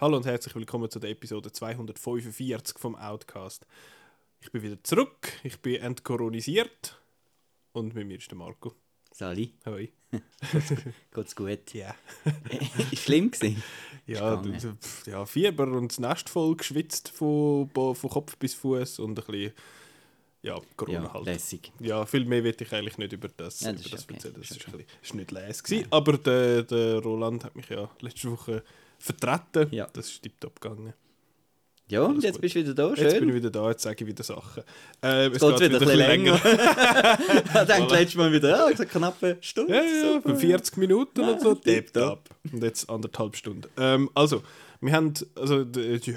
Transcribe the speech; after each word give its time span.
Hallo 0.00 0.16
und 0.16 0.24
herzlich 0.26 0.54
willkommen 0.54 0.88
zu 0.88 1.00
der 1.00 1.10
Episode 1.10 1.52
245 1.52 2.78
vom 2.78 2.94
Outcast. 2.94 3.66
Ich 4.40 4.52
bin 4.52 4.62
wieder 4.62 4.82
zurück, 4.82 5.32
ich 5.42 5.60
bin 5.60 5.82
entkoronisiert 5.82 7.02
und 7.72 7.94
mit 7.94 8.06
mir 8.06 8.16
ist 8.18 8.30
der 8.30 8.38
Marco. 8.38 8.74
Sali, 9.12 9.52
Hoi. 9.66 9.90
geht's 11.14 11.36
gut? 11.36 11.74
Ja. 11.74 11.94
Ist 12.90 13.02
schlimm 13.02 13.30
gewesen? 13.30 13.62
Ja, 14.06 14.36
du, 14.36 14.52
ja, 15.06 15.24
Fieber 15.24 15.68
und 15.68 15.88
das 15.88 15.98
Nest 15.98 16.28
voll 16.28 16.56
geschwitzt 16.56 17.10
von, 17.10 17.68
von 17.70 18.10
Kopf 18.10 18.36
bis 18.36 18.54
Fuß 18.54 18.98
und 19.00 19.18
ein 19.18 19.24
bisschen, 19.24 19.52
ja, 20.42 20.58
Corona 20.76 21.02
Ja, 21.04 21.12
halt. 21.12 21.26
lässig. 21.26 21.70
Ja, 21.80 22.06
viel 22.06 22.24
mehr 22.24 22.42
will 22.42 22.56
ich 22.58 22.72
eigentlich 22.72 22.98
nicht 22.98 23.12
über 23.12 23.28
das, 23.28 23.60
Ja, 23.60 23.72
das 23.72 23.82
über 23.82 23.90
das 23.96 24.04
okay, 24.04 24.14
erzählen. 24.14 24.34
Das 24.38 24.50
ist, 24.50 24.64
bisschen, 24.64 24.84
ist 25.02 25.14
nicht 25.14 25.30
les 25.30 25.62
gewesen. 25.62 25.86
Aber 25.90 26.18
der, 26.18 26.62
der 26.62 26.98
Roland 27.00 27.44
hat 27.44 27.54
mich 27.54 27.68
ja 27.68 27.88
letzte 28.00 28.32
Woche 28.32 28.64
vertreten. 28.98 29.68
Ja. 29.70 29.86
Das 29.92 30.08
ist 30.10 30.22
tiptop 30.22 30.60
gegangen. 30.60 30.94
Ja, 31.90 32.02
und 32.02 32.10
Alles 32.12 32.24
jetzt 32.24 32.32
gut. 32.34 32.40
bist 32.42 32.54
du 32.54 32.60
wieder 32.60 32.74
da, 32.74 32.88
Jetzt 32.90 32.98
bin 32.98 33.06
ich 33.08 33.14
schön. 33.18 33.34
wieder 33.34 33.50
da, 33.50 33.68
jetzt 33.70 33.82
sage 33.82 33.96
ich 34.00 34.06
wieder 34.06 34.22
Sachen. 34.22 34.62
Äh, 35.02 35.26
es 35.26 35.34
Es 35.34 35.40
geht 35.40 35.60
wieder 35.60 35.64
ein 35.64 35.78
bisschen 35.80 35.96
länger. 35.98 36.34
ich 36.44 37.50
dachte 37.52 37.72
Voilà. 37.72 37.92
letztes 37.92 38.14
Mal 38.14 38.32
wieder, 38.32 38.48
ja, 38.50 38.64
ich 38.66 38.72
gesagt, 38.72 38.90
knappe 38.92 39.36
Stunde. 39.40 39.74
Ja, 39.74 39.82
ja, 39.82 40.12
Super. 40.14 40.30
für 40.30 40.36
40 40.36 40.76
Minuten 40.76 41.20
oder 41.20 41.40
so. 41.40 41.54
tipptopp. 41.54 42.24
Tipptopp. 42.24 42.52
Und 42.52 42.62
jetzt 42.62 42.88
anderthalb 42.88 43.36
Stunden. 43.36 43.68
Ähm, 43.76 44.08
also, 44.14 44.42
wir 44.80 44.92
haben, 44.92 45.12
also, 45.34 45.64
die, 45.64 45.98
die, 46.00 46.16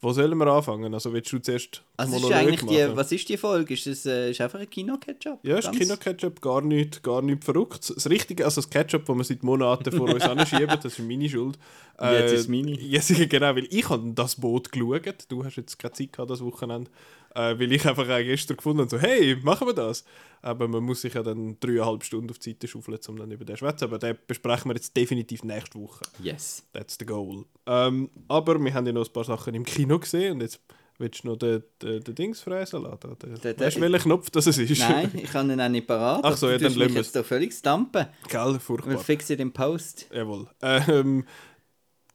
wo 0.00 0.12
sollen 0.12 0.38
wir 0.38 0.46
anfangen? 0.46 0.94
Also, 0.94 1.12
willst 1.12 1.32
du 1.32 1.38
zuerst 1.38 1.82
Also 1.96 2.16
ist 2.16 2.32
eigentlich 2.32 2.64
die, 2.64 2.96
was 2.96 3.10
ist 3.10 3.28
die 3.28 3.36
Folge? 3.36 3.74
Ist 3.74 3.86
es 3.86 4.06
äh, 4.06 4.30
ist 4.30 4.40
einfach 4.40 4.60
ein 4.60 4.70
Kino-Ketchup? 4.70 5.40
Ja, 5.42 5.58
ist 5.58 5.72
Kino-Ketchup 5.72 6.40
gar 6.40 6.60
nicht, 6.60 7.02
gar 7.02 7.20
nicht 7.20 7.42
verrückt. 7.42 7.90
Das 7.94 8.08
Richtige, 8.08 8.44
also 8.44 8.60
das 8.60 8.70
Ketchup, 8.70 9.06
das 9.06 9.16
wir 9.16 9.24
seit 9.24 9.42
Monaten 9.42 9.90
vor 9.90 10.08
uns 10.08 10.22
anschieben, 10.28 10.68
das 10.68 10.84
ist 10.84 11.00
meine 11.00 11.28
Schuld. 11.28 11.58
Jetzt 12.00 12.32
ist 12.32 12.40
es 12.42 12.48
meine. 12.48 12.70
Jetzt, 12.80 13.12
genau, 13.28 13.56
weil 13.56 13.66
ich 13.70 13.88
habe 13.88 14.12
das 14.14 14.36
Boot 14.36 14.70
geschaut. 14.70 15.24
Du 15.28 15.44
hast 15.44 15.56
jetzt 15.56 15.78
keine 15.78 15.92
Zeit 15.92 16.12
gehabt, 16.12 16.30
das 16.30 16.44
Wochenende. 16.44 16.90
Äh, 17.34 17.58
weil 17.58 17.70
ich 17.72 17.86
einfach 17.86 18.08
auch 18.08 18.18
gestern 18.18 18.56
gefunden 18.56 18.80
habe, 18.80 18.90
so, 18.90 18.98
hey, 18.98 19.36
machen 19.42 19.66
wir 19.68 19.74
das? 19.74 20.04
Aber 20.42 20.66
man 20.68 20.82
muss 20.82 21.02
sich 21.02 21.14
ja 21.14 21.22
dann 21.22 21.56
dreieinhalb 21.60 22.04
Stunden 22.04 22.30
auf 22.30 22.38
die 22.38 22.50
Seite 22.50 22.68
schaufeln, 22.68 22.98
um 23.08 23.16
dann 23.16 23.30
über 23.30 23.44
den 23.44 23.56
zu 23.56 23.60
schwätzen. 23.60 23.84
Aber 23.84 23.98
den 23.98 24.16
besprechen 24.26 24.70
wir 24.70 24.74
jetzt 24.76 24.96
definitiv 24.96 25.44
nächste 25.44 25.78
Woche. 25.80 26.04
Yes. 26.22 26.64
That's 26.72 26.96
the 26.98 27.04
goal. 27.06 27.44
Ähm, 27.66 28.08
aber 28.28 28.58
wir 28.62 28.72
haben 28.74 28.86
ja 28.86 28.92
noch 28.92 29.06
ein 29.06 29.12
paar 29.12 29.24
Sachen 29.24 29.54
im 29.54 29.64
Kino 29.64 29.98
gesehen 29.98 30.34
und 30.34 30.40
jetzt 30.42 30.60
willst 30.98 31.22
du 31.22 31.28
noch 31.28 31.36
den, 31.36 31.62
den, 31.82 32.02
den 32.02 32.14
Dings 32.14 32.40
fräsen 32.40 32.82
lassen? 32.82 33.16
Den, 33.22 33.34
Der- 33.40 33.58
weißt 33.60 33.76
du, 33.76 33.80
welcher 33.82 33.98
Knopf 34.00 34.30
das 34.30 34.46
ist? 34.46 34.78
Nein, 34.80 35.10
ich 35.14 35.30
kann 35.30 35.50
ihn 35.50 35.60
auch 35.60 35.68
nicht 35.68 35.86
parat. 35.86 36.20
Ach 36.24 36.36
so, 36.36 36.48
ja, 36.48 36.56
dann 36.58 36.72
lassen 36.74 36.94
wir 36.94 37.00
jetzt 37.02 37.14
da 37.14 37.22
völlig 37.22 37.52
stampen. 37.52 38.06
Gell, 38.28 38.52
Wir 38.54 38.60
furchtbar. 38.60 38.98
fixen 38.98 39.36
den 39.36 39.52
Post. 39.52 40.08
Jawohl. 40.12 40.46
Ähm, 40.62 41.24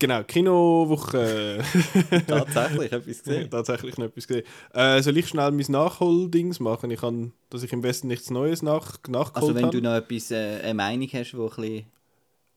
genau, 0.04 0.24
Kinowoche. 0.24 1.64
Tatsächlich, 2.28 2.92
etwas 2.92 3.24
gesehen. 3.24 3.50
Tatsächlich 3.50 3.98
noch 3.98 4.08
etwas 4.08 4.28
gesehen. 4.28 4.46
Äh, 4.74 5.02
soll 5.02 5.18
ich 5.18 5.28
schnell 5.30 5.52
mein 5.52 5.66
Nachholdings 5.70 6.60
machen? 6.60 6.92
Ich 6.92 7.00
kann, 7.00 7.32
dass 7.50 7.64
ich 7.64 7.72
im 7.72 7.84
Westen 7.84 8.08
nichts 8.08 8.30
Neues 8.30 8.62
nach, 8.62 8.98
nachgeholt 9.08 9.36
Also 9.36 9.56
wenn 9.56 9.72
du 9.72 9.82
noch 9.82 9.96
etwas, 9.96 10.32
äh, 10.32 10.60
eine 10.62 10.74
Meinung 10.74 11.08
hast, 11.14 11.32
die 11.32 11.38
ein 11.38 11.46
bisschen... 11.48 11.86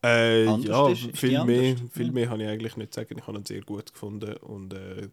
Äh, 0.04 0.44
ja, 0.44 0.88
ist- 0.90 1.16
viel 1.16 1.44
mehr, 1.44 1.70
anders? 1.76 1.90
viel 1.92 2.06
Ja. 2.06 2.12
mehr 2.12 2.30
habe 2.30 2.42
ich 2.42 2.48
eigentlich 2.48 2.76
nicht 2.76 2.92
sagen. 2.94 3.16
Ich 3.18 3.26
habe 3.26 3.38
ihn 3.38 3.44
sehr 3.46 3.62
gut 3.62 3.92
gefunden 3.92 4.36
und 4.38 4.74
äh, 4.74 5.08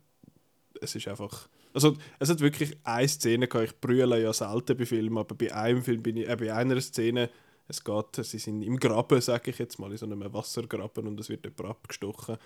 es 0.81 0.95
ist 0.95 1.07
einfach... 1.07 1.47
Also 1.75 1.95
es 2.19 2.29
hat 2.29 2.39
wirklich 2.41 2.77
eine 2.83 3.07
Szene 3.07 3.47
gehabt. 3.47 3.67
Ich 3.69 3.79
brülle 3.79 4.21
ja 4.21 4.31
selten 4.33 4.77
bei 4.77 4.85
Filmen, 4.85 5.17
aber 5.17 5.33
bei 5.35 5.53
einem 5.53 5.81
Film 5.83 6.03
bin 6.03 6.17
ich, 6.17 6.27
äh, 6.27 6.35
bei 6.35 6.53
einer 6.53 6.79
Szene, 6.81 7.29
es 7.67 7.83
geht, 7.83 8.15
sie 8.15 8.39
sind 8.39 8.61
im 8.61 8.77
Graben, 8.77 9.21
sage 9.21 9.51
ich 9.51 9.57
jetzt 9.57 9.79
mal, 9.79 9.91
in 9.91 9.97
so 9.97 10.05
einem 10.05 10.33
Wassergraben 10.33 11.07
und 11.07 11.19
es 11.19 11.29
wird 11.29 11.45
jemand 11.45 11.77
abgestochen. 11.77 12.37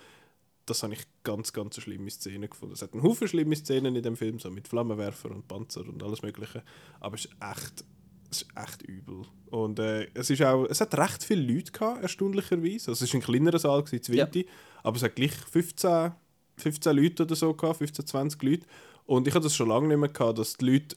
Das 0.66 0.82
habe 0.82 0.94
ich 0.94 1.00
ganz, 1.24 1.52
ganz 1.52 1.80
schlimme 1.80 2.10
Szene 2.10 2.48
gefunden. 2.48 2.74
Es 2.74 2.82
hat 2.82 2.92
einen 2.92 3.02
Haufen 3.02 3.26
schlimme 3.26 3.56
Szenen 3.56 3.96
in 3.96 4.02
dem 4.02 4.16
Film, 4.16 4.38
so 4.38 4.50
mit 4.50 4.68
Flammenwerfer 4.68 5.30
und 5.30 5.48
Panzer 5.48 5.80
und 5.80 6.02
alles 6.02 6.22
mögliche, 6.22 6.62
aber 7.00 7.16
es 7.16 7.24
ist 7.24 7.34
echt 7.40 7.84
es 8.30 8.42
ist 8.42 8.48
echt 8.54 8.82
übel. 8.82 9.22
Und 9.50 9.78
äh, 9.78 10.08
es, 10.14 10.30
ist 10.30 10.42
auch, 10.42 10.66
es 10.66 10.80
hat 10.80 10.96
recht 10.98 11.24
viele 11.24 11.50
Leute 11.50 11.72
gehabt, 11.72 12.02
erstaunlicherweise. 12.02 12.90
Also 12.90 13.04
es 13.04 13.12
war 13.12 13.20
ein 13.20 13.24
kleinerer 13.24 13.58
Saal, 13.58 13.82
gewesen, 13.82 14.02
zu 14.02 14.14
Ja. 14.14 14.26
Winti, 14.26 14.46
aber 14.82 14.96
es 14.96 15.02
hat 15.02 15.16
gleich 15.16 15.32
15, 15.32 16.12
15 16.56 16.96
Leute 16.96 17.22
oder 17.22 17.34
so 17.34 17.54
gehabt, 17.54 17.78
15, 17.78 18.06
20 18.06 18.42
Leute. 18.42 18.66
Und 19.06 19.26
ich 19.26 19.34
hatte 19.34 19.44
das 19.44 19.56
schon 19.56 19.68
lange 19.68 19.88
nicht 19.88 19.96
mehr 19.96 20.10
gehabt, 20.10 20.38
dass 20.38 20.56
die 20.56 20.66
Leute, 20.72 20.96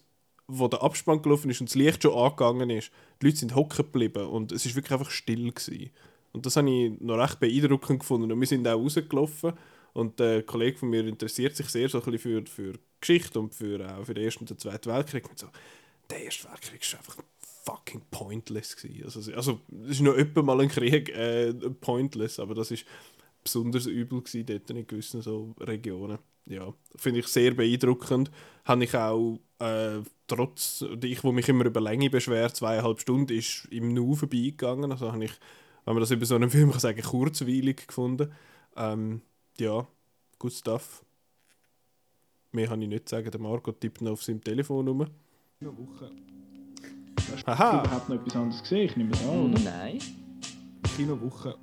wo 0.51 0.67
der 0.67 0.83
Abspann 0.83 1.21
gelaufen 1.21 1.49
ist 1.49 1.61
und 1.61 1.69
das 1.69 1.75
Licht 1.75 2.03
schon 2.03 2.13
angegangen 2.13 2.69
ist, 2.69 2.91
die 3.21 3.27
Leute 3.27 3.37
sind 3.37 3.55
hocken 3.55 3.85
geblieben 3.85 4.27
und 4.27 4.51
es 4.51 4.65
ist 4.65 4.75
wirklich 4.75 4.91
einfach 4.91 5.11
still 5.11 5.51
gewesen. 5.51 5.91
Und 6.33 6.45
das 6.45 6.55
habe 6.55 6.69
ich 6.69 6.99
noch 6.99 7.17
recht 7.17 7.39
beeindruckend 7.39 7.99
gefunden. 7.99 8.31
Und 8.31 8.39
wir 8.39 8.47
sind 8.47 8.67
auch 8.67 8.79
rausgelaufen 8.79 9.53
und 9.93 10.19
der 10.19 10.43
Kollege 10.43 10.77
von 10.77 10.89
mir 10.89 11.05
interessiert 11.05 11.55
sich 11.55 11.67
sehr 11.67 11.89
so 11.89 12.01
ein 12.01 12.11
bisschen 12.11 12.45
für, 12.45 12.49
für 12.49 12.79
Geschichte 12.99 13.39
und 13.39 13.53
für, 13.53 13.97
auch 13.97 14.05
für 14.05 14.13
den 14.13 14.23
Ersten 14.23 14.41
und 14.41 14.49
den 14.49 14.57
Zweiten 14.57 14.89
Weltkrieg. 14.89 15.29
Und 15.29 15.39
so, 15.39 15.47
der 16.09 16.23
Erste 16.23 16.49
Weltkrieg 16.49 16.81
war 16.91 16.99
einfach 16.99 17.17
fucking 17.65 18.01
pointless. 18.09 18.75
Gewesen. 18.75 19.03
Also, 19.03 19.33
also 19.33 19.59
es 19.85 19.91
ist 19.91 20.01
noch 20.01 20.13
öppe 20.13 20.43
mal 20.43 20.59
ein 20.61 20.69
Krieg 20.69 21.09
äh, 21.09 21.53
pointless, 21.53 22.39
aber 22.39 22.55
das 22.55 22.71
ist 22.71 22.85
besonders 23.43 23.85
übel 23.85 24.21
gewesen 24.21 24.45
dort 24.45 24.69
in 24.69 24.87
gewissen 24.87 25.21
so 25.21 25.53
Regionen. 25.59 26.19
Ja, 26.45 26.73
finde 26.95 27.19
ich 27.19 27.27
sehr 27.27 27.53
beeindruckend. 27.53 28.31
Habe 28.65 28.83
ich 28.83 28.95
auch 28.95 29.39
äh, 29.59 29.99
trotz, 30.35 30.85
ich, 31.03 31.23
wo 31.23 31.31
mich 31.31 31.49
immer 31.49 31.65
über 31.65 31.81
Länge 31.81 32.09
beschwert, 32.09 32.55
zweieinhalb 32.55 32.99
Stunden, 32.99 33.33
ist 33.33 33.67
im 33.71 33.93
Nu 33.93 34.15
vorbeigegangen. 34.15 34.91
Also 34.91 35.11
habe 35.11 35.25
ich, 35.25 35.31
wenn 35.85 35.93
man 35.93 36.01
das 36.01 36.11
über 36.11 36.25
so 36.25 36.35
einen 36.35 36.49
Film 36.49 36.71
kann 36.71 36.79
sagen, 36.79 37.01
kurzweilig 37.01 37.87
gefunden. 37.87 38.31
Ähm, 38.75 39.21
ja, 39.57 39.87
good 40.39 40.53
stuff. 40.53 41.03
Mehr 42.51 42.67
kann 42.67 42.81
ich 42.81 42.89
nicht 42.89 43.07
sagen. 43.07 43.31
Der 43.31 43.39
Marco 43.39 43.71
tippt 43.71 44.01
noch 44.01 44.11
auf 44.11 44.23
seinem 44.23 44.43
Telefon 44.43 44.87
rum. 44.87 45.07
Woche. 45.61 46.11
Hast 47.31 47.47
du 47.47 47.51
Aha. 47.51 47.83
überhaupt 47.83 48.09
noch 48.09 48.15
etwas 48.15 48.35
anderes 48.35 48.61
gesehen? 48.61 48.85
Ich 48.85 48.97
nehme 48.97 49.11
es 49.11 49.21
an, 49.21 49.53
oder? 49.53 49.59
Nein. 49.59 49.99
Kinowoche. 50.95 51.55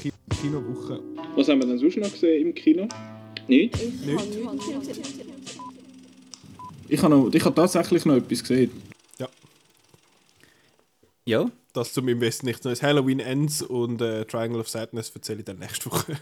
Ki 0.00 0.12
Kinowoche. 0.40 1.00
Was 1.36 1.48
haben 1.48 1.60
wir 1.60 1.68
denn 1.68 1.78
sonst 1.78 1.96
noch 1.96 2.10
gesehen 2.10 2.46
im 2.46 2.54
Kino? 2.54 2.88
Nichts? 3.46 3.80
Ich 6.88 7.02
habe, 7.02 7.14
noch, 7.14 7.32
ich 7.32 7.44
habe 7.44 7.54
tatsächlich 7.54 8.04
noch 8.04 8.16
etwas 8.16 8.42
gesehen. 8.42 8.70
Ja, 11.28 11.50
Das 11.72 11.92
zum 11.92 12.08
im 12.08 12.20
Westen 12.20 12.46
nichts 12.46 12.64
Neues. 12.64 12.82
Halloween 12.82 13.18
Ends 13.18 13.60
und 13.60 14.00
äh, 14.00 14.24
Triangle 14.24 14.60
of 14.60 14.68
Sadness 14.68 15.10
erzähle 15.10 15.40
ich 15.40 15.44
dann 15.44 15.58
nächste 15.58 15.90
Woche. 15.90 16.16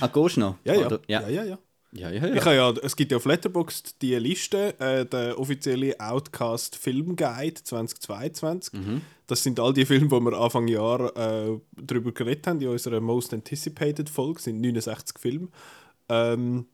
ah, 0.00 0.08
gehst 0.08 0.36
du 0.36 0.40
noch? 0.40 0.56
ja, 0.64 0.74
ja. 0.74 0.86
Oder? 0.86 1.00
ja. 1.06 1.20
ja. 1.22 1.28
ja, 1.28 1.44
ja. 1.44 1.58
Ja, 1.92 2.08
ja, 2.10 2.24
ja. 2.24 2.34
Ich 2.34 2.44
habe 2.44 2.54
ja, 2.54 2.70
es 2.82 2.94
gibt 2.94 3.10
ja 3.10 3.16
auf 3.16 3.24
Letterboxd 3.24 4.00
die 4.00 4.14
Liste, 4.14 4.78
äh, 4.78 5.04
der 5.06 5.36
offizielle 5.38 5.98
Outcast 5.98 6.76
Film 6.76 7.16
Guide 7.16 7.62
2022. 7.62 8.74
Mhm. 8.74 9.00
Das 9.26 9.42
sind 9.42 9.58
all 9.58 9.72
die 9.72 9.84
Filme, 9.84 10.06
die 10.06 10.20
wir 10.20 10.38
Anfang 10.38 10.68
Jahr 10.68 11.16
äh, 11.16 11.58
darüber 11.76 12.12
geredet 12.12 12.46
haben, 12.46 12.60
in 12.60 12.68
unserer 12.68 13.00
Most 13.00 13.34
Anticipated 13.34 14.08
Folge, 14.08 14.34
Das 14.34 14.44
sind 14.44 14.60
69 14.60 15.18
Filme. 15.18 15.48
Ähm, 16.08 16.66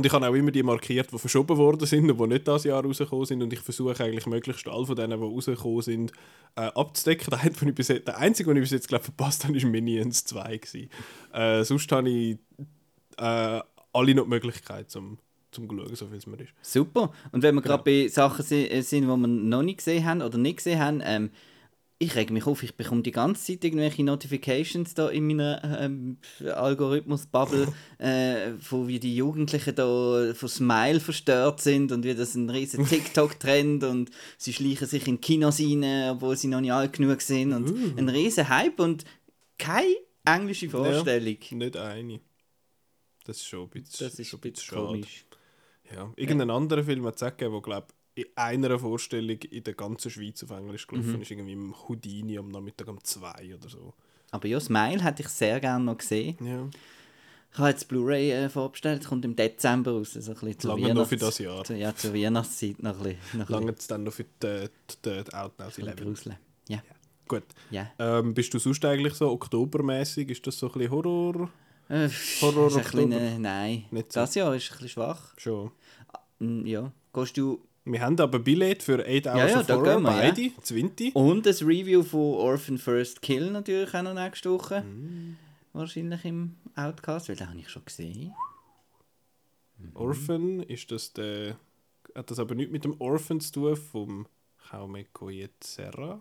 und 0.00 0.06
ich 0.06 0.12
habe 0.14 0.26
auch 0.26 0.32
immer 0.32 0.50
die 0.50 0.62
markiert, 0.62 1.12
die 1.12 1.18
verschoben 1.18 1.58
worden 1.58 1.86
sind 1.86 2.10
und 2.10 2.18
die 2.18 2.26
nicht 2.26 2.48
das 2.48 2.64
Jahr 2.64 2.82
rausgekommen 2.82 3.26
sind. 3.26 3.42
Und 3.42 3.52
ich 3.52 3.60
versuche 3.60 4.02
eigentlich 4.02 4.24
möglichst 4.24 4.66
alle 4.66 4.86
von 4.86 4.96
denen, 4.96 5.20
die 5.20 5.26
rausgekommen 5.26 5.82
sind, 5.82 6.12
äh, 6.56 6.62
abzudecken. 6.62 7.26
Der, 7.28 7.40
einzige, 7.40 7.60
den 7.60 7.68
ich 7.68 7.74
bis 7.74 7.88
jetzt, 7.88 8.08
der 8.08 8.16
einzige, 8.16 8.48
den 8.48 8.56
ich 8.56 8.62
bis 8.62 8.70
jetzt 8.70 8.88
glaub, 8.88 9.04
verpasst 9.04 9.44
habe, 9.44 9.62
war 9.62 9.68
Minions 9.68 10.24
2. 10.24 10.56
Gewesen. 10.56 10.88
Äh, 11.34 11.64
sonst 11.64 11.92
habe 11.92 12.08
ich 12.08 12.38
äh, 13.18 13.60
alle 13.92 14.14
noch 14.14 14.22
die 14.22 14.30
Möglichkeit, 14.30 14.90
zum, 14.90 15.18
zum 15.50 15.66
schauen, 15.66 15.94
so 15.94 16.06
viel 16.06 16.16
es 16.16 16.26
mir 16.26 16.40
ist. 16.40 16.54
Super. 16.62 17.12
Und 17.30 17.42
wenn 17.42 17.54
wir 17.56 17.60
gerade 17.60 17.82
bei 17.82 18.08
Sachen 18.08 18.42
äh, 18.52 18.80
sind, 18.80 19.02
die 19.02 19.06
wir 19.06 19.16
noch 19.18 19.62
nicht 19.62 19.78
gesehen 19.80 20.06
haben 20.06 20.22
oder 20.22 20.38
nicht 20.38 20.56
gesehen 20.56 20.80
haben, 20.80 21.02
ähm, 21.04 21.28
ich 22.02 22.16
reg 22.16 22.30
mich 22.30 22.46
auf, 22.46 22.62
ich 22.62 22.74
bekomme 22.74 23.02
die 23.02 23.10
ganze 23.10 23.52
Zeit 23.52 23.62
irgendwelche 23.62 24.02
Notifications 24.02 24.94
da 24.94 25.10
in 25.10 25.26
meiner 25.26 25.80
ähm, 25.82 26.16
Algorithmus-Bubble, 26.42 27.68
äh, 27.98 28.52
von 28.58 28.88
wie 28.88 28.98
die 28.98 29.14
Jugendlichen 29.14 29.74
da 29.74 30.32
von 30.34 30.48
Smile 30.48 30.98
verstört 30.98 31.60
sind 31.60 31.92
und 31.92 32.02
wie 32.04 32.14
das 32.14 32.34
ein 32.34 32.48
riesen 32.48 32.86
TikTok-Trend 32.86 33.84
und 33.84 34.10
sie 34.38 34.54
schleichen 34.54 34.86
sich 34.86 35.06
in 35.06 35.20
Kinos 35.20 35.60
rein, 35.60 36.12
obwohl 36.12 36.38
sie 36.38 36.48
noch 36.48 36.62
nicht 36.62 36.72
alt 36.72 36.94
genug 36.94 37.20
sind 37.20 37.52
und 37.52 37.98
ein 37.98 38.08
riesen 38.08 38.48
Hype 38.48 38.80
und 38.80 39.04
keine 39.58 39.94
englische 40.24 40.70
Vorstellung. 40.70 41.36
Nicht 41.50 41.76
eine. 41.76 42.20
Das 43.24 43.36
ist 43.36 43.46
schon 43.46 43.64
ein 43.64 43.68
bisschen, 43.68 44.06
Das 44.06 44.18
ist 44.18 44.26
schon 44.26 44.38
ein 44.38 44.52
bisschen 44.52 44.74
komisch. 44.74 45.26
Ja. 45.94 46.10
Irgendein 46.16 46.50
anderer 46.50 46.82
Film 46.82 47.04
hat 47.04 47.16
es 47.16 47.22
auch 47.22 47.36
gegeben, 47.36 47.52
der, 47.52 47.60
glaube 47.60 47.86
in 48.14 48.26
einer 48.34 48.78
Vorstellung 48.78 49.38
in 49.38 49.62
der 49.64 49.74
ganzen 49.74 50.10
Schweiz 50.10 50.42
auf 50.42 50.50
Englisch 50.50 50.86
gelaufen 50.86 51.14
Mhm. 51.16 51.22
ist, 51.22 51.30
irgendwie 51.30 51.52
im 51.52 51.74
Houdini 51.88 52.38
am 52.38 52.48
Nachmittag 52.48 52.88
um 52.88 53.02
zwei 53.04 53.54
oder 53.54 53.68
so. 53.68 53.94
Aber 54.32 54.46
ja, 54.48 54.60
Smile 54.60 55.02
hätte 55.02 55.22
ich 55.22 55.28
sehr 55.28 55.58
gerne 55.60 55.84
noch 55.84 55.98
gesehen. 55.98 56.36
Ja. 56.44 56.68
Ich 57.52 57.58
habe 57.58 57.70
jetzt 57.70 57.88
Blu-ray 57.88 58.30
äh, 58.30 58.48
vorbestellt, 58.48 59.04
kommt 59.04 59.24
im 59.24 59.34
Dezember 59.34 59.90
raus. 59.92 60.12
So 60.12 60.18
ein 60.32 60.34
bisschen 60.38 60.58
zur 60.60 60.78
Lange 60.78 60.94
noch 60.94 61.08
für 61.08 61.16
das 61.16 61.38
Jahr. 61.38 61.64
Zu, 61.64 61.74
ja, 61.76 61.94
zur 61.96 62.14
Weihnachtszeit 62.14 62.80
noch 62.82 62.96
ein 62.98 63.02
bisschen. 63.02 63.38
Noch 63.40 63.48
Lange 63.48 63.72
es 63.72 63.86
dann 63.88 64.04
noch 64.04 64.12
für 64.12 64.24
die, 64.24 64.68
die, 65.04 65.24
die 65.24 65.32
Outnows 65.34 65.74
bisschen 65.74 65.88
11. 65.88 66.00
gruseln. 66.00 66.36
Ja. 66.68 66.80
Gut. 67.26 67.42
Ja. 67.70 67.90
Ähm, 67.98 68.34
bist 68.34 68.54
du 68.54 68.58
sonst 68.60 68.84
eigentlich 68.84 69.14
so 69.14 69.30
oktobermäßig? 69.30 70.30
Ist 70.30 70.46
das 70.46 70.58
so 70.58 70.66
ein 70.68 70.72
bisschen 70.74 70.90
Horror? 70.92 71.50
Äh, 71.88 72.08
Horror 72.40 72.68
ist 72.68 72.76
ein 72.76 72.82
bisschen, 73.08 73.42
nein, 73.42 73.84
so. 73.90 74.02
das 74.12 74.34
Jahr 74.36 74.54
ist 74.54 74.66
ein 74.70 74.72
bisschen 74.74 74.88
schwach. 74.90 75.34
Schon. 75.36 75.72
Mm, 76.38 76.66
Ja. 76.66 76.92
Gehst 77.12 77.36
du... 77.36 77.60
Wir 77.84 78.00
haben 78.02 78.20
aber 78.20 78.38
Billett 78.38 78.82
für 78.82 78.98
8 79.00 79.26
Hours 79.26 79.26
Ja, 79.26 79.46
ja, 79.48 79.60
of 79.60 79.68
Horror, 79.68 79.84
wir, 80.00 80.10
ja. 80.10 80.30
beide, 80.30 80.50
20. 80.62 81.16
Und 81.16 81.46
ein 81.46 81.54
Review 81.54 82.02
von 82.02 82.20
Orphan 82.34 82.78
First 82.78 83.22
Kill 83.22 83.50
natürlich 83.50 83.94
auch 83.94 84.02
noch 84.02 84.14
nächste 84.14 84.50
Woche. 84.50 84.82
Mm. 84.82 85.36
Wahrscheinlich 85.72 86.24
im 86.24 86.56
Outcast, 86.76 87.28
weil 87.28 87.36
den 87.36 87.48
habe 87.48 87.58
ich 87.58 87.68
schon 87.70 87.84
gesehen. 87.84 88.34
Orphan, 89.94 90.60
ist 90.60 90.90
das 90.90 91.12
der... 91.12 91.56
Hat 92.14 92.30
das 92.30 92.38
aber 92.40 92.54
nicht 92.56 92.72
mit 92.72 92.84
dem 92.84 93.00
Orphan 93.00 93.40
zu 93.40 93.52
tun 93.52 93.76
vom 93.76 94.26
Jaume 94.72 95.04
Coyet-Serra? 95.12 96.20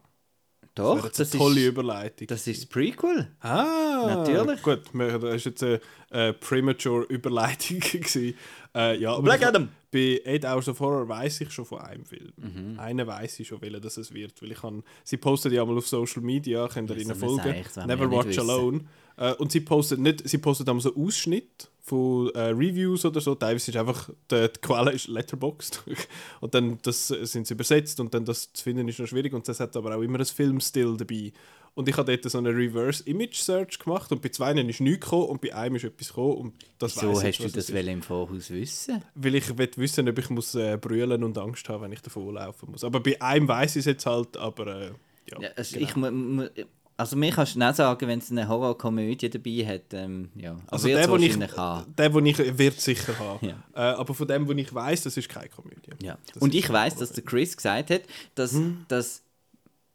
Doch, 0.75 1.09
das 1.09 1.19
eine 1.33 1.39
tolle 1.41 1.61
ist, 1.61 1.67
Überleitung. 1.67 2.27
das 2.27 2.45
ist 2.47 2.61
das 2.63 2.69
Prequel. 2.69 3.35
Ah, 3.39 4.05
Natürlich. 4.07 4.61
Gut, 4.61 4.93
wir- 4.93 5.17
das 5.19 5.21
war 5.23 5.35
jetzt 5.35 5.63
eine 5.63 5.81
äh, 6.11 6.31
premature 6.33 7.05
Überleitung. 7.05 7.79
gewesen. 7.91 8.35
äh, 8.75 8.97
ja, 8.99 9.13
aber 9.13 9.23
Black 9.23 9.45
Adam. 9.45 9.69
Bei 9.91 10.21
8 10.25 10.45
Hours 10.45 10.69
of 10.69 10.79
Horror 10.79 11.07
weiß 11.07 11.41
ich 11.41 11.51
schon 11.51 11.65
von 11.65 11.79
einem 11.79 12.05
Film. 12.05 12.31
Mhm. 12.37 12.79
Einen 12.79 13.07
weiß 13.07 13.39
ich 13.39 13.47
schon, 13.47 13.61
welcher 13.61 13.79
das 13.79 13.97
es 13.97 14.13
wird. 14.13 14.41
Weil 14.41 14.51
ich 14.51 14.59
kann, 14.59 14.83
sie 15.03 15.17
postet 15.17 15.53
ja 15.53 15.65
mal 15.65 15.77
auf 15.77 15.87
Social 15.87 16.21
Media, 16.21 16.67
könnt 16.67 16.89
ihr 16.91 16.97
ihnen 16.97 17.15
folgen. 17.15 17.55
Never 17.87 18.11
Watch. 18.11 18.37
Alone. 18.37 18.81
Äh, 19.17 19.33
und 19.33 19.51
sie 19.51 19.61
postet 19.61 19.99
nicht, 19.99 20.27
sie 20.27 20.37
postet 20.37 20.69
einmal 20.69 20.81
so 20.81 20.95
Ausschnitt 20.95 21.69
von 21.81 22.29
äh, 22.35 22.49
Reviews 22.49 23.03
oder 23.03 23.19
so. 23.19 23.35
Teilweise 23.35 23.71
ist 23.71 23.77
einfach, 23.77 24.09
die, 24.31 24.47
die 24.47 24.61
Quelle 24.61 24.91
ist 24.91 25.07
Letterboxd. 25.07 25.83
und 26.39 26.53
dann 26.53 26.77
das 26.83 27.07
sind 27.07 27.47
sie 27.47 27.53
übersetzt 27.53 27.99
und 27.99 28.13
dann 28.13 28.25
das 28.25 28.53
zu 28.53 28.63
finden 28.63 28.87
ist 28.87 28.99
noch 28.99 29.07
schwierig. 29.07 29.33
Und 29.33 29.47
das 29.47 29.59
hat 29.59 29.75
aber 29.75 29.95
auch 29.95 30.01
immer 30.01 30.19
ein 30.19 30.25
Filmstil 30.25 30.95
dabei. 30.97 31.33
Und 31.79 31.87
ich 31.87 31.95
habe 31.95 32.17
dort 32.17 32.29
so 32.29 32.37
eine 32.37 32.49
Reverse 32.49 33.01
Image 33.05 33.37
Search 33.37 33.79
gemacht 33.79 34.11
und 34.11 34.21
bei 34.21 34.27
zwei 34.27 34.51
ist 34.51 34.81
nichts 34.81 35.05
gekommen 35.05 35.27
und 35.27 35.39
bei 35.39 35.55
einem 35.55 35.77
ist 35.77 35.85
etwas 35.85 36.09
gekommen 36.09 36.33
und 36.33 36.53
das 36.77 36.97
Wieso 36.97 37.13
weiss 37.13 37.23
ich, 37.23 37.39
hast 37.39 37.55
du 37.55 37.57
das 37.57 37.69
im 37.69 38.01
Voraus 38.01 38.49
wissen? 38.49 39.01
Weil 39.15 39.35
ich 39.35 39.57
will 39.57 39.69
wissen, 39.77 40.09
ob 40.09 40.19
ich 40.19 40.29
muss 40.29 40.55
äh, 40.55 40.75
brüllen 40.75 41.23
und 41.23 41.37
Angst 41.37 41.69
haben, 41.69 41.83
wenn 41.83 41.93
ich 41.93 42.01
davon 42.01 42.33
laufen 42.33 42.71
muss. 42.71 42.83
Aber 42.83 42.99
bei 42.99 43.21
einem 43.21 43.47
weiß 43.47 43.77
ich 43.77 43.79
es 43.79 43.85
jetzt 43.85 44.05
halt, 44.05 44.35
aber 44.35 44.67
äh, 44.67 44.91
ja. 45.31 45.39
Ja, 45.39 45.49
also, 45.55 45.79
genau. 45.79 46.43
ich, 46.53 46.65
also 46.97 47.15
mir 47.15 47.31
kannst 47.31 47.55
du 47.55 47.59
nicht 47.59 47.75
sagen, 47.77 48.07
wenn 48.09 48.19
es 48.19 48.29
eine 48.29 48.45
Horrorkomödie 48.49 49.29
dabei 49.29 49.65
hat. 49.65 49.93
Ähm, 49.93 50.31
ja. 50.35 50.51
Aber 50.51 50.73
also 50.73 50.89
der, 50.89 51.09
wo 51.09 51.15
ich, 51.15 51.39
haben. 51.55 51.95
der, 51.95 52.13
wo 52.13 52.19
ich 52.19 52.57
wird 52.57 52.81
sicher 52.81 53.17
haben. 53.17 53.39
Ja. 53.47 53.55
Äh, 53.73 53.95
aber 53.95 54.13
von 54.13 54.27
dem, 54.27 54.45
wo 54.49 54.51
ich 54.51 54.73
weiß, 54.73 55.03
das 55.03 55.15
ist 55.15 55.29
keine 55.29 55.47
Komödie. 55.47 55.91
Ja. 56.03 56.17
Das 56.33 56.41
Und 56.43 56.53
ich 56.53 56.69
weiß, 56.69 56.97
dass 56.97 57.13
der 57.13 57.23
Chris 57.23 57.55
gesagt 57.55 57.89
hat, 57.89 58.01
dass, 58.35 58.51
Hm. 58.51 58.83
dass 58.89 59.23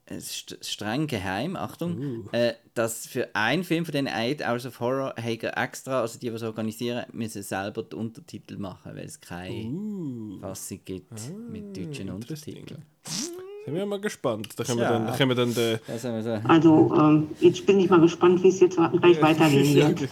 es 0.07 0.31
ist 0.31 0.59
streng 0.67 1.07
geheim, 1.07 1.57
Achtung, 1.57 1.99
Uh. 1.99 2.29
äh, 2.37 2.55
dass 2.75 3.07
für 3.07 3.29
einen 3.35 3.65
Film 3.65 3.85
von 3.85 3.93
den 3.93 4.09
8 4.09 4.41
Hours 4.47 4.67
of 4.67 4.79
Horror 4.81 5.15
hat 5.17 5.43
er 5.43 5.57
extra, 5.57 6.01
also 6.03 6.19
die, 6.19 6.29
die 6.29 6.35
es 6.35 6.43
organisieren, 6.43 7.05
müssen 7.13 7.43
selber 7.43 7.83
die 7.83 7.97
Untertitel 7.97 8.57
machen, 8.59 8.93
weil 8.95 9.07
es 9.07 9.21
keine 9.21 9.65
Uh, 9.67 10.39
Fassung 10.41 10.81
gibt 10.85 11.13
mit 11.51 11.77
deutschen. 11.77 12.11
Untertiteln. 12.11 12.83
sind 13.65 13.75
wir 13.75 13.87
mal 13.87 13.99
gespannt. 14.01 14.49
Da 14.57 14.65
können 14.65 14.79
wir 14.79 14.87
Tja. 14.87 14.99
dann, 14.99 15.07
da 15.07 15.17
können 15.17 15.31
wir 15.31 15.35
dann 15.37 15.57
wir 15.57 16.23
so. 16.23 16.49
Also, 16.49 16.95
ähm, 17.01 17.29
jetzt 17.41 17.65
bin 17.65 17.81
ich 17.81 17.89
mal 17.89 18.01
gespannt, 18.01 18.43
wie 18.43 18.49
es 18.49 18.61
jetzt 18.61 18.77
gleich 18.77 19.23
weitergehen 19.23 19.75
wird. 19.75 20.09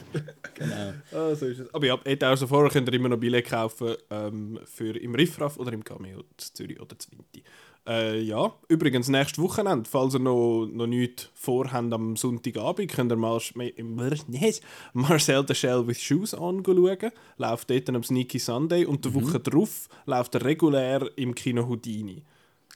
Genau. 0.55 0.93
Ah, 1.13 1.35
so 1.35 1.47
ist 1.47 1.59
es. 1.59 1.75
Aber 1.75 1.85
ja, 1.87 1.95
8000 1.97 2.51
Horror 2.51 2.71
könnt 2.71 2.89
ihr 2.89 2.95
immer 2.95 3.09
noch 3.11 3.19
Billett 3.19 3.47
kaufen 3.47 3.95
ähm, 4.11 4.59
für 4.65 4.97
im 4.97 5.15
Riffraff 5.15 5.59
oder 5.59 5.73
im 5.73 5.83
Cameo 5.85 6.21
in 6.21 6.25
Zürich 6.39 6.81
oder 6.81 6.99
Zwinti. 6.99 7.43
Äh, 7.87 8.21
ja, 8.21 8.55
übrigens, 8.69 9.09
nächstes 9.09 9.43
Wochenende, 9.43 9.89
falls 9.91 10.15
ihr 10.15 10.21
noch, 10.21 10.67
noch 10.67 10.87
nichts 10.87 11.31
vorhabt 11.35 11.93
am 11.93 12.15
Sonntagabend, 12.17 12.93
könnt 12.93 13.11
ihr 13.11 13.17
mal 13.17 13.41
Marcel 14.93 15.45
the 15.49 15.55
Shell 15.55 15.87
with 15.87 16.01
Shoes 16.01 16.33
anschauen. 16.33 17.11
Läuft 17.39 17.71
dort 17.71 17.89
am 17.91 18.05
Sneaky 18.05 18.39
Sunday 18.39 18.85
und 18.85 19.05
die 19.05 19.13
Woche 19.13 19.41
drauf 19.41 19.89
läuft 20.07 20.35
er 20.37 20.45
regulär 20.45 21.11
im 21.17 21.35
Kino 21.35 21.67
Houdini. 21.67 22.23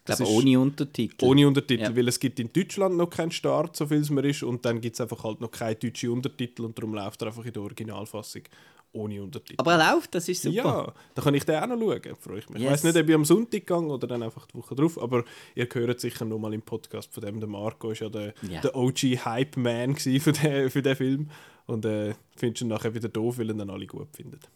Ich 0.08 0.16
glaube, 0.16 0.30
ohne 0.32 0.60
Untertitel. 0.60 1.24
Ohne 1.24 1.46
Untertitel, 1.48 1.82
Ja. 1.82 1.96
weil 1.96 2.06
es 2.08 2.18
gibt 2.20 2.38
in 2.38 2.52
Deutschland 2.52 2.96
noch 2.96 3.10
keinen 3.10 3.32
Start, 3.32 3.76
so 3.76 3.86
viel 3.86 3.98
es 3.98 4.10
mir 4.10 4.24
ist, 4.24 4.42
und 4.44 4.64
dann 4.64 4.80
gibt 4.80 4.94
es 4.94 5.00
einfach 5.00 5.22
halt 5.24 5.40
noch 5.40 5.50
keine 5.50 5.74
deutschen 5.76 6.10
Untertitel 6.10 6.64
und 6.64 6.78
darum 6.78 6.94
läuft 6.94 7.22
er 7.22 7.28
einfach 7.28 7.44
in 7.44 7.52
der 7.52 7.62
Originalfassung 7.62 8.42
ohne 8.96 9.22
Untertitel. 9.22 9.54
Aber 9.60 9.74
er 9.74 9.94
läuft, 9.94 10.14
das 10.14 10.28
ist 10.28 10.42
super. 10.42 10.54
Ja, 10.56 10.92
da 11.14 11.22
kann 11.22 11.34
ich 11.34 11.44
den 11.44 11.56
auch 11.56 11.66
noch 11.66 11.78
schauen, 11.78 12.16
freue 12.18 12.38
ich 12.38 12.48
mich. 12.48 12.58
Ich 12.58 12.62
Yes. 12.64 12.72
weiß 12.72 12.84
nicht, 12.84 12.96
ob 12.96 13.08
ich 13.08 13.14
am 13.14 13.24
Sonntag 13.24 13.66
gehe 13.66 13.76
oder 13.76 14.06
dann 14.06 14.22
einfach 14.22 14.46
die 14.46 14.54
Woche 14.54 14.74
drauf, 14.74 15.00
aber 15.00 15.24
ihr 15.54 15.68
hört 15.72 16.00
sicher 16.00 16.24
noch 16.24 16.38
mal 16.38 16.52
im 16.54 16.62
Podcast 16.62 17.12
von 17.12 17.22
dem, 17.24 17.38
der 17.40 17.48
Marco 17.48 17.90
ist 17.90 18.00
ja 18.00 18.08
der, 18.08 18.34
Ja. 18.48 18.60
der 18.60 18.74
OG-Hype-Man 18.74 19.96
für 19.96 20.32
den, 20.32 20.70
für 20.70 20.82
den 20.82 20.96
Film 20.96 21.30
und 21.66 21.84
äh, 21.84 22.14
findest 22.36 22.62
ihn 22.62 22.68
nachher 22.68 22.94
wieder 22.94 23.08
doof, 23.08 23.38
weil 23.38 23.48
er 23.50 23.54
dann 23.54 23.70
alle 23.70 23.86
gut 23.86 24.08
findet. 24.14 24.48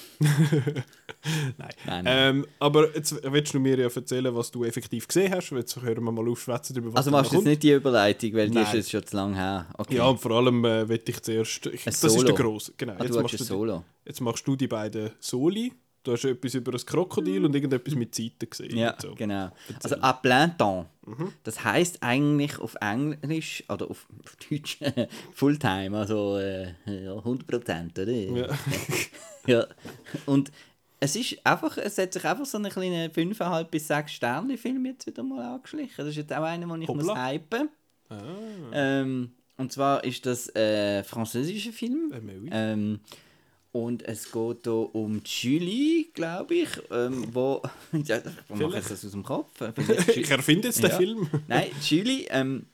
Nein. 1.56 1.70
Nein, 1.86 2.04
nein. 2.04 2.04
Ähm, 2.06 2.46
aber 2.58 2.94
jetzt 2.96 3.14
willst 3.22 3.54
du 3.54 3.60
mir 3.60 3.78
ja 3.78 3.88
erzählen, 3.88 4.34
was 4.34 4.50
du 4.50 4.64
effektiv 4.64 5.06
gesehen 5.06 5.32
hast. 5.32 5.50
Jetzt 5.50 5.80
hören 5.80 6.02
wir 6.02 6.10
mal 6.10 6.28
auf, 6.28 6.40
schwätzen 6.40 6.74
darüber, 6.74 6.92
was 6.92 6.98
also 6.98 7.10
machst 7.12 7.32
du 7.32 7.36
jetzt 7.36 7.44
nicht 7.44 7.62
die 7.62 7.72
Überleitung, 7.72 8.32
weil 8.34 8.50
die 8.50 8.58
ist 8.58 8.64
Nein. 8.64 8.76
jetzt 8.76 8.90
schon 8.90 9.06
zu 9.06 9.16
lange 9.16 9.36
her. 9.36 9.66
Okay. 9.78 9.96
Ja, 9.96 10.06
und 10.06 10.20
vor 10.20 10.32
allem 10.32 10.64
äh, 10.64 10.88
will 10.88 11.00
ich 11.06 11.22
zuerst. 11.22 11.66
Ich, 11.66 11.84
das 11.84 12.02
ist 12.02 12.12
Solo. 12.12 12.24
der 12.24 12.34
grosse. 12.34 12.72
Genau. 12.76 12.94
ah, 12.98 13.04
jetzt, 13.04 13.14
machst 13.14 13.34
du 13.34 13.36
die, 13.36 13.44
Solo. 13.44 13.84
jetzt 14.04 14.20
machst 14.20 14.46
du 14.46 14.56
die 14.56 14.66
beiden 14.66 15.10
Soli. 15.20 15.72
Du 16.04 16.12
hast 16.12 16.24
etwas 16.24 16.54
über 16.54 16.72
ein 16.72 16.84
Krokodil 16.84 17.44
und 17.44 17.54
irgendetwas 17.54 17.94
mit 17.94 18.14
Zeiten 18.14 18.50
gesehen. 18.50 18.76
Ja, 18.76 18.96
so. 19.00 19.14
genau. 19.14 19.50
Also 19.82 19.96
à 19.96 20.12
plein 20.20 20.56
temps. 20.58 20.88
Mhm. 21.06 21.32
Das 21.44 21.62
heißt 21.64 22.02
eigentlich 22.02 22.58
auf 22.58 22.74
Englisch 22.80 23.62
oder 23.68 23.88
auf, 23.90 24.06
auf 24.24 24.36
Deutsch 24.50 24.78
Fulltime, 25.34 25.96
also 25.96 26.38
äh, 26.38 26.72
ja, 26.86 27.12
100%, 27.12 28.02
oder? 28.02 28.10
Ja. 28.12 28.58
ja. 29.46 29.66
Und 30.26 30.50
es 30.98 31.16
ist 31.16 31.44
einfach, 31.44 31.76
es 31.78 31.98
hat 31.98 32.12
sich 32.12 32.24
einfach 32.24 32.46
so 32.46 32.58
einen 32.58 32.70
kleinen 32.70 33.10
5,5 33.10 33.64
bis 33.64 33.88
6 33.88 34.12
Sterne 34.12 34.56
Film 34.58 34.84
jetzt 34.86 35.06
wieder 35.06 35.22
mal 35.22 35.54
angeschlichen. 35.54 35.94
Das 35.96 36.08
ist 36.08 36.16
jetzt 36.16 36.32
auch 36.32 36.42
einer, 36.42 36.66
den 36.66 36.82
ich 36.82 36.88
Hoppla. 36.88 37.02
muss 37.04 37.16
hypen. 37.32 37.68
Ah, 38.08 38.20
Ähm, 38.72 39.32
und 39.56 39.72
zwar 39.72 40.02
ist 40.04 40.24
das 40.26 40.52
ein 40.54 41.04
französischer 41.04 41.72
Film. 41.72 42.12
äh, 42.12 42.20
oui. 42.20 42.48
Ähm, 42.52 43.00
und 43.72 44.02
es 44.02 44.30
geht 44.30 44.58
hier 44.64 44.94
um 44.94 45.22
Julie, 45.24 46.06
glaube 46.12 46.54
ich, 46.54 46.68
ähm, 46.90 47.26
wo... 47.32 47.62
ja, 48.04 48.18
ich 48.18 48.60
mache 48.60 48.76
jetzt 48.76 48.90
das 48.90 49.04
aus 49.04 49.12
dem 49.12 49.22
Kopf. 49.22 49.60
Ich 50.14 50.30
erfinde 50.30 50.68
jetzt 50.68 50.82
den 50.82 50.90
Ja. 50.90 50.96
Film. 50.96 51.28
Nein, 51.48 51.70
Julie, 51.82 52.26
ähm, 52.30 52.66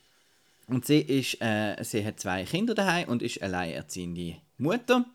und 0.67 0.85
sie, 0.85 1.01
ist, 1.01 1.41
äh, 1.41 1.77
sie 1.83 2.05
hat 2.05 2.21
zwei 2.21 2.45
Kinder 2.45 2.75
daheim 2.75 3.09
und 3.09 3.23
ist 3.23 3.41
alleinerziehende 3.43 4.37
Mutter. 4.59 5.07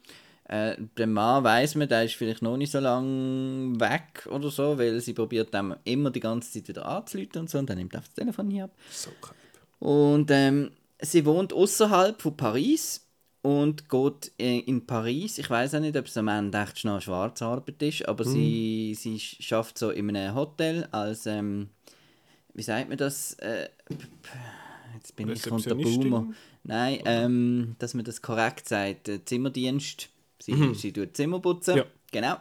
Äh, 0.45 0.75
der 0.97 1.07
Mann 1.07 1.43
weiß 1.43 1.75
man, 1.75 1.87
der 1.87 2.05
ist 2.05 2.15
vielleicht 2.15 2.41
noch 2.41 2.57
nicht 2.57 2.71
so 2.71 2.79
lange 2.79 3.79
weg 3.79 4.27
oder 4.29 4.49
so, 4.49 4.77
weil 4.77 4.99
sie 4.99 5.13
probiert 5.13 5.53
dem 5.53 5.75
immer 5.83 6.11
die 6.11 6.19
ganze 6.19 6.51
Zeit 6.51 6.67
wieder 6.67 6.85
anzuleiten 6.85 7.41
und 7.41 7.49
so 7.49 7.59
und 7.59 7.69
dann 7.69 7.77
nimmt 7.77 7.93
er 7.93 8.01
das 8.01 8.13
Telefon 8.13 8.47
nie 8.47 8.61
ab. 8.61 8.71
So 8.91 9.11
geil. 9.21 9.31
Und 9.79 10.31
ähm, 10.31 10.71
sie 11.01 11.25
wohnt 11.25 11.53
außerhalb 11.53 12.21
von 12.21 12.35
Paris 12.35 13.02
und 13.43 13.89
geht 13.89 14.31
äh, 14.39 14.59
in 14.59 14.87
Paris. 14.87 15.37
Ich 15.37 15.49
weiß 15.49 15.75
auch 15.75 15.79
nicht, 15.81 15.95
ob 15.97 16.05
es 16.07 16.17
am 16.17 16.29
Ende 16.29 16.57
echt 16.57 16.79
schnell 16.79 16.99
Schwarzarbeit 17.01 17.81
ist, 17.83 18.07
aber 18.07 18.23
sie, 18.23 18.95
sie 18.97 19.19
schafft 19.19 19.77
so 19.77 19.91
in 19.91 20.15
einem 20.15 20.33
Hotel 20.33 20.87
als, 20.91 21.25
ähm, 21.25 21.69
wie 22.53 22.63
sagt 22.63 22.87
man 22.89 22.97
das? 22.97 23.33
Äh, 23.33 23.69
jetzt 24.95 25.15
bin 25.15 25.29
ich 25.29 25.51
unter? 25.51 25.75
Boomer. 25.75 26.33
Nein, 26.63 26.99
ähm, 27.03 27.75
dass 27.79 27.93
man 27.93 28.05
das 28.05 28.21
korrekt 28.21 28.69
sagt. 28.69 29.09
äh, 29.09 29.23
Zimmerdienst. 29.23 30.09
Sie, 30.39 30.73
sie 30.73 30.93
tut 30.93 31.15
Zimmer 31.15 31.39
putzen. 31.39 31.77
Ja. 31.77 31.85
Genau. 32.11 32.37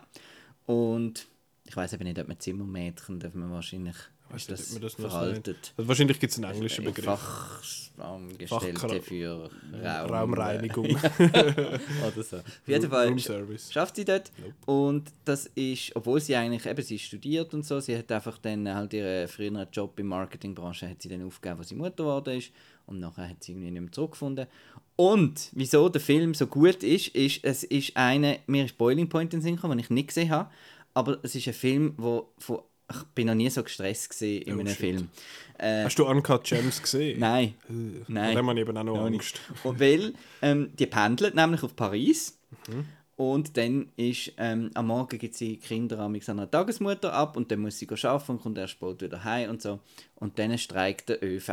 Und 0.66 1.26
ich 1.66 1.76
weiß 1.76 1.94
eben 1.94 2.04
nicht, 2.04 2.18
ob 2.21 2.28
man 2.28 2.38
Zimmermädchen 2.38 3.18
darf 3.18 3.35
man 3.35 3.50
wahrscheinlich 3.50 3.97
Weiss 4.32 4.48
ist 4.48 4.50
das, 4.50 4.80
das 4.80 4.94
veraltet. 4.94 5.74
Also 5.76 5.88
wahrscheinlich 5.88 6.18
gibt 6.18 6.32
es 6.32 6.38
einen 6.38 6.54
englischen 6.54 6.84
Begriff. 6.84 7.04
Fachangestellte 7.04 9.02
für 9.02 9.50
Raum, 9.84 10.10
Raumreinigung. 10.10 10.86
oder 10.86 12.22
so. 12.22 12.38
Auf 12.38 12.66
jeden 12.66 12.90
Fall 12.90 13.18
schafft 13.58 13.96
sie 13.96 14.04
dort. 14.06 14.32
Und 14.64 15.12
das 15.26 15.46
ist, 15.54 15.94
obwohl 15.94 16.20
sie 16.20 16.34
eigentlich, 16.34 16.64
eben, 16.64 16.82
sie 16.82 16.98
studiert 16.98 17.52
und 17.52 17.66
so, 17.66 17.78
sie 17.80 17.96
hat 17.96 18.10
einfach 18.10 18.38
dann 18.38 18.74
halt 18.74 18.94
ihren 18.94 19.28
früheren 19.28 19.66
Job 19.70 19.98
in 19.98 20.08
der 20.08 20.16
Marketingbranche 20.16 20.88
hat 20.88 21.02
sie 21.02 21.10
dann 21.10 21.26
aufgegeben, 21.26 21.60
als 21.60 21.68
sie 21.68 21.74
Mutter 21.74 21.96
geworden 21.96 22.38
ist. 22.38 22.52
Und 22.86 23.00
nachher 23.00 23.28
hat 23.28 23.44
sie 23.44 23.52
irgendwie 23.52 23.70
nicht 23.70 23.82
mehr 23.82 23.92
zurückgefunden. 23.92 24.46
Und 24.96 25.50
wieso 25.52 25.88
der 25.90 26.00
Film 26.00 26.34
so 26.34 26.46
gut 26.46 26.82
ist, 26.82 27.08
ist, 27.08 27.44
es 27.44 27.64
ist 27.64 27.96
eine, 27.96 28.40
mir 28.46 28.64
ist 28.64 28.78
Boiling 28.78 29.08
Point 29.08 29.34
in 29.34 29.40
den 29.40 29.44
Sinn 29.44 29.56
gekommen, 29.56 29.76
den 29.76 29.84
ich 29.84 29.90
nicht 29.90 30.08
gesehen 30.08 30.30
habe, 30.30 30.50
aber 30.94 31.18
es 31.22 31.34
ist 31.34 31.46
ein 31.46 31.54
Film, 31.54 31.94
wo 31.96 32.32
von 32.38 32.60
ich 32.94 33.02
bin 33.14 33.26
noch 33.26 33.34
nie 33.34 33.50
so 33.50 33.62
gestresst 33.62 34.11
gewesen 34.11 34.42
in 34.42 34.54
Oh, 34.56 34.61
einem 34.61 34.68
shit. 34.68 34.76
Film. 34.78 35.08
Äh, 35.58 35.84
Hast 35.84 35.99
du 35.99 36.06
Uncut 36.08 36.44
Gems 36.44 36.80
gesehen? 36.82 37.20
nein, 37.20 37.54
Nein. 38.08 38.34
Da 38.34 38.42
habe 38.44 38.52
ich 38.54 38.61
eben 38.61 38.76
auch 38.76 38.84
noch 38.84 38.96
Noch 38.96 39.06
Angst. 39.06 39.40
Und 39.64 39.78
weil 39.80 40.14
ähm, 40.40 40.70
die 40.78 40.87
pendelt 40.87 41.34
nämlich 41.34 41.62
auf 41.62 41.76
Paris. 41.76 42.38
Mhm. 42.68 42.84
Und 43.16 43.56
dann 43.56 43.88
ist 43.96 44.32
ähm, 44.38 44.70
am 44.75 44.87
Morgen 44.88 45.18
gibt 45.18 45.34
sie 45.37 45.50
die 45.50 45.56
Kinder 45.58 45.99
an 46.00 46.18
einer 46.26 46.50
Tagesmutter 46.50 47.12
ab 47.12 47.37
und 47.37 47.50
dann 47.52 47.61
muss 47.61 47.78
sie 47.78 47.87
arbeiten 47.88 48.32
und 48.32 48.42
kommt 48.42 48.58
erst 48.58 48.72
spät 48.72 49.00
wieder 49.02 49.22
heim 49.22 49.50
und 49.50 49.62
so. 49.62 49.78
Und 50.16 50.38
dann 50.38 50.56
streikt 50.58 51.08
der 51.11 51.22
ÖV. 51.22 51.50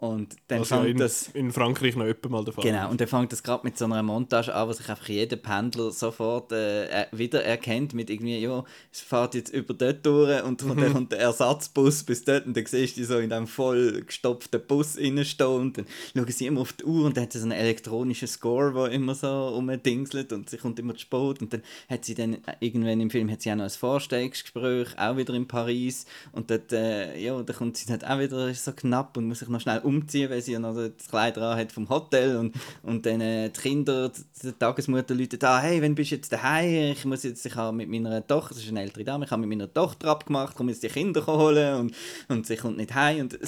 Und 0.00 0.34
dann 0.48 0.60
ja 0.60 0.64
fängt 0.64 0.86
in, 0.88 0.96
das. 0.96 1.28
in 1.34 1.52
Frankreich 1.52 1.94
noch 1.94 2.06
öppe 2.06 2.30
mal 2.30 2.42
der 2.42 2.54
Fall 2.54 2.64
Genau, 2.64 2.88
und 2.90 2.98
dann 3.02 3.06
fängt 3.06 3.32
das 3.32 3.42
gerade 3.42 3.64
mit 3.64 3.76
so 3.76 3.84
einer 3.84 4.02
Montage 4.02 4.54
an, 4.54 4.66
wo 4.66 4.72
sich 4.72 4.88
einfach 4.88 5.08
jeder 5.10 5.36
Pendler 5.36 5.90
sofort 5.90 6.52
äh, 6.52 6.86
er- 6.86 7.08
wieder 7.12 7.44
erkennt 7.44 7.92
mit 7.92 8.08
irgendwie, 8.08 8.38
ja, 8.38 8.64
es 8.90 9.00
fährt 9.00 9.34
jetzt 9.34 9.52
über 9.52 9.74
dort 9.74 10.06
durch 10.06 10.42
und 10.42 10.64
Mhm. 10.64 10.76
dann 10.80 10.92
kommt 10.94 11.12
der 11.12 11.20
Ersatzbus 11.20 12.04
bis 12.04 12.24
dort 12.24 12.46
und 12.46 12.56
dann 12.56 12.64
siehst 12.64 12.96
du 12.96 13.04
so 13.04 13.18
in 13.18 13.28
diesem 13.28 13.46
voll 13.46 14.00
gestopften 14.06 14.62
Bus 14.66 14.96
reinstehen 14.96 15.48
und 15.60 15.76
dann 15.76 15.86
schauen 16.16 16.28
sie 16.32 16.46
immer 16.46 16.62
auf 16.62 16.72
die 16.72 16.84
Uhr 16.84 17.04
und 17.04 17.16
dann 17.18 17.24
hat 17.24 17.32
sie 17.34 17.38
so 17.38 17.44
einen 17.44 17.52
elektronischen 17.52 18.26
Score, 18.28 18.72
der 18.72 18.92
immer 18.92 19.14
so 19.14 19.48
rumdingselt 19.48 20.32
und 20.32 20.48
sie 20.48 20.56
kommt 20.56 20.78
immer 20.78 20.94
zu 20.94 21.00
spät 21.00 21.42
und 21.42 21.52
dann 21.52 21.62
hat 21.90 22.06
sie 22.06 22.14
dann 22.14 22.34
äh, 22.34 22.38
irgendwann 22.60 23.00
im 23.02 23.10
Film 23.10 23.30
hat 23.30 23.42
sie 23.42 23.52
auch 23.52 23.56
noch 23.56 23.64
ein 23.64 23.70
Vorstellungsgespräch, 23.70 24.98
auch 24.98 25.16
wieder 25.16 25.34
in 25.34 25.46
Paris 25.46 26.06
und 26.32 26.50
dort, 26.50 26.72
äh, 26.72 27.18
ja, 27.20 27.42
dann 27.42 27.56
kommt 27.56 27.76
sie 27.76 27.86
dort 27.86 28.06
auch 28.08 28.18
wieder 28.18 28.52
so 28.54 28.72
knapp 28.72 29.16
und 29.16 29.26
muss 29.26 29.40
sich 29.40 29.48
noch 29.48 29.60
schnell 29.60 29.80
umziehen, 29.90 30.30
weil 30.30 30.40
sie 30.40 30.52
ja 30.52 30.58
noch 30.58 30.74
das 30.74 31.08
Kleid 31.08 31.36
dran 31.36 31.58
hat 31.58 31.72
vom 31.72 31.88
Hotel. 31.88 32.36
Und, 32.36 32.54
und 32.82 33.04
dann 33.04 33.20
äh, 33.20 33.50
die 33.50 33.60
Kinder, 33.60 34.10
die, 34.42 34.52
Tagesmutter 34.52 35.14
läutet 35.14 35.42
da, 35.42 35.60
hey, 35.60 35.82
wann 35.82 35.94
bist 35.94 36.10
du 36.10 36.16
jetzt 36.16 36.32
daheim? 36.32 36.92
Ich 36.92 37.04
muss 37.04 37.22
jetzt, 37.22 37.44
ich 37.44 37.54
habe 37.56 37.76
mit 37.76 37.88
meiner 37.88 38.26
Tochter, 38.26 38.54
das 38.54 38.64
ist 38.64 38.70
eine 38.70 38.82
ältere 38.82 39.04
Dame, 39.04 39.24
ich 39.24 39.30
habe 39.30 39.40
mit 39.40 39.50
meiner 39.50 39.72
Tochter 39.72 40.08
abgemacht, 40.08 40.56
komm 40.56 40.68
jetzt 40.68 40.82
die 40.82 40.88
Kinder 40.88 41.26
holen. 41.26 41.80
Und, 41.80 41.94
und 42.28 42.46
sie 42.46 42.56
kommt 42.56 42.76
nicht 42.76 42.94
heim. 42.94 43.20
Und, 43.20 43.38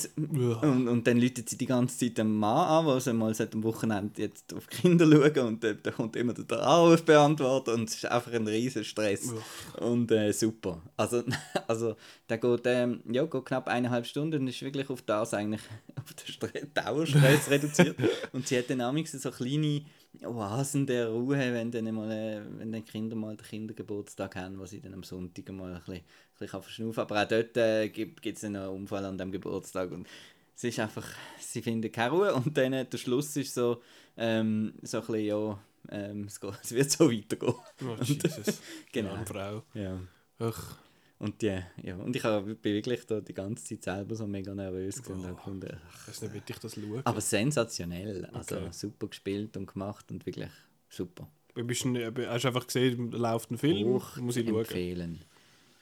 und, 0.62 0.88
und 0.88 1.06
dann 1.06 1.20
läutet 1.20 1.48
sie 1.48 1.56
die 1.56 1.66
ganze 1.66 1.98
Zeit 1.98 2.18
den 2.18 2.34
Mann 2.34 2.68
an, 2.68 2.86
der 2.86 3.00
sie 3.00 3.12
mal 3.12 3.34
seit 3.34 3.54
am 3.54 3.62
Wochenende 3.62 4.20
jetzt 4.20 4.52
auf 4.54 4.66
die 4.66 4.76
Kinder 4.76 5.06
schauen 5.06 5.46
und 5.46 5.64
äh, 5.64 5.76
da 5.82 5.90
kommt 5.90 6.16
immer 6.16 6.32
der 6.32 6.62
Anruf 6.62 7.04
beantwortet 7.04 7.74
und 7.74 7.88
es 7.88 7.96
ist 7.96 8.06
einfach 8.06 8.32
ein 8.32 8.46
riesen 8.46 8.84
Stress. 8.84 9.32
Und 9.80 10.10
äh, 10.10 10.32
super. 10.32 10.80
Also, 10.96 11.22
also 11.68 11.96
der 12.28 12.38
geht, 12.38 12.62
ähm, 12.66 13.00
ja, 13.10 13.24
geht 13.24 13.44
knapp 13.44 13.68
eineinhalb 13.68 14.06
Stunden 14.06 14.42
und 14.42 14.48
ist 14.48 14.62
wirklich 14.62 14.88
auf 14.90 15.02
das 15.02 15.34
eigentlich, 15.34 15.62
auf 15.96 16.12
den 16.14 16.31
Stre 16.32 16.66
Dauerstress 16.74 17.50
reduziert 17.50 17.96
und 18.32 18.46
sie 18.46 18.58
hat 18.58 18.70
dann 18.70 18.80
amigs 18.80 19.12
so 19.12 19.30
kleine 19.30 19.82
Oasen 20.24 20.86
der 20.86 21.08
Ruhe, 21.08 21.38
wenn 21.38 21.70
dann, 21.70 21.94
mal, 21.94 22.10
äh, 22.10 22.42
wenn 22.58 22.72
dann 22.72 22.84
Kinder 22.84 23.16
mal 23.16 23.36
den 23.36 23.46
Kindergeburtstag 23.46 24.36
haben, 24.36 24.58
wo 24.58 24.66
sie 24.66 24.80
dann 24.80 24.94
am 24.94 25.02
Sonntag 25.02 25.48
mal 25.50 25.72
ein 25.72 25.78
bisschen, 25.78 25.94
ein 25.94 26.02
bisschen 26.38 26.48
kann 26.48 26.62
verschnaufen 26.62 27.00
Aber 27.00 27.22
auch 27.22 27.28
dort 27.28 27.56
äh, 27.56 27.88
gibt 27.88 28.26
es 28.26 28.44
einen 28.44 28.68
Unfall 28.68 29.04
an 29.04 29.18
dem 29.18 29.32
Geburtstag 29.32 29.90
und 29.90 30.06
es 30.54 30.64
ist 30.64 30.78
einfach, 30.78 31.08
sie 31.38 31.62
finden 31.62 31.90
keine 31.90 32.10
Ruhe 32.10 32.34
und 32.34 32.56
dann 32.56 32.72
äh, 32.72 32.84
der 32.84 32.98
Schluss 32.98 33.36
ist 33.36 33.54
so, 33.54 33.82
ähm, 34.16 34.74
so 34.82 34.98
ein 34.98 35.06
bisschen, 35.06 35.24
ja, 35.24 35.58
ähm, 35.90 36.24
es, 36.24 36.40
geht, 36.40 36.54
es 36.62 36.72
wird 36.72 36.90
so 36.90 37.10
weitergehen. 37.10 37.54
Oh, 37.84 38.02
Jesus. 38.02 38.60
Genau. 38.92 39.14
Ja, 39.14 39.24
Frau. 39.24 39.62
Ja. 39.74 39.98
Ach, 40.38 40.78
Und, 41.22 41.40
die, 41.40 41.56
ja, 41.84 41.94
und 41.96 42.16
ich 42.16 42.22
bin 42.22 42.74
wirklich 42.74 43.06
da 43.06 43.20
die 43.20 43.32
ganze 43.32 43.64
Zeit 43.64 43.84
selber 43.84 44.16
so 44.16 44.26
mega 44.26 44.52
nervös 44.56 45.00
gewesen 45.00 45.24
und 45.24 45.36
gefunden, 45.36 45.78
ach, 45.88 46.08
ich 46.08 46.20
nicht, 46.20 46.50
ich 46.50 46.58
das 46.58 46.74
schaue. 46.74 47.00
aber 47.04 47.20
sensationell, 47.20 48.24
also 48.32 48.56
Okay. 48.56 48.68
super 48.72 49.06
gespielt 49.06 49.56
und 49.56 49.72
gemacht 49.72 50.10
und 50.10 50.26
wirklich 50.26 50.50
super. 50.88 51.28
Du 51.54 51.64
bist 51.64 51.84
ein, 51.84 51.94
äh, 51.94 52.10
hast 52.26 52.42
du 52.42 52.48
einfach 52.48 52.66
gesehen, 52.66 53.12
läuft 53.12 53.52
ein 53.52 53.58
Film, 53.58 53.86
Hoch 53.86 54.16
muss 54.16 54.36
ich 54.36 54.48
schauen. 54.48 54.58
empfehlen. 54.58 55.20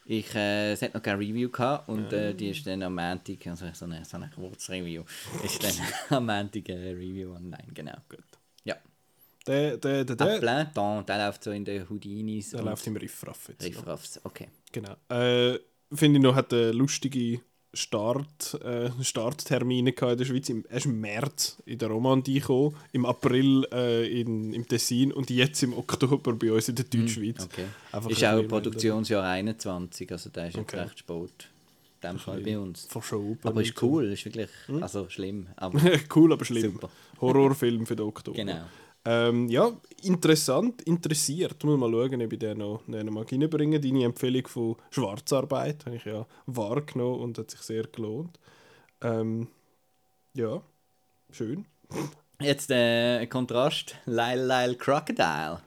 Ich, 0.05 0.35
äh, 0.35 0.73
es 0.73 0.83
hat 0.83 0.93
noch 0.93 1.03
keine 1.03 1.21
Review 1.21 1.49
gehabt 1.49 1.89
und 1.89 2.13
äh, 2.13 2.35
die 2.35 2.51
ist 2.51 2.67
dann 2.67 2.83
am 2.83 2.95
Montag, 2.97 3.47
also 3.47 3.65
so 3.73 3.87
eine, 3.87 4.05
so 4.05 4.17
eine 4.19 4.29
Kurzreview, 4.35 5.05
ist 5.43 5.63
dann 5.65 5.73
am 6.19 6.27
Montag 6.27 6.69
eine 6.69 6.91
Review 6.95 7.31
online, 7.35 7.69
genau. 7.73 7.97
Gut. 8.11 8.19
Der, 9.51 9.77
der, 9.77 10.05
der, 10.05 10.17
der, 10.17 10.39
plein 10.39 10.73
temps, 10.73 11.07
der 11.07 11.27
läuft 11.27 11.45
so 11.45 11.51
in 11.51 11.65
den 11.65 11.89
Houdinis 11.89 12.51
der 12.51 12.63
läuft 12.63 12.87
im 12.87 12.97
Riffraff 12.97 13.49
jetzt. 13.49 13.65
Riffraffs, 13.65 14.21
okay. 14.25 14.49
Genau. 14.73 14.95
Äh, 15.09 15.59
Finde 15.93 16.19
ich 16.19 16.23
noch, 16.23 16.37
hat 16.37 16.53
eine 16.53 16.71
lustige 16.71 17.41
Start, 17.73 18.55
äh, 18.65 18.91
Starttermine 19.03 19.91
in 19.91 19.95
der 20.19 20.25
Schweiz. 20.25 20.49
Im, 20.49 20.65
erst 20.69 20.87
im 20.87 21.01
März 21.01 21.57
in 21.67 21.79
der 21.79 21.89
Romandie 21.89 22.41
gekommen, 22.41 22.77
im 22.93 23.07
April 23.07 23.65
äh, 23.73 24.21
in, 24.21 24.53
im 24.53 24.67
Tessin 24.67 25.13
und 25.13 25.31
jetzt 25.31 25.63
im 25.63 25.73
Oktober 25.77 26.33
bei 26.35 26.53
uns 26.53 26.69
in 26.69 26.75
der 26.77 26.85
Deutschschweiz. 26.85 27.45
okay. 27.45 27.67
Einfach 27.93 28.11
Ist 28.11 28.25
auch 28.25 28.47
Produktionsjahr 28.47 29.25
21, 29.25 30.11
also 30.11 30.31
der 30.31 30.49
ist 30.49 30.57
jetzt 30.57 30.63
Okay. 30.63 30.81
recht 30.81 30.99
spät. 30.99 31.49
In 32.03 32.09
dem 32.09 32.19
Fall 32.19 32.41
bei 32.41 32.59
uns. 32.59 32.87
Verschoben. 32.87 33.39
Aber 33.43 33.61
ist 33.61 33.81
cool, 33.83 34.07
ist 34.07 34.25
wirklich, 34.25 34.49
also 34.81 35.09
schlimm, 35.09 35.49
aber 35.57 35.81
cool, 36.17 36.33
aber 36.33 36.45
schlimm. 36.45 36.73
Super. 36.73 36.89
Horrorfilm 37.21 37.85
für 37.85 37.95
den 37.95 38.07
Oktober. 38.07 38.37
genau. 38.37 38.65
Ähm, 39.05 39.49
ja, 39.49 39.73
interessant, 40.03 40.83
interessiert. 40.83 41.65
Muss 41.65 41.79
mal 41.79 41.91
schauen, 41.91 42.23
ob 42.23 42.33
ich 42.33 42.39
den 42.39 42.59
noch, 42.59 42.83
den 42.87 43.13
mal 43.13 43.25
reinbringen 43.25 43.81
Deine 43.81 44.05
Empfehlung 44.05 44.47
von 44.47 44.77
Schwarzarbeit 44.91 45.87
habe 45.87 45.97
ich 45.97 46.05
ja 46.05 46.27
wahrgenommen 46.47 47.21
und 47.21 47.39
hat 47.39 47.51
sich 47.51 47.61
sehr 47.61 47.85
gelohnt. 47.85 48.39
Ähm, 49.01 49.49
ja, 50.35 50.63
schön. 51.31 51.67
Jetzt 52.41 52.71
äh, 52.71 53.27
Kontrast, 53.27 53.97
Lyle 54.07 54.47
Lyle 54.47 54.75
Crocodile. 54.77 55.61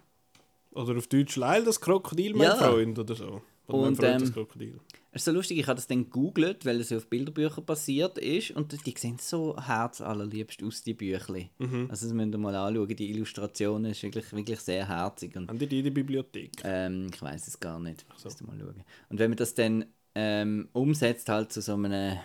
Oder 0.71 0.97
auf 0.97 1.07
Deutsch 1.07 1.35
Leil 1.35 1.63
das 1.63 1.79
Krokodil, 1.79 2.33
mein 2.33 2.43
Ja. 2.43 2.55
Freund, 2.55 2.97
oder 2.97 3.15
so. 3.15 3.41
Oder 3.67 3.77
mein 3.77 3.87
Und, 3.89 3.95
Freund 3.95 4.21
das 4.21 4.29
ähm, 4.29 4.33
Krokodil. 4.33 4.79
Es 5.15 5.21
ist 5.21 5.25
so 5.25 5.31
lustig, 5.31 5.59
ich 5.59 5.67
habe 5.67 5.75
das 5.75 5.85
dann 5.85 6.05
gegoogelt, 6.05 6.65
weil 6.65 6.79
es 6.81 6.91
auf 6.91 7.07
Bilderbüchern 7.07 7.63
basiert 7.65 8.17
ist 8.17 8.49
und 8.51 8.71
die 8.85 8.93
sehen 8.97 9.17
so 9.19 9.55
herzallerliebst 9.55 10.63
aus, 10.63 10.81
die 10.81 10.95
Büchli. 10.95 11.51
Mhm. 11.59 11.87
Also 11.91 12.07
das 12.07 12.15
müsst 12.15 12.33
ihr 12.33 12.37
mal 12.39 12.55
anschauen, 12.55 12.87
die 12.95 13.11
Illustration 13.11 13.85
ist 13.85 14.01
wirklich, 14.01 14.33
wirklich 14.33 14.59
sehr 14.59 14.87
herzig 14.87 15.35
und 15.35 15.49
Haben 15.49 15.59
die 15.59 15.67
die 15.67 15.77
in 15.79 15.83
der 15.85 15.91
Bibliothek? 15.91 16.51
ähm, 16.63 17.11
ich 17.13 17.21
weiß 17.21 17.47
es 17.47 17.59
gar 17.59 17.79
nicht. 17.79 18.05
Müsst 18.23 18.41
ihr 18.41 18.47
mal 18.47 18.57
schauen. 18.59 18.83
Und 19.09 19.19
wenn 19.19 19.29
man 19.29 19.37
das 19.37 19.53
dann 19.53 19.85
ähm, 20.15 20.69
umsetzt 20.73 21.29
halt 21.29 21.51
zu 21.51 21.61
so 21.61 21.75
einem 21.75 22.17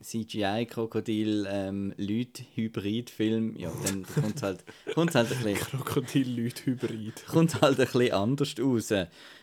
CGI-Krokodil 0.00 1.46
ähm, 1.48 1.94
ja, 1.98 3.72
dann 3.84 4.04
kommt 4.04 4.36
es 4.36 4.42
halt, 4.42 4.64
kommt's 4.94 5.14
halt 5.14 5.32
ein 5.32 5.42
bisschen 5.42 5.58
Krokodil-Leute-Hybrid. 5.58 7.26
kommt 7.26 7.60
halt 7.60 7.80
ein 7.80 7.86
bisschen 7.86 8.12
anders 8.12 8.54
raus. 8.60 8.92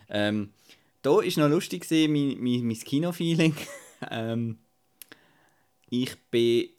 Ähm, 0.09 0.49
da 1.03 1.11
war 1.11 1.23
noch 1.23 1.49
lustig, 1.49 1.83
gewesen, 1.83 2.11
mein, 2.11 2.41
mein, 2.41 2.65
mein 2.65 2.79
Kino-Feeling. 2.79 3.55
ähm, 4.11 4.57
ich 5.89 6.15
bin 6.31 6.69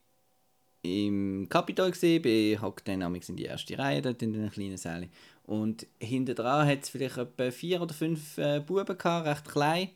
im 0.82 1.48
Capitol 1.48 1.92
gesehen, 1.92 2.22
bin 2.22 2.60
hockt 2.60 2.88
dann 2.88 3.02
in 3.14 3.36
die 3.36 3.44
erste 3.44 3.78
Reihe 3.78 4.02
dort 4.02 4.22
in 4.22 4.32
den 4.32 4.50
kleinen 4.50 4.76
Säle 4.76 5.08
und 5.44 5.86
hinten 6.00 6.34
dran 6.34 6.68
es 6.68 6.88
vielleicht 6.88 7.16
etwa 7.16 7.50
vier 7.50 7.80
oder 7.80 7.94
fünf 7.94 8.38
äh, 8.38 8.60
Buben 8.60 8.98
gehabt, 8.98 9.26
recht 9.26 9.48
klein, 9.48 9.90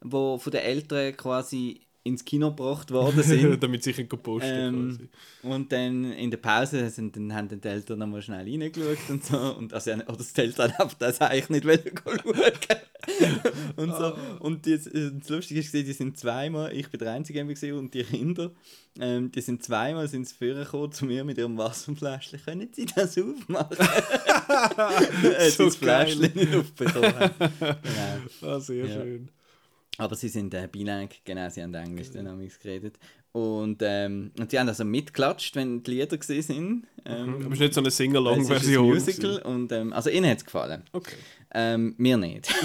wo 0.00 0.38
von 0.38 0.50
den 0.52 0.62
Eltern 0.62 1.16
quasi 1.16 1.80
ins 2.04 2.22
Kino 2.24 2.50
gebracht 2.50 2.90
worden 2.90 3.22
sind. 3.22 3.60
Damit 3.62 3.82
sie 3.82 3.92
sich 3.92 4.06
posten 4.08 4.42
Ähm, 4.50 4.88
quasi. 5.42 5.54
und 5.54 5.72
dann 5.72 6.12
in 6.12 6.30
der 6.30 6.36
Pause 6.36 6.88
sind, 6.90 7.16
dann 7.16 7.34
haben 7.34 7.48
dann 7.48 7.60
die 7.62 7.68
Eltern 7.68 7.98
nochmal 7.98 8.20
schnell 8.20 8.40
reingeschaut 8.46 8.98
und 9.08 9.24
so. 9.24 9.38
Und 9.56 9.72
also, 9.72 9.92
oder 9.92 10.16
das 10.18 10.32
Eltern 10.36 10.72
haben 10.78 10.90
das 10.98 11.20
eigentlich 11.22 11.64
nicht 11.64 11.92
schauen. 12.04 12.20
und 13.76 13.90
so. 13.90 14.12
Und 14.40 14.66
die, 14.66 14.76
das 14.76 15.28
Lustige 15.30 15.60
ist, 15.60 15.72
die 15.72 15.92
sind 15.92 16.18
zweimal, 16.18 16.72
ich 16.76 16.88
bin 16.90 17.00
der 17.00 17.12
Einzige 17.12 17.42
gewesen, 17.42 17.72
und 17.72 17.94
die 17.94 18.04
Kinder, 18.04 18.50
ähm, 19.00 19.32
die 19.32 19.40
sind 19.40 19.62
zweimal 19.64 20.06
sind 20.06 20.28
sie 20.28 20.34
vorgekommen 20.34 20.92
zu 20.92 21.06
mir 21.06 21.24
mit 21.24 21.38
ihrem 21.38 21.56
Wasserfläschchen. 21.58 22.40
Können 22.44 22.68
Sie 22.72 22.84
das 22.86 23.16
aufmachen? 23.18 23.76
äh, 25.38 25.50
So 25.50 25.64
das 25.64 25.76
Fläschchen 25.76 26.32
nicht 26.34 26.54
aufbekommen. 26.54 27.30
genau. 27.58 27.72
Ah, 28.42 28.60
sehr 28.60 28.84
Ja. 28.86 28.92
schön. 29.02 29.28
Aber 29.98 30.16
sie 30.16 30.28
sind 30.28 30.52
äh, 30.54 30.68
bilang, 30.70 31.08
genau, 31.24 31.48
sie 31.48 31.62
haben 31.62 31.74
Englisch 31.74 32.10
dann 32.10 32.28
haben 32.28 32.40
geredet. 32.58 32.98
Und, 33.32 33.78
ähm, 33.82 34.30
und 34.38 34.50
sie 34.50 34.58
haben 34.58 34.68
also 34.68 34.84
mitgeklatscht, 34.84 35.56
wenn 35.56 35.82
die 35.82 35.90
Lieder 35.92 36.16
gesehen 36.16 36.42
sind. 36.42 36.86
Ähm, 37.04 37.34
Aber 37.44 37.46
es 37.46 37.54
ist 37.54 37.60
nicht 37.60 37.74
so 37.74 37.80
eine 37.80 37.90
weil 38.48 38.56
es 38.56 38.64
ist 38.64 38.76
ein. 38.76 38.82
Musical 38.82 39.38
und 39.42 39.72
ähm, 39.72 39.92
also 39.92 40.10
ihnen 40.10 40.30
hat 40.30 40.38
es 40.38 40.44
gefallen. 40.44 40.82
Okay. 40.92 41.16
Ähm, 41.52 41.94
mir 41.98 42.16
nicht. 42.16 42.52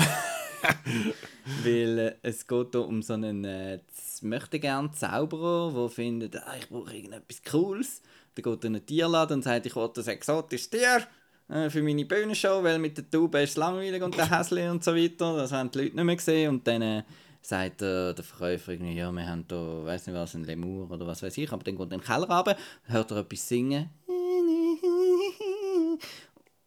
Weil 1.63 1.99
äh, 1.99 2.15
es 2.21 2.47
geht 2.47 2.71
hier 2.71 2.87
um 2.87 3.01
so 3.01 3.13
einen 3.13 3.45
äh, 3.45 3.79
möchte 4.21 4.59
gern 4.59 4.93
Zauberer, 4.93 5.73
der 5.73 5.89
findet, 5.89 6.35
ah, 6.37 6.55
ich 6.59 6.69
brauche 6.69 6.93
irgendetwas 6.93 7.41
Cooles. 7.49 8.01
Dann 8.35 8.43
geht 8.43 8.63
er 8.63 8.67
in 8.67 8.75
einen 8.75 8.85
Tierladen 8.85 9.37
und 9.37 9.43
sagt, 9.43 9.65
ich 9.65 9.75
will 9.75 9.89
ein 9.95 10.07
exotisches 10.07 10.69
Tier 10.69 11.07
äh, 11.49 11.69
für 11.69 11.81
meine 11.81 12.05
Bühnenshow, 12.05 12.63
weil 12.63 12.79
mit 12.79 12.97
der 12.97 13.09
Taube 13.09 13.41
ist 13.41 13.51
es 13.51 13.57
langweilig 13.57 14.01
und 14.03 14.15
der 14.15 14.29
Häsli 14.29 14.69
und 14.69 14.83
so 14.83 14.95
weiter. 14.95 15.35
Das 15.35 15.51
haben 15.51 15.71
die 15.71 15.79
Leute 15.79 15.95
nicht 15.95 16.05
mehr 16.05 16.15
gesehen. 16.15 16.49
Und 16.49 16.67
dann 16.67 16.81
äh, 16.81 17.03
sagt 17.41 17.81
der, 17.81 18.13
der 18.13 18.23
Verkäufer 18.23 18.73
irgendwie, 18.73 18.95
ja, 18.95 19.11
wir 19.11 19.27
haben 19.27 19.45
da, 19.47 19.85
weiß 19.85 20.07
nicht 20.07 20.15
was, 20.15 20.35
ein 20.35 20.43
Lemur 20.43 20.89
oder 20.91 21.07
was 21.07 21.23
weiß 21.23 21.37
ich. 21.37 21.51
Aber 21.51 21.63
dann 21.63 21.75
geht 21.75 21.89
er 21.89 21.93
in 21.95 21.99
den 21.99 22.01
Keller 22.01 22.29
runter, 22.29 22.55
hört 22.83 23.11
er 23.11 23.17
etwas 23.17 23.47
singen. 23.47 23.89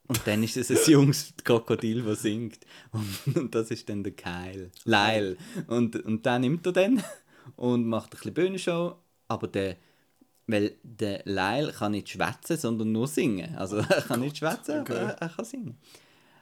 Und 0.09 0.21
dann 0.27 0.43
ist 0.43 0.57
es 0.57 0.71
ein 0.71 0.91
junges 0.91 1.33
Krokodil, 1.43 2.03
das 2.03 2.23
singt. 2.23 2.59
Und, 2.91 3.37
und 3.37 3.55
das 3.55 3.71
ist 3.71 3.89
dann 3.89 4.03
der 4.03 4.13
Kyle. 4.13 4.71
Lyle. 4.85 5.37
Und, 5.69 5.97
und 6.05 6.27
den 6.27 6.41
nimmt 6.41 6.67
er 6.67 6.73
dann 6.73 7.03
und 7.57 7.87
macht 7.87 8.09
ein 8.13 8.17
bisschen 8.17 8.35
Bühnenshow. 8.35 8.97
Aber 9.29 9.47
der, 9.47 9.77
weil 10.47 10.77
der 10.83 11.23
Lyle 11.25 11.73
kann 11.73 11.93
nicht 11.93 12.11
schwätzen, 12.11 12.57
sondern 12.57 12.93
nur 12.93 13.09
singen. 13.09 13.57
Also 13.57 13.77
er 13.79 14.03
kann 14.03 14.21
nicht 14.21 14.39
schwätzen, 14.39 14.81
aber 14.81 14.95
er, 14.95 15.29
kann 15.29 15.45
singen. 15.45 15.79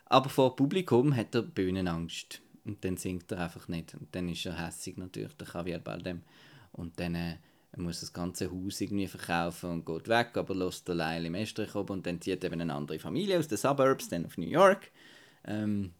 Aber 0.05 0.29
vor 0.29 0.55
Publikum 0.55 1.15
hat 1.15 1.35
er 1.35 1.43
Bühnenangst. 1.43 2.41
Und 2.63 2.83
dann 2.85 2.97
singt 2.97 3.31
er 3.31 3.39
einfach 3.39 3.67
nicht. 3.67 3.95
Und 3.95 4.13
dann 4.13 4.29
ist 4.29 4.45
er 4.45 4.65
hässig 4.65 4.97
natürlich, 4.97 5.33
der 5.33 5.47
Javier 5.53 5.79
Bardem. 5.79 6.21
Und 6.73 6.99
dann 6.99 7.15
äh, 7.15 7.37
muss 7.77 8.01
das 8.01 8.13
ganze 8.13 8.51
Haus 8.51 8.81
irgendwie 8.81 9.07
verkaufen 9.07 9.69
und 9.71 9.85
geht 9.85 10.07
weg, 10.07 10.31
aber 10.35 10.53
lässt 10.53 10.87
der 10.87 10.95
Lyle 10.95 11.27
im 11.27 11.35
Estrich 11.35 11.73
oben 11.75 11.93
und 11.93 12.05
dann 12.05 12.21
zieht 12.21 12.43
eben 12.43 12.59
eine 12.59 12.73
andere 12.73 12.99
Familie 12.99 13.39
aus 13.39 13.47
den 13.47 13.57
Suburbs 13.57 14.09
dann 14.09 14.25
auf 14.25 14.37
New 14.37 14.47
York. 14.47 14.91
Ähm, 15.45 15.93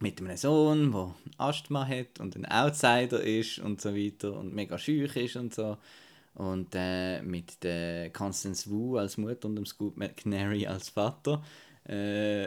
mit 0.00 0.20
einem 0.20 0.36
Sohn, 0.36 0.92
der 0.92 1.14
Asthma 1.38 1.86
hat 1.86 2.18
und 2.18 2.36
ein 2.36 2.46
Outsider 2.46 3.22
ist 3.22 3.58
und 3.58 3.80
so 3.80 3.94
weiter 3.94 4.36
und 4.36 4.54
mega 4.54 4.78
schüch 4.78 5.14
ist 5.16 5.36
und 5.36 5.54
so. 5.54 5.76
Und 6.34 6.74
äh, 6.74 7.22
mit 7.22 7.62
der 7.62 8.10
Constance 8.10 8.68
Wu 8.68 8.96
als 8.96 9.16
Mutter 9.18 9.46
und 9.48 9.56
dem 9.56 9.66
Scoop 9.66 9.96
McNary 9.96 10.66
als 10.66 10.88
Vater. 10.88 11.42
Äh, 11.88 12.46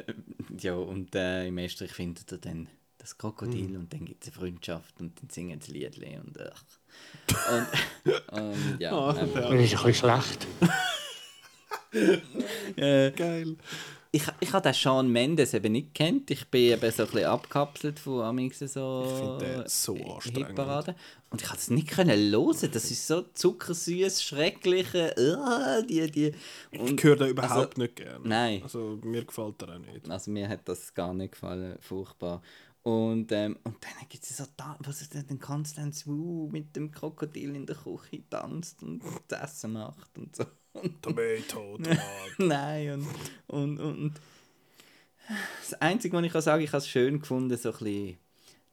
ja, 0.60 0.74
und 0.76 1.16
äh, 1.16 1.48
im 1.48 1.58
Estrich 1.60 1.94
findet 1.94 2.32
er 2.32 2.38
dann 2.40 2.68
das 2.98 3.18
Krokodil 3.18 3.78
und 3.78 3.94
dann 3.94 4.04
gibt 4.04 4.24
es 4.24 4.30
eine 4.34 4.40
Freundschaft 4.40 5.00
und 5.00 5.22
dann 5.22 5.30
singen 5.30 5.62
sie 5.62 5.72
Liedli 5.74 6.18
und 6.18 6.38
ach. 6.42 6.64
Und, 7.54 8.32
und 8.42 8.80
ja, 8.80 9.14
der- 9.14 9.26
Das 9.26 9.36
ist 9.36 9.46
ein 9.46 9.58
bisschen 9.58 9.94
schlecht. 9.94 10.48
äh, 12.78 13.12
Geil. 13.12 13.56
Ich, 14.12 14.24
ich 14.40 14.54
habe 14.54 14.64
den 14.64 14.74
Sean 14.74 15.10
Mendes 15.10 15.54
eben 15.54 15.74
nicht 15.74 15.94
kennt. 15.94 16.32
Ich 16.32 16.48
bin 16.48 16.74
eben 16.74 16.92
so 16.92 17.04
ein 17.04 17.10
bisschen 17.10 17.26
abgekapselt 17.26 18.00
von 18.00 18.22
Amix 18.22 18.60
so 18.60 19.06
Ich 19.06 19.14
finde 19.14 19.38
den 19.38 19.68
so 19.68 19.96
äh, 19.96 20.12
anstrengend. 20.12 20.96
Und 21.30 21.42
ich 21.42 21.48
konnte 21.48 21.62
es 21.62 21.70
nicht 21.70 21.90
können 21.90 22.32
hören. 22.32 22.72
Das 22.72 22.92
ist 22.92 23.08
so 23.08 23.22
zuckersüß, 23.34 24.24
schreckliche. 24.24 25.14
Uh, 25.18 25.86
die, 25.86 26.10
die. 26.10 26.34
Ich 26.72 27.04
höre 27.04 27.18
den 27.18 27.30
überhaupt 27.30 27.78
also- 27.78 27.82
nicht 27.82 27.96
gerne. 27.98 28.28
Nein. 28.28 28.64
Also 28.64 29.00
mir 29.04 29.26
gefällt 29.26 29.62
er 29.62 29.76
auch 29.76 29.80
nicht. 29.80 30.10
Also 30.10 30.32
mir 30.32 30.48
hat 30.48 30.62
das 30.66 30.94
gar 30.94 31.14
nicht 31.14 31.34
gefallen, 31.34 31.78
furchtbar. 31.82 32.42
Und, 32.84 33.34
ähm, 33.34 33.58
und 33.66 33.76
dann 33.84 34.08
gibt 34.08 34.24
es 34.24 34.38
so, 34.38 34.46
da, 34.56 34.78
was 34.80 35.02
ist 35.02 35.14
denn 35.14 35.40
Constance 35.40 36.08
Wu 36.08 36.48
mit 36.50 36.74
dem 36.74 36.90
Krokodil 36.90 37.54
in 37.54 37.66
der 37.66 37.76
Küche 37.76 38.24
tanzt 38.30 38.82
und 38.82 39.04
das 39.28 39.56
Essen 39.56 39.74
macht 39.74 40.18
und 40.18 40.34
so. 40.34 40.46
Und, 40.82 41.02
Tomato, 41.02 41.78
Tomato. 41.78 42.02
Nein, 42.38 42.92
und, 42.92 43.08
und, 43.48 43.80
und 43.80 44.14
das 45.60 45.74
Einzige, 45.82 46.16
was 46.16 46.26
ich 46.26 46.32
kann 46.32 46.42
sagen 46.42 46.64
ich 46.64 46.70
habe 46.70 46.78
es 46.78 46.88
schön 46.88 47.20
gefunden, 47.20 47.58
so 47.58 47.72
ein 47.72 47.78
bisschen, 47.78 48.18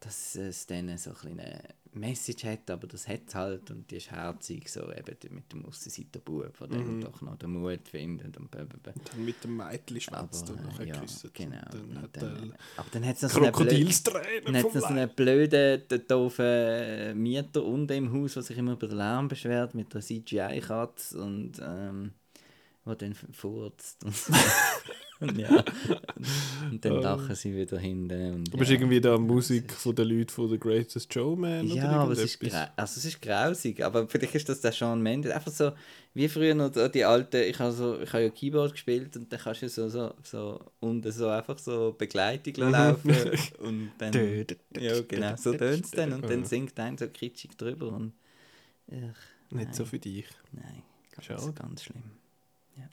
dass 0.01 0.37
es 0.37 0.67
dann 0.67 0.97
so 0.99 1.11
ein 1.11 1.37
bisschen 1.37 1.59
Message 1.95 2.45
hat, 2.45 2.71
aber 2.71 2.87
das 2.87 3.07
hat 3.09 3.23
es 3.29 3.35
halt 3.35 3.71
und 3.71 3.91
die 3.91 3.97
ist 3.97 4.11
herzig, 4.11 4.69
so 4.71 4.91
eben 4.93 5.35
mit 5.35 5.53
dem 5.53 5.65
Aussenseiter-Bub, 5.67 6.59
der 6.59 6.67
dann 6.69 7.01
doch 7.01 7.21
noch 7.23 7.37
den 7.37 7.51
Mut 7.51 7.89
findet 7.89 8.37
und 8.37 8.51
blablabla. 8.51 8.93
Dann 8.93 9.25
mit 9.25 9.43
dem 9.45 9.57
Mädchen 9.57 10.01
schwätzt 10.01 10.51
und 10.51 10.65
nachher 10.65 10.85
äh, 10.85 10.89
ja, 10.89 11.01
küsst. 11.01 11.33
genau. 11.35 11.61
Dann 11.71 11.81
Und 11.83 12.03
hat 12.03 12.17
dann, 12.17 12.53
er 12.53 12.81
aber 12.81 12.89
dann 12.93 13.07
hat 13.07 13.17
es 13.17 13.23
noch 13.23 13.31
so 13.31 14.85
einen 14.87 15.09
blöden, 15.15 15.83
den 15.89 16.07
doofen 16.07 16.45
äh, 16.45 17.15
Mieter 17.15 17.65
unten 17.65 17.93
im 17.93 18.13
Haus, 18.13 18.35
der 18.35 18.43
sich 18.43 18.59
immer 18.59 18.73
über 18.73 18.87
den 18.87 18.97
Lärm 18.97 19.29
beschwert, 19.29 19.75
mit 19.75 19.93
der 19.95 20.01
CGI-Katze 20.01 21.21
und 21.21 21.53
ähm, 21.63 22.13
der 22.87 22.95
dann 22.97 23.15
furzt. 23.15 24.05
Und, 24.05 24.15
und 25.21 25.39
ja, 25.39 25.65
und 26.71 26.85
dann 26.85 27.01
lachen 27.01 27.35
sie 27.35 27.57
wieder 27.57 27.79
hinten. 27.79 28.35
Und, 28.35 28.53
Du 28.53 28.59
bist 28.59 28.71
ja. 28.71 28.77
irgendwie 28.77 29.01
da 29.01 29.17
Musik 29.17 29.73
von 29.73 29.95
den 29.95 30.09
Leuten 30.09 30.31
von 30.31 30.51
The 30.51 30.59
Greatest 30.59 31.13
Showman 31.13 31.67
Ja, 31.69 31.85
oder 31.85 31.91
aber 32.01 32.13
es 32.13 32.35
ist, 32.37 32.55
also 32.77 32.99
es 32.99 33.05
ist 33.05 33.23
grausig, 33.23 33.83
aber 33.83 34.07
vielleicht 34.09 34.35
ist 34.35 34.49
das 34.49 34.61
der 34.61 34.73
Sean 34.73 35.01
Mendes, 35.01 35.33
einfach 35.33 35.53
so, 35.53 35.73
wie 36.13 36.29
früher 36.29 36.55
noch 36.55 36.71
die 36.71 37.05
alten, 37.05 37.43
ich 37.43 37.59
habe 37.59 37.73
so, 37.73 38.01
ich 38.01 38.13
habe 38.13 38.25
ja 38.25 38.31
Keyboard 38.31 38.73
gespielt 38.73 39.17
und 39.17 39.33
dann 39.33 39.41
kannst 39.41 39.63
du 39.63 39.69
so, 39.69 39.89
so, 39.89 40.15
so 40.23 40.61
unten 40.81 41.11
so 41.11 41.29
einfach 41.29 41.59
so 41.59 41.95
Begleitung 41.97 42.71
laufen 42.71 43.15
und 43.61 43.93
dann, 43.99 44.13
ja 44.79 45.01
genau, 45.03 45.37
so 45.37 45.55
tönt 45.55 45.87
es 45.87 45.91
dann 45.91 46.13
und 46.13 46.29
dann 46.29 46.45
singt 46.45 46.79
ein 46.79 46.99
so 46.99 47.09
kitschig 47.09 47.57
drüber 47.57 47.89
und, 47.89 48.13
ach, 48.91 49.55
Nicht 49.57 49.75
so 49.75 49.85
für 49.85 49.99
dich. 49.99 50.27
nein, 50.53 50.83
ganz, 51.13 51.25
Schade. 51.27 51.53
ganz 51.53 51.85
schlimm. 51.85 52.03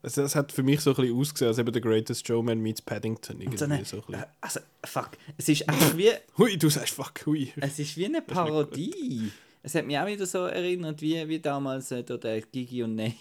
Also, 0.03 0.23
es 0.23 0.35
hat 0.35 0.51
für 0.51 0.63
mich 0.63 0.81
so 0.81 0.91
ein 0.91 0.95
bisschen 0.95 1.17
ausgesehen, 1.17 1.49
als 1.49 1.57
eben 1.57 1.73
The 1.73 1.81
Greatest 1.81 2.27
Showman 2.27 2.59
meets 2.59 2.81
Paddington. 2.81 3.39
Irgendwie 3.39 3.57
so 3.57 3.65
eine, 3.65 3.85
so 3.85 4.03
ein 4.07 4.13
äh, 4.13 4.25
also, 4.39 4.59
fuck, 4.83 5.11
es 5.37 5.49
ist 5.49 5.67
einfach 5.67 5.95
wie, 5.97 6.11
Hui, 6.37 6.57
du 6.57 6.69
sagst 6.69 6.93
fuck, 6.93 7.25
hui. 7.25 7.51
Es 7.57 7.79
ist 7.79 7.97
wie 7.97 8.05
eine 8.05 8.21
Parodie. 8.21 9.31
Es 9.63 9.75
hat 9.75 9.85
mich 9.85 9.97
auch 9.97 10.07
wieder 10.07 10.25
so 10.25 10.39
erinnert, 10.45 11.01
wie, 11.03 11.27
wie 11.27 11.39
damals 11.39 11.91
äh, 11.91 12.03
der 12.03 12.41
Gigi 12.41 12.81
und 12.81 12.95
Nate. 12.95 13.13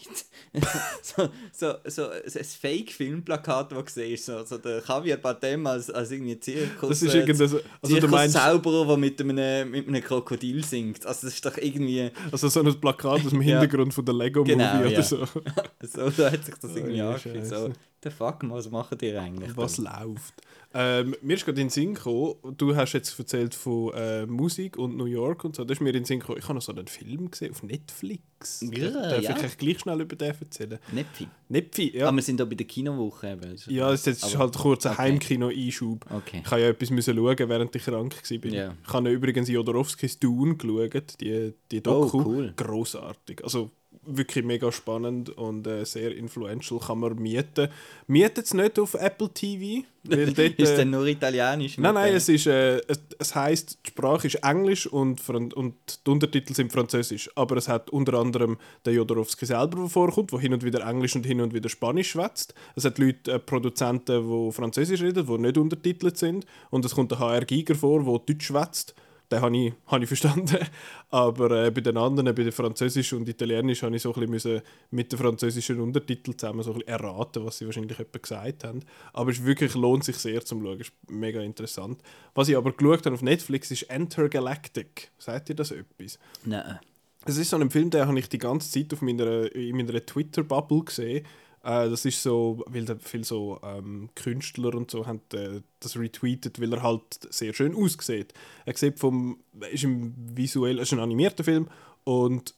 so, 1.03 1.29
so, 1.53 1.75
so 1.85 2.09
ein 2.11 2.45
Fake-Filmplakat, 2.45 3.73
das 3.73 3.79
du 3.85 3.91
siehst. 4.01 4.25
So, 4.27 4.45
so 4.45 4.57
der 4.59 4.83
Javier 4.87 5.19
Bardem 5.19 5.67
als, 5.67 5.91
als 5.91 6.11
irgendwie 6.11 6.41
Zirkus. 6.41 6.89
Das 6.89 7.03
ist 7.03 7.15
äh, 7.15 7.19
irgendein. 7.21 7.49
so- 7.49 7.61
Also, 7.83 7.99
du 8.01 8.09
meinst, 8.09 8.35
Zirkuszauberer, 8.37 8.87
der 8.87 8.97
mit 8.97 9.21
einem, 9.21 9.71
mit 9.71 9.87
einem 9.89 10.03
Krokodil 10.03 10.65
singt. 10.65 11.05
Also, 11.07 11.27
das 11.27 11.35
ist 11.35 11.45
doch 11.45 11.57
irgendwie. 11.59 12.11
also 12.33 12.49
so 12.49 12.61
ein 12.61 12.81
Plakat 12.81 13.25
aus 13.25 13.31
dem 13.31 13.43
Ja. 13.43 13.61
Hintergrund 13.61 13.93
von 13.93 14.05
der 14.05 14.15
Lego-Movie 14.15 14.53
Genau, 14.53 14.81
oder 14.81 14.91
ja. 14.91 15.03
so. 15.03 15.25
So, 15.83 16.11
so 16.11 16.25
hat 16.31 16.45
sich 16.45 16.55
das 16.57 16.77
irgendwie 16.77 17.03
Oh, 17.03 17.09
angefühlt. 17.09 17.47
So, 17.47 17.71
Der 18.03 18.11
Fuck, 18.11 18.39
was 18.49 18.71
machen 18.71 18.97
die 18.97 19.15
eigentlich? 19.15 19.55
Was 19.57 19.77
läuft? 19.77 20.35
Ähm, 20.73 21.17
mir 21.21 21.35
ist 21.35 21.45
gerade 21.45 21.61
in 21.61 21.67
den 21.67 21.71
Sinn 21.71 21.95
gekommen, 21.95 22.35
du 22.57 22.75
hast 22.75 22.93
jetzt 22.95 23.19
erzählt 23.19 23.55
von 23.55 23.93
äh, 23.93 24.25
Musik 24.25 24.79
und 24.79 24.97
New 24.97 25.05
York 25.05 25.45
und 25.45 25.57
so. 25.57 25.65
Da 25.65 25.73
ist 25.73 25.81
mir 25.81 25.91
in 25.91 25.95
den 25.95 26.05
Sinn 26.05 26.21
gekommen, 26.21 26.39
ich 26.39 26.45
habe 26.45 26.55
noch 26.55 26.63
so 26.63 26.73
einen 26.73 26.87
Film 26.87 27.31
gesehen 27.31 27.51
auf 27.51 27.63
Netflix. 27.63 28.61
Ja, 28.63 28.91
Darf 28.91 29.23
ja. 29.23 29.37
ich 29.37 29.45
euch 29.45 29.59
gleich 29.59 29.81
schnell 29.81 30.01
über 30.01 30.17
den 30.17 30.35
erzählen? 30.41 30.79
Nicht 31.49 31.75
viel, 31.75 31.95
ja. 31.95 32.07
Aber 32.07 32.17
wir 32.17 32.23
sind 32.23 32.41
da 32.41 32.45
bei 32.47 32.55
der 32.55 32.67
Kinowoche. 32.67 33.33
Eben. 33.33 33.57
Ja, 33.67 33.93
es 33.93 34.07
ist 34.07 34.39
halt 34.39 34.57
kurz 34.57 34.87
ein 34.87 34.93
okay. 34.93 35.03
Heimkino-Einschub. 35.03 36.07
Okay. 36.11 36.43
Ich 36.43 36.51
habe 36.51 36.63
ja 36.63 36.69
etwas 36.69 36.91
müssen 36.91 37.17
schauen, 37.17 37.49
während 37.49 37.75
ich 37.77 37.85
krank 37.85 38.15
war. 38.15 38.51
Ja. 38.51 38.75
Ich 38.87 38.93
habe 38.93 39.11
übrigens 39.11 39.49
Jodorowskis 39.49 40.19
Dune 40.21 40.57
geschaut, 40.57 41.21
die, 41.21 41.53
die 41.71 41.83
Doku. 41.83 42.21
Oh, 42.21 42.25
cool. 42.25 42.55
Grossartig. 42.57 43.45
Also 43.45 43.73
wirklich 44.03 44.45
mega 44.45 44.73
spannend 44.73 45.31
und 45.31 45.67
äh, 45.67 45.85
sehr 45.85 46.17
influential. 46.17 46.81
Kann 46.81 47.01
man 47.01 47.17
mieten. 47.17 47.69
Mietet 48.07 48.47
es 48.47 48.55
nicht 48.55 48.79
auf 48.79 48.95
Apple 48.95 49.29
TV, 49.29 49.87
weil 50.05 50.27
dort... 50.35 50.59
Ist 50.59 50.71
äh, 50.71 50.77
denn 50.77 50.91
nur 50.91 51.07
italienisch? 51.07 51.77
Nein, 51.79 51.95
nein, 51.95 52.09
dem? 52.09 52.17
es 52.17 52.29
ist, 52.29 52.47
äh, 52.47 52.79
es, 52.89 53.01
es 53.19 53.35
heisst, 53.35 53.79
die 53.85 53.91
Sprache 53.91 54.27
ist 54.27 54.37
Englisch 54.37 54.87
und, 54.87 55.21
Fran 55.21 55.53
und 55.53 55.75
die 56.07 56.11
Untertitel 56.11 56.55
sind 56.55 56.73
Französisch. 56.73 57.31
Aber 57.37 57.57
es 57.57 57.69
hat 57.69 57.91
unter 57.91 58.15
anderem 58.15 58.57
den 58.87 58.95
Jodorowsky 58.95 59.47
selber, 59.47 59.79
der 59.79 59.89
vorkommt, 59.89 60.33
der 60.33 60.41
hin 60.41 60.55
und 60.55 60.65
wieder 60.65 60.87
Englisch 60.87 61.15
und 61.15 61.27
hin 61.27 61.41
und 61.41 61.53
wieder 61.53 61.69
Spanisch 61.69 62.11
schwätzt. 62.11 62.55
Es 62.75 62.85
hat 62.85 62.99
Leute, 62.99 63.33
äh, 63.33 63.39
Produzenten, 63.39 64.23
die 64.29 64.53
Französisch 64.53 65.03
reden, 65.03 65.27
die 65.27 65.39
nicht 65.39 65.59
untertitelt 65.59 66.17
sind. 66.17 66.47
Und 66.71 66.85
es 66.85 66.95
kommt 66.95 67.11
der 67.11 67.19
HR 67.19 67.45
Giger 67.45 67.75
vor, 67.75 68.03
der 68.03 68.35
Deutsch 68.35 68.47
schwätzt. 68.47 68.95
Den 69.31 69.41
habe 69.41 69.57
ich, 69.57 69.73
habe 69.87 70.03
ich 70.03 70.09
verstanden. 70.09 70.59
Aber 71.11 71.51
äh, 71.67 71.71
bei 71.71 71.81
den 71.81 71.97
anderen, 71.97 72.35
bei 72.35 72.43
den 72.43 72.53
Französisch 72.53 73.13
und 73.13 73.29
Italienisch, 73.29 73.83
habe 73.83 73.95
ich 73.95 74.03
so 74.03 74.13
ein 74.15 74.31
bisschen 74.31 74.63
mit 74.91 75.13
den 75.13 75.19
französischen 75.19 75.81
Untertiteln 75.81 76.37
zusammen 76.37 76.63
so 76.63 76.73
ein 76.73 76.79
bisschen 76.81 76.89
erraten, 76.89 77.45
was 77.45 77.59
sie 77.59 77.67
wahrscheinlich 77.67 77.99
etwa 77.99 78.19
gesagt 78.19 78.65
haben. 78.65 78.81
Aber 79.13 79.31
es 79.31 79.45
wirklich, 79.45 79.75
lohnt 79.75 80.05
sich 80.05 80.17
sehr 80.17 80.45
zum 80.45 80.63
Schauen. 80.63 80.81
Es 80.81 80.89
ist 80.89 80.95
mega 81.09 81.41
interessant. 81.41 82.03
Was 82.35 82.49
ich 82.49 82.57
aber 82.57 82.73
geschaut 82.73 83.07
habe 83.07 83.15
auf 83.15 83.23
Netflix 83.23 83.71
ist 83.71 83.83
Enter 83.85 84.29
Galactic. 84.29 85.11
Sagt 85.19 85.49
ihr 85.49 85.57
das 85.57 85.71
etwas? 85.71 86.19
Nein. 86.45 86.81
Es 87.27 87.37
ist 87.37 87.51
so 87.51 87.57
ein 87.57 87.71
Film, 87.71 87.91
den 87.91 88.07
habe 88.07 88.19
ich 88.19 88.29
die 88.29 88.39
ganze 88.39 88.71
Zeit 88.71 88.93
auf 88.95 89.03
meiner, 89.03 89.55
in 89.55 89.77
meiner 89.77 90.05
Twitter-Bubble 90.05 90.85
gesehen. 90.85 91.27
Äh, 91.63 91.91
das 91.91 92.05
ist 92.05 92.23
so, 92.23 92.65
weil 92.69 92.85
da 92.85 92.97
viele 92.99 93.25
so 93.25 93.61
ähm, 93.63 94.09
Künstler 94.15 94.75
und 94.75 94.91
so 94.91 95.07
haben 95.07 95.21
äh, 95.35 95.61
das 95.81 95.97
retweetet, 95.97 96.61
weil 96.61 96.73
er 96.73 96.83
halt 96.83 97.03
sehr 97.31 97.53
schön 97.53 97.75
aussieht. 97.75 98.33
Er 98.65 98.77
sieht 98.77 98.99
vom, 98.99 99.39
ist 99.71 99.85
im 99.85 100.15
visuell, 100.37 100.79
ist 100.79 100.93
ein 100.93 101.01
animierter 101.01 101.45
Film 101.45 101.69
und 102.05 102.55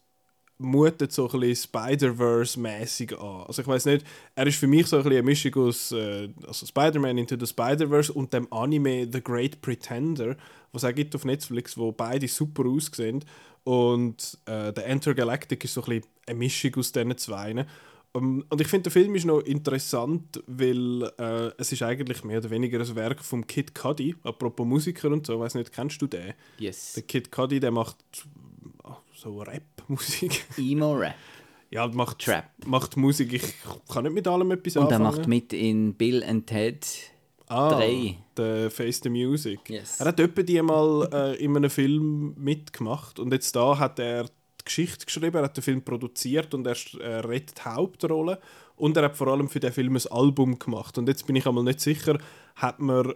mutet 0.59 1.13
so 1.13 1.29
ein 1.29 1.41
bisschen 1.41 1.69
Spider-Verse-mäßig 1.71 3.19
an. 3.19 3.45
Also 3.47 3.63
ich 3.63 3.69
weiß 3.69 3.87
nicht, 3.87 4.07
er 4.37 4.47
ist 4.47 4.59
für 4.59 4.69
mich 4.69 4.87
so 4.87 4.97
ein 4.97 5.03
bisschen 5.03 5.19
eine 5.19 5.23
Mischung 5.25 5.55
aus 5.57 5.93
äh, 5.93 6.29
also 6.47 6.67
Spider-Man 6.67 7.19
Into 7.19 7.37
the 7.39 7.47
Spider-Verse 7.47 8.13
und 8.13 8.33
dem 8.33 8.53
Anime 8.53 9.09
The 9.13 9.23
Great 9.23 9.61
Pretender, 9.61 10.37
was 10.73 10.85
es 10.85 10.95
gibt 10.95 11.15
auf 11.17 11.25
Netflix, 11.25 11.77
wo 11.77 11.93
beide 11.93 12.29
super 12.29 12.65
aussehen. 12.67 13.25
Und 13.65 14.39
äh, 14.47 14.73
der 14.73 14.87
Enter 14.87 15.15
Galactic 15.15 15.65
ist 15.65 15.75
so 15.75 15.83
ein 15.83 15.87
bisschen 15.87 16.07
eine 16.27 16.39
Mischung 16.39 16.75
aus 16.77 16.93
diesen 16.93 17.17
zwei. 17.19 17.67
Um, 18.15 18.45
und 18.51 18.61
ich 18.61 18.67
finde, 18.69 18.85
der 18.85 18.93
Film 18.93 19.15
ist 19.15 19.25
noch 19.25 19.41
interessant, 19.41 20.43
weil 20.47 21.11
äh, 21.19 21.51
es 21.57 21.73
ist 21.73 21.83
eigentlich 21.83 22.25
mehr 22.25 22.39
oder 22.39 22.51
weniger 22.51 22.79
ein 22.79 22.95
Werk 22.95 23.25
vom 23.25 23.47
Kid 23.47 23.75
Cudi, 23.75 24.15
apropos 24.23 24.67
Musiker 24.67 25.09
und 25.09 25.27
so, 25.27 25.41
weiß 25.41 25.55
nicht, 25.55 25.73
kennst 25.73 26.03
du 26.03 26.07
den? 26.07 26.35
Yes. 26.59 26.93
Der 26.93 27.05
Kid 27.05 27.33
Cudi, 27.33 27.59
der 27.59 27.71
macht 27.71 27.97
ah, 28.85 28.99
so 29.15 29.41
Rap-Musik. 29.41 30.45
Emo-Rap. 30.59 31.15
Ja, 31.71 31.89
macht, 31.89 32.19
Trap. 32.19 32.51
macht 32.67 32.99
Musik. 32.99 33.33
Ich 33.33 33.55
kann 33.91 34.05
nicht 34.05 34.13
mit 34.13 34.29
allem 34.29 34.51
etwas 34.51 34.77
Und 34.77 34.91
er 34.91 34.97
anfangen. 34.99 35.17
macht 35.17 35.27
mit 35.27 35.55
in 35.55 35.95
Bill 35.95 36.23
and 36.23 36.47
Ted. 36.47 36.87
ah, 37.47 37.71
drei. 37.71 38.19
Der 38.37 38.71
Face 38.71 39.01
the 39.03 39.09
Music. 39.09 39.71
Yes. 39.71 40.01
Er 40.01 40.09
hat 40.09 40.21
etwa 40.21 40.43
die 40.43 40.61
mal 40.61 41.09
äh, 41.11 41.43
in 41.43 41.57
einem 41.57 41.71
Film 41.71 42.35
mitgemacht 42.37 43.19
und 43.19 43.33
jetzt 43.33 43.57
da 43.57 43.79
hat 43.79 43.99
er 43.99 44.27
die 44.63 44.65
Geschichte 44.67 45.07
geschrieben, 45.07 45.37
er 45.37 45.45
hat 45.45 45.57
den 45.57 45.63
Film 45.63 45.83
produziert 45.83 46.55
und 46.55 46.67
er 46.67 46.77
äh, 47.01 47.21
redet 47.21 47.59
die 47.59 47.63
Hauptrolle 47.63 48.39
und 48.77 48.97
er 48.97 49.05
hat 49.05 49.17
vor 49.17 49.29
allem 49.29 49.49
für 49.49 49.61
den 49.61 49.73
Film 49.73 49.97
ein 49.97 50.07
Album 50.11 50.59
gemacht 50.59 50.99
und 50.99 51.09
jetzt 51.09 51.27
bin 51.27 51.37
ich 51.37 51.47
einmal 51.47 51.65
nicht 51.65 51.81
sicher, 51.81 52.19
hat 52.57 52.81
man 52.81 53.15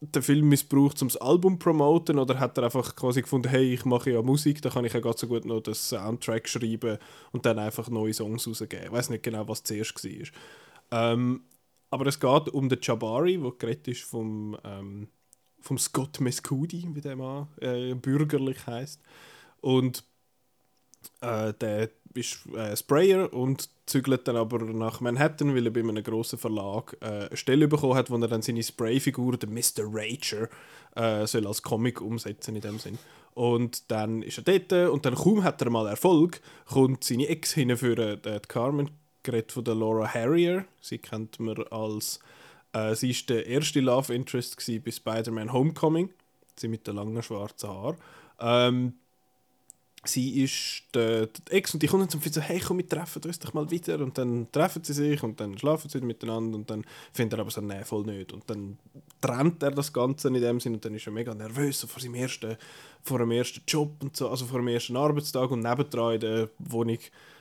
den 0.00 0.22
Film 0.22 0.48
missbraucht, 0.48 1.02
um 1.02 1.08
das 1.08 1.16
Album 1.16 1.54
zu 1.54 1.58
promoten 1.58 2.18
oder 2.18 2.38
hat 2.38 2.56
er 2.56 2.64
einfach 2.64 2.94
quasi 2.94 3.22
gefunden, 3.22 3.48
hey, 3.48 3.74
ich 3.74 3.84
mache 3.84 4.12
ja 4.12 4.22
Musik, 4.22 4.62
da 4.62 4.70
kann 4.70 4.84
ich 4.84 4.92
ja 4.92 5.00
ganz 5.00 5.20
so 5.20 5.26
gut 5.26 5.44
noch 5.44 5.60
das 5.60 5.88
Soundtrack 5.88 6.48
schreiben 6.48 6.98
und 7.32 7.44
dann 7.44 7.58
einfach 7.58 7.88
neue 7.88 8.14
Songs 8.14 8.46
rausgeben. 8.46 8.86
Ich 8.86 8.92
weiß 8.92 9.10
nicht 9.10 9.24
genau, 9.24 9.48
was 9.48 9.64
zuerst 9.64 10.04
war. 10.04 10.28
Ähm, 10.90 11.42
aber 11.90 12.06
es 12.06 12.20
geht 12.20 12.48
um 12.50 12.68
den 12.68 12.78
Jabari, 12.80 13.38
der 13.38 13.52
geredet 13.58 13.88
ist 13.88 14.04
vom, 14.04 14.56
ähm, 14.64 15.08
vom 15.60 15.78
Scott 15.78 16.20
Mescudi, 16.20 16.86
wie 16.92 17.00
der 17.00 17.16
Mann 17.16 17.48
äh, 17.60 17.94
bürgerlich 17.94 18.66
heißt. 18.66 19.00
Und 19.60 20.04
äh, 21.20 21.52
der 21.54 21.90
ist 22.14 22.46
äh, 22.54 22.76
Sprayer 22.76 23.32
und 23.32 23.68
zügelt 23.86 24.26
dann 24.26 24.36
aber 24.36 24.58
nach 24.58 25.00
Manhattan, 25.00 25.54
weil 25.54 25.66
er 25.66 25.72
bei 25.72 25.80
einem 25.80 26.02
grossen 26.02 26.38
Verlag 26.38 26.96
äh, 27.00 27.26
eine 27.26 27.36
Stelle 27.36 27.68
bekommen 27.68 27.94
hat, 27.94 28.10
wo 28.10 28.16
er 28.16 28.28
dann 28.28 28.42
seine 28.42 28.62
Sprayfigur, 28.62 29.36
der 29.36 29.48
Mr. 29.48 29.84
Rager, 29.84 30.48
äh, 30.96 31.26
soll 31.26 31.46
als 31.46 31.62
Comic 31.62 32.00
umsetzen 32.00 32.56
in 32.56 32.62
dem 32.62 32.78
Sinn. 32.78 32.98
Und 33.34 33.90
dann 33.90 34.22
ist 34.22 34.38
er 34.38 34.58
dort 34.58 34.90
und 34.90 35.06
dann 35.06 35.14
kaum 35.14 35.44
hat 35.44 35.62
er 35.62 35.70
mal 35.70 35.86
Erfolg, 35.86 36.40
kommt 36.66 37.04
seine 37.04 37.28
Ex 37.28 37.52
hinführen, 37.54 38.18
äh, 38.24 38.40
die 38.40 38.48
Carmen, 38.48 38.90
geredet 39.22 39.52
von 39.52 39.64
der 39.64 39.74
Laura 39.74 40.12
Harrier. 40.12 40.64
Sie 40.80 40.98
kennt 40.98 41.38
man 41.38 41.62
als 41.70 42.20
äh, 42.72 42.94
sie 42.94 43.10
ist 43.10 43.28
der 43.30 43.46
erste 43.46 43.80
Love 43.80 44.14
Interest 44.14 44.56
bei 44.84 44.90
Spider-Man 44.90 45.52
Homecoming. 45.52 46.10
Sie 46.56 46.68
mit 46.68 46.86
den 46.86 46.96
langen 46.96 47.22
schwarzen 47.22 47.68
Haaren. 47.68 47.96
Ähm, 48.40 48.94
sie 50.04 50.42
ist 50.42 50.84
der, 50.94 51.26
der 51.26 51.54
Ex 51.54 51.74
und 51.74 51.82
die 51.82 51.86
kommen 51.86 52.08
zum 52.08 52.20
so, 52.20 52.40
hey 52.40 52.60
komm, 52.60 52.78
wir 52.78 52.88
treffen 52.88 53.22
uns 53.24 53.38
doch 53.38 53.52
mal 53.52 53.70
wieder. 53.70 53.98
Und 54.00 54.16
dann 54.16 54.46
treffen 54.52 54.84
sie 54.84 54.92
sich 54.92 55.22
und 55.22 55.40
dann 55.40 55.58
schlafen 55.58 55.88
sie 55.88 56.00
miteinander 56.00 56.56
und 56.56 56.70
dann 56.70 56.84
findet 57.12 57.38
er 57.38 57.42
aber 57.42 57.50
so, 57.50 57.60
nee, 57.60 57.84
voll 57.84 58.04
nicht. 58.04 58.32
Und 58.32 58.48
dann 58.48 58.78
trennt 59.20 59.62
er 59.62 59.72
das 59.72 59.92
Ganze 59.92 60.28
in 60.28 60.34
dem 60.34 60.60
Sinn 60.60 60.74
und 60.74 60.84
dann 60.84 60.94
ist 60.94 61.06
er 61.06 61.12
mega 61.12 61.34
nervös 61.34 61.80
so 61.80 61.86
vor 61.86 62.00
seinem 62.00 62.14
ersten, 62.14 62.56
vor 63.02 63.18
dem 63.18 63.30
ersten 63.30 63.62
Job 63.66 63.92
und 64.02 64.16
so, 64.16 64.28
also 64.28 64.46
vor 64.46 64.60
dem 64.60 64.68
ersten 64.68 64.96
Arbeitstag 64.96 65.50
und 65.50 65.60
nebendran 65.60 66.14
in 66.14 66.20
der 66.20 66.50
Wohnung 66.58 66.98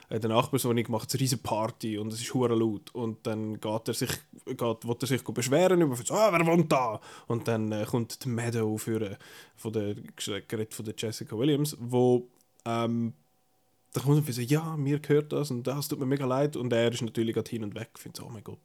in 0.10 0.22
der 0.22 0.30
Nachbarswohnung 0.30 0.86
macht 0.88 1.14
eine 1.14 1.20
riesen 1.20 1.40
Party 1.40 1.98
und 1.98 2.14
es 2.14 2.22
ist 2.22 2.34
hure 2.34 2.56
laut. 2.56 2.96
Und 2.96 3.28
dann 3.28 3.60
geht 3.60 3.88
er 3.90 3.94
sich, 3.94 4.10
geht, 4.46 4.88
will 4.88 4.96
er 5.02 5.08
sich 5.08 5.22
beschweren 5.22 5.82
über 5.82 5.98
so, 5.98 6.14
ah, 6.14 6.30
wer 6.32 6.46
wohnt 6.46 6.72
da? 6.72 7.02
Und 7.28 7.48
dann 7.50 7.72
äh, 7.74 7.86
kommt 7.86 8.24
die 8.24 8.30
Meadow 8.30 8.78
für, 8.78 9.02
äh, 9.02 9.16
von 9.58 9.74
der, 9.74 9.96
von 10.70 10.86
der 10.86 10.94
Jessica 10.98 11.38
Williams, 11.38 11.76
wo 11.82 12.26
ähm, 12.68 13.14
dann 13.94 14.04
kommt 14.04 14.28
er 14.28 14.34
so, 14.34 14.42
ja, 14.42 14.76
mir 14.78 15.00
gehört 15.00 15.32
das 15.32 15.50
und 15.50 15.64
das 15.66 15.88
tut 15.88 16.00
mir 16.00 16.06
mega 16.06 16.26
leid. 16.26 16.56
Und 16.56 16.72
er 16.74 16.92
ist 16.92 17.02
natürlich 17.02 17.34
gerade 17.34 17.50
hin 17.50 17.64
und 17.64 17.74
weg, 17.76 17.90
findet 17.98 18.18
so, 18.18 18.26
oh 18.26 18.30
mein 18.30 18.44
Gott, 18.44 18.60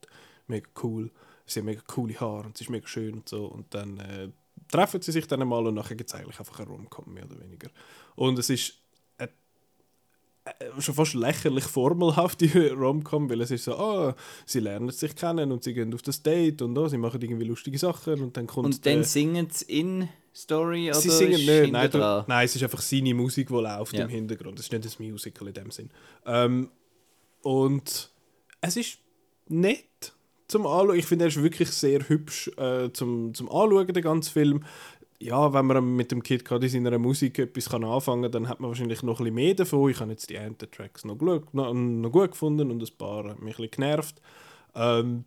mega 0.47 0.69
cool, 0.83 1.11
sie 1.47 1.61
hat 1.61 1.67
mega 1.67 1.81
coole 1.87 2.19
Haare 2.21 2.47
und 2.47 2.57
sie 2.59 2.65
ist 2.65 2.71
mega 2.71 2.87
schön 2.87 3.15
und 3.15 3.29
so. 3.29 3.47
Und 3.47 3.73
dann 3.75 3.99
äh, 4.01 4.29
treffen 4.71 5.01
sie 5.01 5.13
sich 5.13 5.27
dann 5.27 5.41
einmal 5.41 5.67
und 5.67 5.75
nachher 5.75 5.95
gibt 5.97 6.11
es 6.11 6.15
eigentlich 6.15 6.39
einfach 6.39 6.59
ein 6.61 6.67
Rom-Com, 6.67 7.15
mehr 7.15 7.25
oder 7.25 7.41
weniger. 7.41 7.69
Und 8.17 8.39
es 8.39 8.51
ist 8.51 8.75
äh, 9.19 9.29
schon 10.81 10.95
fast 10.95 11.15
lächerlich 11.15 11.65
formelhaft, 11.65 12.41
die 12.41 12.49
Rom-Com, 12.69 13.31
weil 13.31 13.41
es 13.43 13.53
ist 13.53 13.65
so, 13.65 13.77
ah, 13.77 14.17
sie 14.45 14.61
lernen 14.61 14.91
sich 14.91 15.15
kennen 15.15 15.53
und 15.53 15.63
sie 15.63 15.73
gehen 15.73 15.95
auf 15.95 16.03
das 16.03 16.23
Date 16.23 16.61
und 16.63 16.77
oh, 16.77 16.89
sie 16.89 16.99
machen 16.99 17.23
irgendwie 17.23 17.45
lustige 17.45 17.79
Sachen 17.79 18.21
und 18.21 18.37
dann 18.37 18.47
kommt 18.49 18.67
Und 18.67 18.85
dann 18.87 18.95
der- 18.97 19.05
singen 19.05 19.49
sie 19.51 19.65
in 19.81 20.09
Story 20.35 20.89
oder 20.91 20.99
Sie 21.01 21.11
singen 21.11 21.45
nicht, 21.45 21.73
nein, 21.73 21.91
dran? 21.91 22.25
nein, 22.27 22.45
es 22.47 22.57
ist 22.57 22.63
einfach 22.63 22.81
seine 22.81 23.13
Musik, 23.15 23.49
die 23.49 23.55
läuft 23.55 23.93
Ja. 23.95 24.05
im 24.05 24.09
Hintergrund. 24.09 24.59
Es 24.59 24.67
ist 24.67 24.73
nicht 24.73 25.01
ein 25.01 25.11
Musical 25.11 25.49
in 25.49 25.55
dem 25.55 25.71
Sinn. 25.71 25.91
Ähm, 26.27 26.71
und 27.43 28.11
es 28.61 28.77
ist 28.77 28.99
nett 29.49 30.13
zum 30.49 30.67
Anschauen. 30.67 30.99
Ich 30.99 31.07
finde, 31.07 31.25
er 31.25 31.29
ist 31.29 31.43
wirklich 31.43 31.71
sehr 31.71 32.09
hübsch 32.09 32.49
äh, 32.57 32.91
zum, 32.93 33.35
zum 33.35 33.49
Anschauen, 33.51 33.87
den 33.89 34.03
ganzen 34.03 34.33
Film. 34.33 34.65
Ja, 35.19 35.53
wenn 35.53 35.67
man 35.67 35.95
mit 35.97 36.11
dem 36.11 36.23
Kid 36.23 36.45
gerade 36.45 36.67
in 36.67 36.73
seiner 36.73 36.99
Musik 36.99 37.39
etwas 37.39 37.69
kann 37.71 37.85
anfangen 37.85 38.23
kann, 38.23 38.33
dann 38.33 38.49
hat 38.49 38.59
man 38.61 38.69
wahrscheinlich 38.71 39.03
noch 39.03 39.21
ein 39.21 39.25
bisschen 39.25 39.35
mehr 39.35 39.55
davon. 39.55 39.91
Ich 39.91 40.01
habe 40.01 40.11
jetzt 40.11 40.31
die 40.31 40.39
einen 40.39 40.57
Tracks 40.59 41.05
noch, 41.05 41.17
gut- 41.17 41.53
noch, 41.55 41.73
noch 41.73 42.11
gut 42.11 42.33
gefunden 42.33 42.71
und 42.71 42.83
ein 42.83 42.97
paar 42.99 43.25
mich 43.25 43.37
ein 43.37 43.45
bisschen 43.47 43.71
genervt. 43.71 44.21
Ähm, 44.75 45.25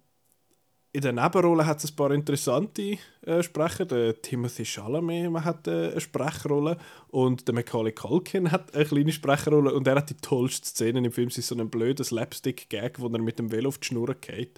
in 0.95 1.01
der 1.01 1.12
Nebenrolle 1.12 1.65
hat 1.65 1.84
es 1.84 1.91
ein 1.91 1.95
paar 1.97 2.12
interessante 2.12 2.97
äh, 3.25 3.43
Sprecher. 3.43 3.84
Der 3.84 4.21
Timothy 4.21 4.63
Chalamet 4.63 5.43
hat 5.43 5.67
äh, 5.67 5.91
eine 5.91 5.99
Sprechrolle 5.99 6.77
und 7.10 7.45
der 7.49 7.53
Macaulay 7.53 7.91
Culkin 7.91 8.49
hat 8.49 8.73
eine 8.73 8.86
kleine 8.86 9.12
Sprechrolle 9.12 9.73
und 9.73 9.86
er 9.88 9.95
hat 9.95 10.10
die 10.10 10.15
tollste 10.15 10.65
Szene 10.65 10.99
im 10.99 11.12
Film. 11.12 11.27
Es 11.27 11.38
ist 11.38 11.47
so 11.47 11.55
ein 11.55 11.69
blöder 11.69 12.05
Slapstick-Gag, 12.05 13.01
wo 13.01 13.08
er 13.08 13.19
mit 13.19 13.39
dem 13.39 13.51
Velo 13.51 13.67
auf 13.67 13.77
die 13.77 13.88
Schnur 13.88 14.15
geht. 14.15 14.58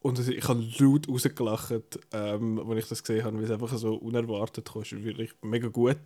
Und 0.00 0.18
ich 0.18 0.48
habe 0.48 0.64
laut 0.80 1.08
rausgelacht, 1.08 2.00
ähm, 2.12 2.58
als 2.58 2.78
ich 2.78 2.88
das 2.88 3.04
gesehen 3.04 3.24
habe, 3.24 3.36
weil 3.36 3.44
es 3.44 3.50
einfach 3.52 3.72
so 3.76 3.94
unerwartet 3.94 4.72
kam. 4.72 4.82
Es 4.82 4.90
ist 4.90 5.04
wirklich 5.04 5.30
mega 5.40 5.68
gut. 5.68 6.00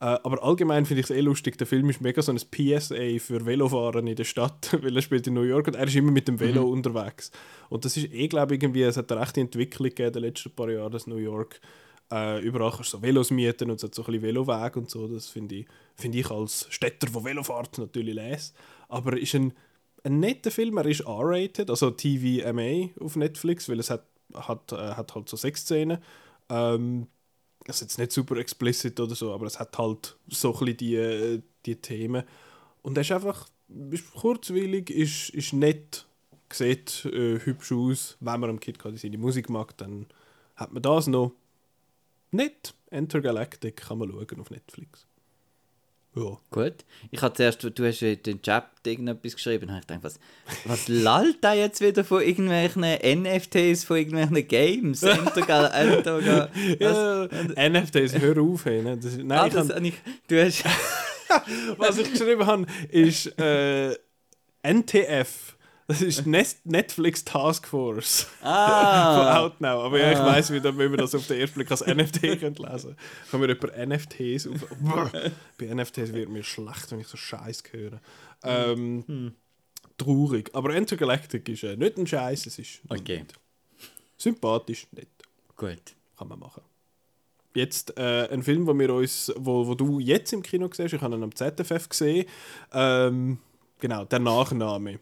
Äh, 0.00 0.18
aber 0.22 0.42
allgemein 0.42 0.86
finde 0.86 1.00
ich 1.00 1.10
es 1.10 1.16
eh 1.16 1.20
lustig. 1.20 1.58
Der 1.58 1.66
Film 1.66 1.88
ist 1.90 2.00
mega 2.00 2.20
so 2.20 2.32
ein 2.32 2.38
PSA 2.38 3.18
für 3.18 3.46
Velofahren 3.46 4.06
in 4.06 4.16
der 4.16 4.24
Stadt, 4.24 4.76
weil 4.82 4.96
er 4.96 5.02
spielt 5.02 5.26
in 5.26 5.34
New 5.34 5.42
York 5.42 5.66
und 5.66 5.76
er 5.76 5.86
ist 5.86 5.96
immer 5.96 6.10
mit 6.10 6.28
dem 6.28 6.40
Velo 6.40 6.64
unterwegs. 6.68 7.30
Und 7.68 7.84
das 7.84 7.96
ist 7.96 8.12
eh, 8.12 8.28
glaube 8.28 8.54
ich, 8.54 8.62
irgendwie, 8.62 8.82
es 8.82 8.96
hat 8.96 9.10
eine 9.10 9.20
rechte 9.20 9.40
Entwicklung 9.40 9.88
gegeben 9.88 10.08
in 10.08 10.12
den 10.14 10.22
letzten 10.22 10.50
paar 10.50 10.70
Jahren, 10.70 10.92
dass 10.92 11.06
New 11.06 11.16
York 11.16 11.60
äh, 12.12 12.40
überall 12.40 12.70
kannst 12.70 12.90
so 12.90 13.02
Velos 13.02 13.30
mieten 13.30 13.70
und 13.70 13.76
es 13.76 13.82
hat 13.82 13.94
so 13.94 14.02
ein 14.02 14.06
bisschen 14.06 14.22
Veloweg 14.22 14.76
und 14.76 14.90
so. 14.90 15.08
Das 15.08 15.28
finde 15.28 15.56
ich, 15.56 15.66
finde 15.96 16.18
ich 16.18 16.30
als 16.30 16.66
Städter, 16.70 17.06
der 17.06 17.24
Velofahrt 17.24 17.78
natürlich 17.78 18.14
lese. 18.14 18.52
Aber 18.88 19.12
er 19.12 19.18
ist 19.18 19.34
ein, 19.34 19.52
ein 20.02 20.20
netter 20.20 20.50
Film, 20.50 20.76
er 20.76 20.86
ist 20.86 21.00
R-rated, 21.00 21.70
also 21.70 21.90
TVMA 21.90 22.90
auf 23.00 23.16
Netflix, 23.16 23.68
weil 23.68 23.80
es 23.80 23.90
hat, 23.90 24.06
hat, 24.34 24.72
äh, 24.72 24.76
hat 24.76 25.14
halt 25.14 25.28
so 25.28 25.36
Sexszenen. 25.36 25.98
Ähm, 26.50 27.06
es 27.66 27.76
ist 27.76 27.80
jetzt 27.82 27.98
nicht 27.98 28.12
super 28.12 28.36
explicit 28.36 28.98
oder 29.00 29.14
so, 29.14 29.32
aber 29.32 29.46
es 29.46 29.58
hat 29.58 29.76
halt 29.78 30.16
so 30.28 30.52
ein 30.52 30.58
bisschen 30.58 30.76
die, 30.76 31.42
die 31.66 31.76
Themen. 31.76 32.24
Und 32.82 32.96
er 32.96 33.00
ist 33.00 33.12
einfach 33.12 33.48
ist 33.90 34.12
kurzweilig, 34.12 34.90
ist, 34.90 35.30
ist 35.30 35.52
nett, 35.52 36.06
sieht 36.52 37.04
äh, 37.06 37.38
hübsch 37.40 37.72
aus. 37.72 38.16
Wenn 38.20 38.40
man 38.40 38.50
am 38.50 38.60
Kid 38.60 38.78
gerade 38.78 38.96
seine 38.96 39.18
Musik 39.18 39.48
mag, 39.48 39.76
dann 39.78 40.06
hat 40.56 40.72
man 40.72 40.82
das 40.82 41.06
noch. 41.06 41.32
Nett. 42.30 42.74
Intergalactic 42.90 43.76
kann 43.76 43.98
man 43.98 44.10
schauen 44.10 44.40
auf 44.40 44.50
Netflix. 44.50 45.06
Ja. 46.16 46.38
Gut. 46.50 46.84
Ich 47.10 47.20
habe 47.22 47.34
zuerst, 47.34 47.62
du 47.64 47.86
hast 47.86 48.02
in 48.02 48.22
den 48.22 48.40
Chat 48.40 48.66
irgendetwas 48.86 49.34
geschrieben, 49.34 49.68
und 49.68 49.76
ich 49.76 49.86
gedacht, 49.86 50.04
was, 50.04 50.20
was 50.64 50.88
lallt 50.88 51.42
da 51.42 51.54
jetzt 51.54 51.80
wieder 51.80 52.04
von 52.04 52.22
irgendwelchen 52.22 52.82
NFTs, 52.82 53.84
von 53.84 53.96
irgendwelchen 53.96 54.46
Games? 54.46 55.02
Intergal, 55.02 55.64
was, 56.04 56.48
Ja, 56.78 57.68
NFTs, 57.68 58.18
hör 58.20 58.40
auf. 58.40 58.64
Hey, 58.64 58.82
ne? 58.82 58.96
das 58.96 59.16
nein, 59.16 59.32
ah, 59.32 59.46
ich 59.46 59.54
das, 59.54 59.68
hab, 59.70 59.76
habe 59.76 59.88
ich, 59.88 59.94
du 60.28 60.44
hast, 60.44 60.64
was 61.78 61.98
ich 61.98 62.12
geschrieben 62.12 62.46
habe, 62.46 62.66
ist 62.90 63.36
äh, 63.38 63.96
NTF. 64.62 65.53
Das 65.86 66.00
ist 66.00 66.26
Netflix 66.26 67.24
Task 67.24 67.68
Force. 67.68 68.22
von 68.40 68.48
ah, 68.48 69.40
Outnow. 69.40 69.84
Aber 69.84 69.98
ja, 69.98 70.12
ich 70.12 70.18
weiss, 70.18 70.50
wie, 70.50 70.60
dann, 70.60 70.78
wie 70.78 70.88
man 70.88 70.96
das 70.96 71.14
auf 71.14 71.26
den 71.26 71.38
ersten 71.38 71.56
Blick 71.56 71.70
als 71.70 71.86
NFT 71.86 72.22
lesen 72.22 72.96
Kann 73.30 73.40
mir 73.40 73.48
über 73.48 73.86
NFTs 73.86 74.46
auf. 74.46 74.66
Bei 75.58 75.66
NFTs 75.74 76.14
wird 76.14 76.30
mir 76.30 76.42
schlecht, 76.42 76.90
wenn 76.90 77.00
ich 77.00 77.06
so 77.06 77.18
Scheiß 77.18 77.62
höre. 77.70 78.00
Ähm, 78.42 79.34
Traurig. 79.98 80.50
Aber 80.54 80.74
Intergalactic 80.74 81.48
ist 81.48 81.64
äh, 81.64 81.76
nicht 81.76 81.98
ein 81.98 82.06
Scheiß, 82.06 82.46
es 82.46 82.58
ist 82.58 82.80
Okay. 82.88 83.18
nett. 83.18 83.34
sympathisch, 84.16 84.86
nett. 84.92 85.08
gut. 85.56 85.94
Kann 86.16 86.28
man 86.28 86.38
machen. 86.38 86.62
Jetzt 87.54 87.96
äh, 87.96 88.28
ein 88.30 88.42
Film, 88.42 88.66
wo, 88.66 88.76
wir 88.76 88.92
uns, 88.92 89.32
wo, 89.36 89.66
wo 89.66 89.74
du 89.74 90.00
jetzt 90.00 90.32
im 90.32 90.42
Kino 90.42 90.68
hast, 90.68 90.92
ich 90.92 91.00
habe 91.00 91.14
ihn 91.14 91.22
am 91.22 91.34
ZFF 91.34 91.88
gesehen. 91.88 92.26
Ähm, 92.72 93.38
genau, 93.78 94.04
der 94.04 94.18
Nachname. 94.18 94.98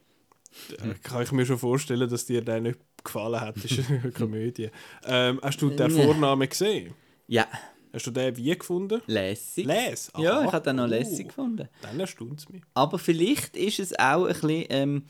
Da 0.78 0.94
kann 1.02 1.22
ich 1.22 1.32
mir 1.32 1.46
schon 1.46 1.58
vorstellen, 1.58 2.08
dass 2.08 2.26
dir 2.26 2.42
der 2.42 2.60
nicht 2.60 2.78
gefallen 3.02 3.40
hat. 3.40 3.56
Das 3.56 3.70
ist 3.72 3.88
eine 3.90 4.10
Komödie. 4.16 4.70
Ähm, 5.06 5.40
hast 5.42 5.60
du 5.62 5.70
den 5.70 5.90
Vornamen 5.90 6.48
gesehen? 6.48 6.94
Ja, 7.26 7.46
Hast 7.94 8.06
du 8.06 8.10
den 8.10 8.34
wie 8.38 8.56
gefunden? 8.56 9.02
lässig. 9.06 9.66
Ja, 9.66 10.38
Aha. 10.38 10.44
ich 10.46 10.52
habe 10.52 10.64
den 10.64 10.76
noch 10.76 10.84
Oh, 10.84 10.86
lässig 10.86 11.28
gefunden. 11.28 11.68
Dann 11.82 12.00
erstaunt 12.00 12.38
es 12.40 12.48
mich. 12.48 12.62
Aber 12.72 12.98
vielleicht 12.98 13.54
ist 13.54 13.80
es 13.80 13.98
auch 13.98 14.24
ein 14.24 14.32
bisschen, 14.32 14.64
ähm, 14.70 15.02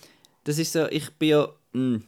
das 0.45 0.59
ist 0.59 0.73
so, 0.73 0.87
ich 0.89 1.09
bin 1.13 1.29
ja, 1.29 1.49
mh, 1.73 2.01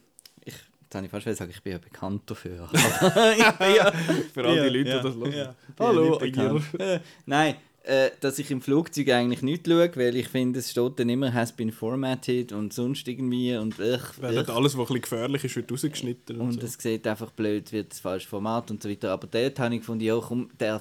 ich, 0.45 0.55
jetzt 0.83 0.95
habe 0.97 1.07
ich 1.07 1.11
fast 1.13 1.39
sagen, 1.39 1.53
ich 1.55 1.63
bin 1.63 1.75
ja 1.75 1.79
bekannt 1.79 2.23
dafür. 2.29 2.69
Ich 2.73 3.51
bin 3.53 3.75
ja, 3.77 3.93
Für 4.35 4.45
all 4.47 4.57
Ja, 4.57 4.69
die 4.69 4.79
Leute, 4.79 4.91
ja, 4.91 4.97
die 4.99 5.03
das 5.05 5.15
hören. 5.15 5.33
ja. 5.33 5.55
Hallo, 5.79 6.21
ja. 6.25 6.57
Äh, 6.95 7.01
Nein, 7.27 7.55
äh, 7.85 8.11
dass 8.21 8.39
ich 8.39 8.51
im 8.51 8.63
Flugzeug 8.63 9.11
eigentlich 9.11 9.43
nicht 9.43 9.67
schaue, 9.67 9.95
weil 9.97 10.17
ich 10.17 10.29
finde, 10.29 10.59
es 10.61 10.71
steht 10.71 10.99
dann 10.99 11.09
immer 11.11 11.33
«has 11.35 11.53
been 11.53 11.71
formatted» 11.71 12.53
und 12.53 12.73
sonst 12.73 13.07
irgendwie 13.07 13.55
und 13.57 13.79
ich, 13.79 14.01
Weil 14.21 14.39
alles, 14.39 14.49
was 14.49 14.57
ein 14.57 14.77
bisschen 14.79 15.01
gefährlich 15.03 15.45
ist, 15.45 15.57
wird 15.57 15.71
rausgeschnitten. 15.71 16.41
Und, 16.41 16.47
und 16.49 16.61
so. 16.61 16.67
es 16.67 16.75
sieht 16.75 17.07
einfach 17.07 17.31
blöd, 17.33 17.71
wird 17.73 17.93
das 17.93 18.01
falsche 18.01 18.27
Format 18.27 18.71
und 18.71 18.83
so 18.83 18.89
weiter. 18.89 19.13
Aber 19.13 19.27
dort 19.27 19.59
habe 19.59 19.75
ich 19.75 19.81
gefunden, 19.83 20.03
ja 20.05 20.19
komm, 20.19 20.49
der, 20.59 20.81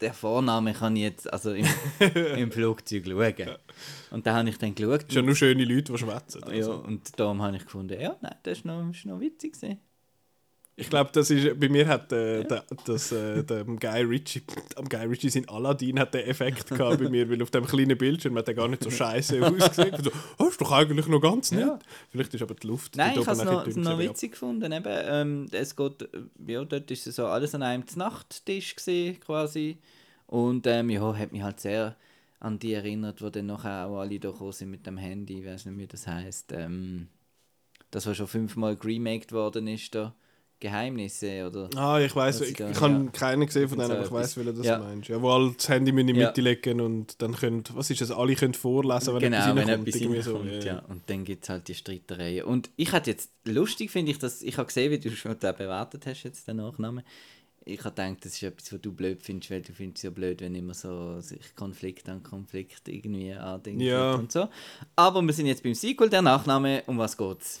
der 0.00 0.14
Vorname 0.14 0.72
kann 0.72 0.94
ich 0.94 1.02
jetzt 1.02 1.32
also 1.32 1.52
im, 1.52 1.66
im 2.36 2.52
Flugzeug 2.52 3.04
schauen. 3.06 3.56
Und 4.12 4.24
da 4.24 4.34
habe 4.36 4.48
ich 4.48 4.58
dann 4.58 4.74
geschaut. 4.74 5.00
Es 5.08 5.14
sind 5.14 5.16
ja 5.16 5.22
nur 5.22 5.34
schöne 5.34 5.64
Leute, 5.64 5.92
die 5.92 5.98
schwätzen. 5.98 6.42
ja, 6.46 6.54
Also. 6.54 6.74
und 6.74 7.18
darum 7.18 7.42
habe 7.42 7.56
ich 7.56 7.64
gefunden, 7.64 8.00
ja, 8.00 8.16
nein, 8.20 8.36
das 8.44 8.58
ist 8.58 8.64
noch, 8.64 8.88
ist 8.88 9.04
noch 9.04 9.18
witzig 9.18 9.54
gewesen. 9.54 9.78
Ich 10.80 10.88
glaube, 10.88 11.10
das 11.12 11.30
ist, 11.30 11.60
bei 11.60 11.68
mir 11.68 11.86
hat 11.86 12.10
äh, 12.12 12.42
der, 12.44 12.64
das, 12.86 13.12
äh, 13.12 13.44
der 13.44 13.64
Guy 13.64 14.02
Ritchie, 14.02 14.42
am 14.76 14.88
Guy 14.88 15.04
Ritchie 15.04 15.28
sein 15.28 15.48
Aladdin 15.48 16.00
hat 16.00 16.14
den 16.14 16.26
Effekt 16.26 16.68
gehabt 16.70 16.98
bei 16.98 17.08
mir, 17.08 17.28
weil 17.28 17.42
auf 17.42 17.50
dem 17.50 17.66
kleinen 17.66 17.98
Bildschirm 17.98 18.36
hat 18.38 18.48
er 18.48 18.54
gar 18.54 18.66
nicht 18.68 18.82
so 18.82 18.90
scheiße 18.90 19.46
ausgesehen. 19.46 19.96
So, 20.02 20.10
oh, 20.38 20.48
ist 20.48 20.60
doch 20.60 20.72
eigentlich 20.72 21.06
noch 21.06 21.20
ganz 21.20 21.52
nett. 21.52 21.60
Ja. 21.60 21.78
Vielleicht 22.10 22.32
ist 22.32 22.42
aber 22.42 22.54
die 22.54 22.66
Luft 22.66 22.96
Nein, 22.96 23.18
ich 23.18 23.26
habe 23.26 23.68
es 23.68 23.76
noch, 23.76 23.98
witzig 23.98 24.32
gefunden. 24.32 24.72
Eben, 24.72 24.84
ähm, 24.86 25.46
es 25.52 25.76
geht, 25.76 26.02
äh, 26.02 26.52
ja, 26.52 26.64
dort 26.64 26.90
ist 26.90 27.04
so 27.04 27.26
alles 27.26 27.54
an 27.54 27.62
einem 27.62 27.84
Nachttisch 27.96 28.76
gewesen, 28.76 29.20
quasi. 29.20 29.78
Und 30.26 30.66
ähm, 30.66 30.88
ja, 30.88 31.14
hat 31.14 31.32
mich 31.32 31.42
halt 31.42 31.60
sehr 31.60 31.96
an 32.38 32.58
die 32.58 32.72
erinnert, 32.72 33.20
wo 33.20 33.28
dann 33.28 33.46
nachher 33.46 33.86
auch 33.86 34.00
alle 34.00 34.18
da 34.18 34.32
sind 34.52 34.70
mit 34.70 34.86
dem 34.86 34.96
Handy, 34.96 35.40
ich 35.40 35.46
weiß 35.46 35.66
nicht, 35.66 35.78
wie 35.78 35.86
das 35.86 36.06
heißt. 36.06 36.52
Ähm, 36.52 37.08
das, 37.90 38.06
was 38.06 38.16
schon 38.16 38.26
fünfmal 38.26 38.76
geremaked 38.76 39.32
worden 39.32 39.66
ist, 39.66 39.94
da. 39.94 40.14
Geheimnisse 40.60 41.46
oder. 41.46 41.68
Ah, 41.74 41.98
ich 42.00 42.14
weiß, 42.14 42.42
ich, 42.42 42.50
ich 42.60 42.80
habe 42.80 42.92
ja. 43.04 43.10
keinen 43.12 43.46
gesehen 43.46 43.68
von 43.68 43.78
So 43.78 43.84
denen, 43.86 43.96
aber 43.96 44.06
ich 44.06 44.12
weiß, 44.12 44.36
welchen 44.36 44.56
das 44.56 44.66
Ja. 44.66 44.78
meinst. 44.78 45.08
Ja, 45.08 45.20
wo 45.20 45.30
alle 45.30 45.52
das 45.56 45.68
Handy 45.68 45.90
in 45.90 46.06
die 46.06 46.12
Ja. 46.14 46.26
Mitte 46.28 46.40
legen 46.42 46.80
und 46.80 47.20
dann 47.22 47.34
können, 47.34 47.64
was 47.72 47.90
ist 47.90 48.00
das, 48.02 48.10
alle 48.10 48.34
können 48.34 48.54
vorlesen, 48.54 49.14
wenn 49.14 49.20
genau, 49.22 49.36
etwas 49.38 49.56
wenn 49.56 49.68
reinkommt. 49.68 49.88
etwas 49.88 50.00
irgendwie 50.00 50.22
so. 50.22 50.36
reinkommt, 50.36 50.64
ja. 50.64 50.72
ja. 50.74 50.82
Und 50.88 51.02
dann 51.08 51.24
gibt 51.24 51.42
es 51.44 51.48
halt 51.48 51.66
die 51.68 51.74
Streitereien. 51.74 52.44
Und 52.44 52.70
ich 52.76 52.92
hatte 52.92 53.10
jetzt, 53.10 53.30
lustig 53.44 53.90
finde 53.90 54.12
ich, 54.12 54.18
dass 54.18 54.42
ich 54.42 54.56
habe 54.58 54.66
gesehen, 54.66 54.90
wie 54.92 54.98
du 54.98 55.10
schon 55.10 55.34
da 55.40 55.52
bewertet 55.52 56.04
hast, 56.06 56.22
jetzt 56.24 56.46
den 56.46 56.56
Nachnamen. 56.56 57.04
Ich 57.66 57.84
habe 57.84 57.90
gedacht, 57.94 58.24
das 58.24 58.32
ist 58.32 58.42
etwas, 58.42 58.72
was 58.72 58.80
du 58.80 58.90
blöd 58.92 59.22
findest, 59.22 59.50
weil 59.50 59.60
du 59.60 59.72
findest 59.72 59.98
es 59.98 60.02
ja 60.04 60.10
blöd, 60.10 60.40
wenn 60.40 60.54
immer 60.54 60.72
so 60.74 61.20
sich 61.20 61.54
Konflikt 61.54 62.08
an 62.08 62.22
Konflikt 62.22 62.88
irgendwie 62.88 63.34
andenkt 63.34 63.82
Ja. 63.82 64.14
und 64.14 64.32
so. 64.32 64.48
Aber 64.96 65.20
wir 65.22 65.32
sind 65.34 65.46
jetzt 65.46 65.62
beim 65.62 65.74
Sequel, 65.74 66.08
der 66.08 66.22
Nachname, 66.22 66.82
um 66.86 66.96
was 66.98 67.16
geht's? 67.16 67.60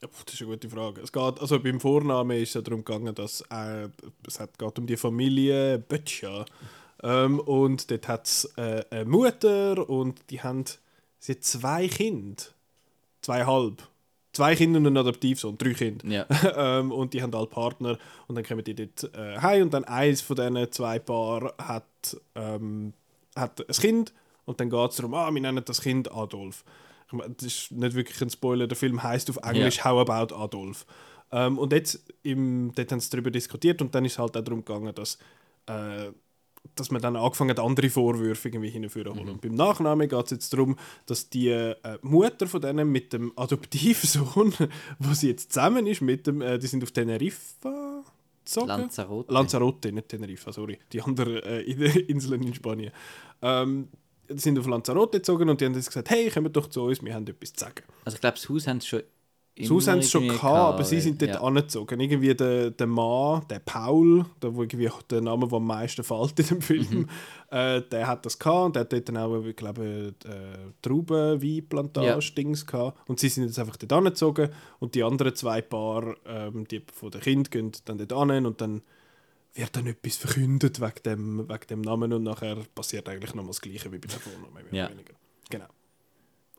Das 0.00 0.34
ist 0.34 0.40
eine 0.40 0.50
gute 0.50 0.70
Frage. 0.70 1.02
Es 1.02 1.12
geht, 1.12 1.40
also 1.40 1.60
beim 1.60 1.78
Vornamen 1.78 2.36
ist 2.38 2.50
es 2.50 2.54
ja 2.54 2.60
darum 2.62 2.84
gegangen, 2.84 3.14
dass 3.14 3.42
äh, 3.50 3.88
es 4.26 4.40
hat, 4.40 4.58
geht 4.58 4.78
um 4.78 4.86
die 4.86 4.96
Familie 4.96 5.78
Böttcher. 5.78 6.46
Ähm, 7.02 7.38
und 7.40 7.90
dort 7.90 8.08
hat 8.08 8.26
es 8.26 8.44
äh, 8.56 8.84
eine 8.90 9.04
Mutter 9.04 9.88
und 9.88 10.18
die 10.30 10.42
haben 10.42 10.64
sie 11.18 11.32
hat 11.32 11.44
zwei 11.44 11.88
Kinder. 11.88 12.42
Zweieinhalb. 13.20 13.82
Zwei 14.32 14.54
Kinder 14.54 14.78
und 14.78 14.86
ein 14.86 14.96
Adoptivsohn, 14.96 15.58
drei 15.58 15.74
Kinder. 15.74 16.06
Ja. 16.06 16.26
ähm, 16.78 16.92
und 16.92 17.12
die 17.12 17.22
haben 17.22 17.34
alle 17.34 17.46
Partner 17.46 17.98
und 18.26 18.36
dann 18.36 18.44
kommen 18.44 18.64
die 18.64 18.74
dort 18.74 19.14
äh, 19.14 19.38
heim 19.38 19.64
und 19.64 19.74
dann 19.74 19.84
eins 19.84 20.22
von 20.22 20.36
diesen 20.36 20.72
zwei 20.72 20.98
Paar 20.98 21.52
hat, 21.58 22.16
ähm, 22.36 22.94
hat 23.36 23.60
ein 23.68 23.74
Kind 23.74 24.14
und 24.46 24.60
dann 24.60 24.70
geht 24.70 24.90
es 24.90 24.96
darum, 24.96 25.14
ah, 25.14 25.30
wir 25.30 25.40
nennen 25.40 25.62
das 25.64 25.82
Kind 25.82 26.10
Adolf. 26.12 26.64
Das 27.12 27.46
ist 27.46 27.72
nicht 27.72 27.94
wirklich 27.94 28.20
ein 28.20 28.30
Spoiler, 28.30 28.66
der 28.66 28.76
Film 28.76 29.02
heißt 29.02 29.30
auf 29.30 29.38
Englisch 29.42 29.78
Ja. 29.78 29.84
How 29.86 30.08
About 30.08 30.34
Adolf. 30.34 30.86
Ähm, 31.32 31.58
und 31.58 31.72
jetzt, 31.72 32.04
im, 32.22 32.72
dort 32.74 32.90
haben 32.92 33.00
sie 33.00 33.10
darüber 33.10 33.30
diskutiert 33.30 33.80
und 33.82 33.94
dann 33.94 34.04
ist 34.04 34.12
es 34.12 34.18
halt 34.18 34.36
auch 34.36 34.42
darum 34.42 34.64
gegangen, 34.64 34.94
dass, 34.94 35.18
äh, 35.66 36.10
dass 36.74 36.90
man 36.90 37.00
dann 37.00 37.16
angefangen 37.16 37.50
hat, 37.50 37.60
andere 37.60 37.88
Vorwürfe 37.88 38.48
irgendwie 38.48 38.70
hinzuführen. 38.70 39.22
Mhm. 39.22 39.28
Und 39.28 39.40
beim 39.40 39.54
Nachnamen 39.54 40.08
geht 40.08 40.24
es 40.24 40.30
jetzt 40.30 40.52
darum, 40.52 40.76
dass 41.06 41.30
die 41.30 41.48
äh, 41.48 41.76
Mutter 42.02 42.46
von 42.46 42.60
denen 42.60 42.90
mit 42.90 43.12
dem 43.12 43.32
Adoptivsohn, 43.36 44.54
wo 44.98 45.14
sie 45.14 45.28
jetzt 45.28 45.52
zusammen 45.52 45.86
ist, 45.86 46.00
mit 46.00 46.26
dem, 46.26 46.42
äh, 46.42 46.58
die 46.58 46.66
sind 46.66 46.82
auf 46.82 46.90
Teneriffa 46.90 48.04
gezogen. 48.44 48.68
Lanzarote. 48.68 49.32
Lanzarote, 49.32 49.92
nicht 49.92 50.08
Teneriffa, 50.08 50.52
sorry. 50.52 50.78
Die 50.92 51.00
anderen 51.00 51.42
äh, 51.42 51.60
Inseln 52.08 52.42
in 52.42 52.54
Spanien. 52.54 52.92
Ähm, 53.42 53.88
sind 54.36 54.58
auf 54.58 54.66
Lanzarote 54.66 55.18
gezogen 55.18 55.48
und 55.48 55.60
die 55.60 55.66
haben 55.66 55.74
gesagt, 55.74 56.10
hey, 56.10 56.30
kommt 56.30 56.56
doch 56.56 56.68
zu 56.68 56.82
uns, 56.84 57.02
wir 57.02 57.14
haben 57.14 57.26
etwas 57.26 57.52
zu 57.52 57.64
sagen. 57.64 57.82
Also 58.04 58.16
ich 58.16 58.20
glaube, 58.20 58.36
das 58.36 58.48
Haus 58.48 58.66
haben 58.66 58.80
sie 58.80 58.86
schon 58.88 59.02
Das 59.56 59.70
Haus 59.70 59.88
haben 59.88 60.02
sie 60.02 60.08
schon 60.08 60.28
gehabt, 60.28 60.44
aber 60.44 60.84
sie 60.84 61.00
sind 61.00 61.20
dort 61.20 61.32
ja. 61.32 61.40
angezogen. 61.42 62.00
Irgendwie 62.00 62.34
der, 62.34 62.70
der 62.70 62.86
Mann, 62.86 63.42
der 63.50 63.58
Paul, 63.58 64.24
der, 64.42 64.54
wo 64.54 64.62
irgendwie 64.62 64.88
der 65.10 65.20
Name, 65.20 65.48
der 65.48 65.56
am 65.56 65.66
meisten 65.66 66.02
fällt 66.02 66.38
in 66.38 66.46
dem 66.46 66.58
Mhm. 66.58 66.62
Film, 66.62 67.08
äh, 67.50 67.82
der 67.82 68.06
hat 68.06 68.24
das 68.24 68.38
gehabt 68.38 68.66
und 68.66 68.76
der 68.76 68.80
hat 68.80 68.92
dort 68.92 69.08
dann 69.08 69.16
auch, 69.18 69.44
ich 69.44 69.56
glaube, 69.56 70.14
äh, 70.24 70.72
Traubenweinplantage-Dings 70.82 72.66
gehabt. 72.66 72.98
Und 73.08 73.20
sie 73.20 73.28
sind 73.28 73.44
jetzt 73.44 73.58
einfach 73.58 73.76
dort 73.76 73.92
angezogen 73.92 74.50
und 74.78 74.94
die 74.94 75.02
anderen 75.02 75.34
zwei 75.34 75.60
Paar, 75.60 76.16
ähm, 76.26 76.66
die 76.68 76.82
von 76.92 77.10
den 77.10 77.20
Kindern, 77.20 77.50
gehen 77.50 77.72
dann 77.84 77.98
dort 77.98 78.12
an 78.12 78.46
und 78.46 78.60
dann 78.60 78.82
wird 79.54 79.74
dann 79.76 79.86
etwas 79.86 80.16
verkündet 80.16 80.80
wegen 80.80 81.02
dem, 81.04 81.48
wegen 81.48 81.66
dem 81.68 81.80
Namen 81.80 82.12
und 82.12 82.22
nachher 82.22 82.56
passiert 82.74 83.08
eigentlich 83.08 83.34
nochmal 83.34 83.50
das 83.50 83.60
Gleiche 83.60 83.90
wie 83.92 83.98
bei 83.98 84.08
der 84.08 84.20
Vornamen, 84.20 84.52
mehr 84.54 84.64
Ja. 84.72 84.84
oder 84.86 84.94
weniger. 84.94 85.14
Genau. 85.50 85.66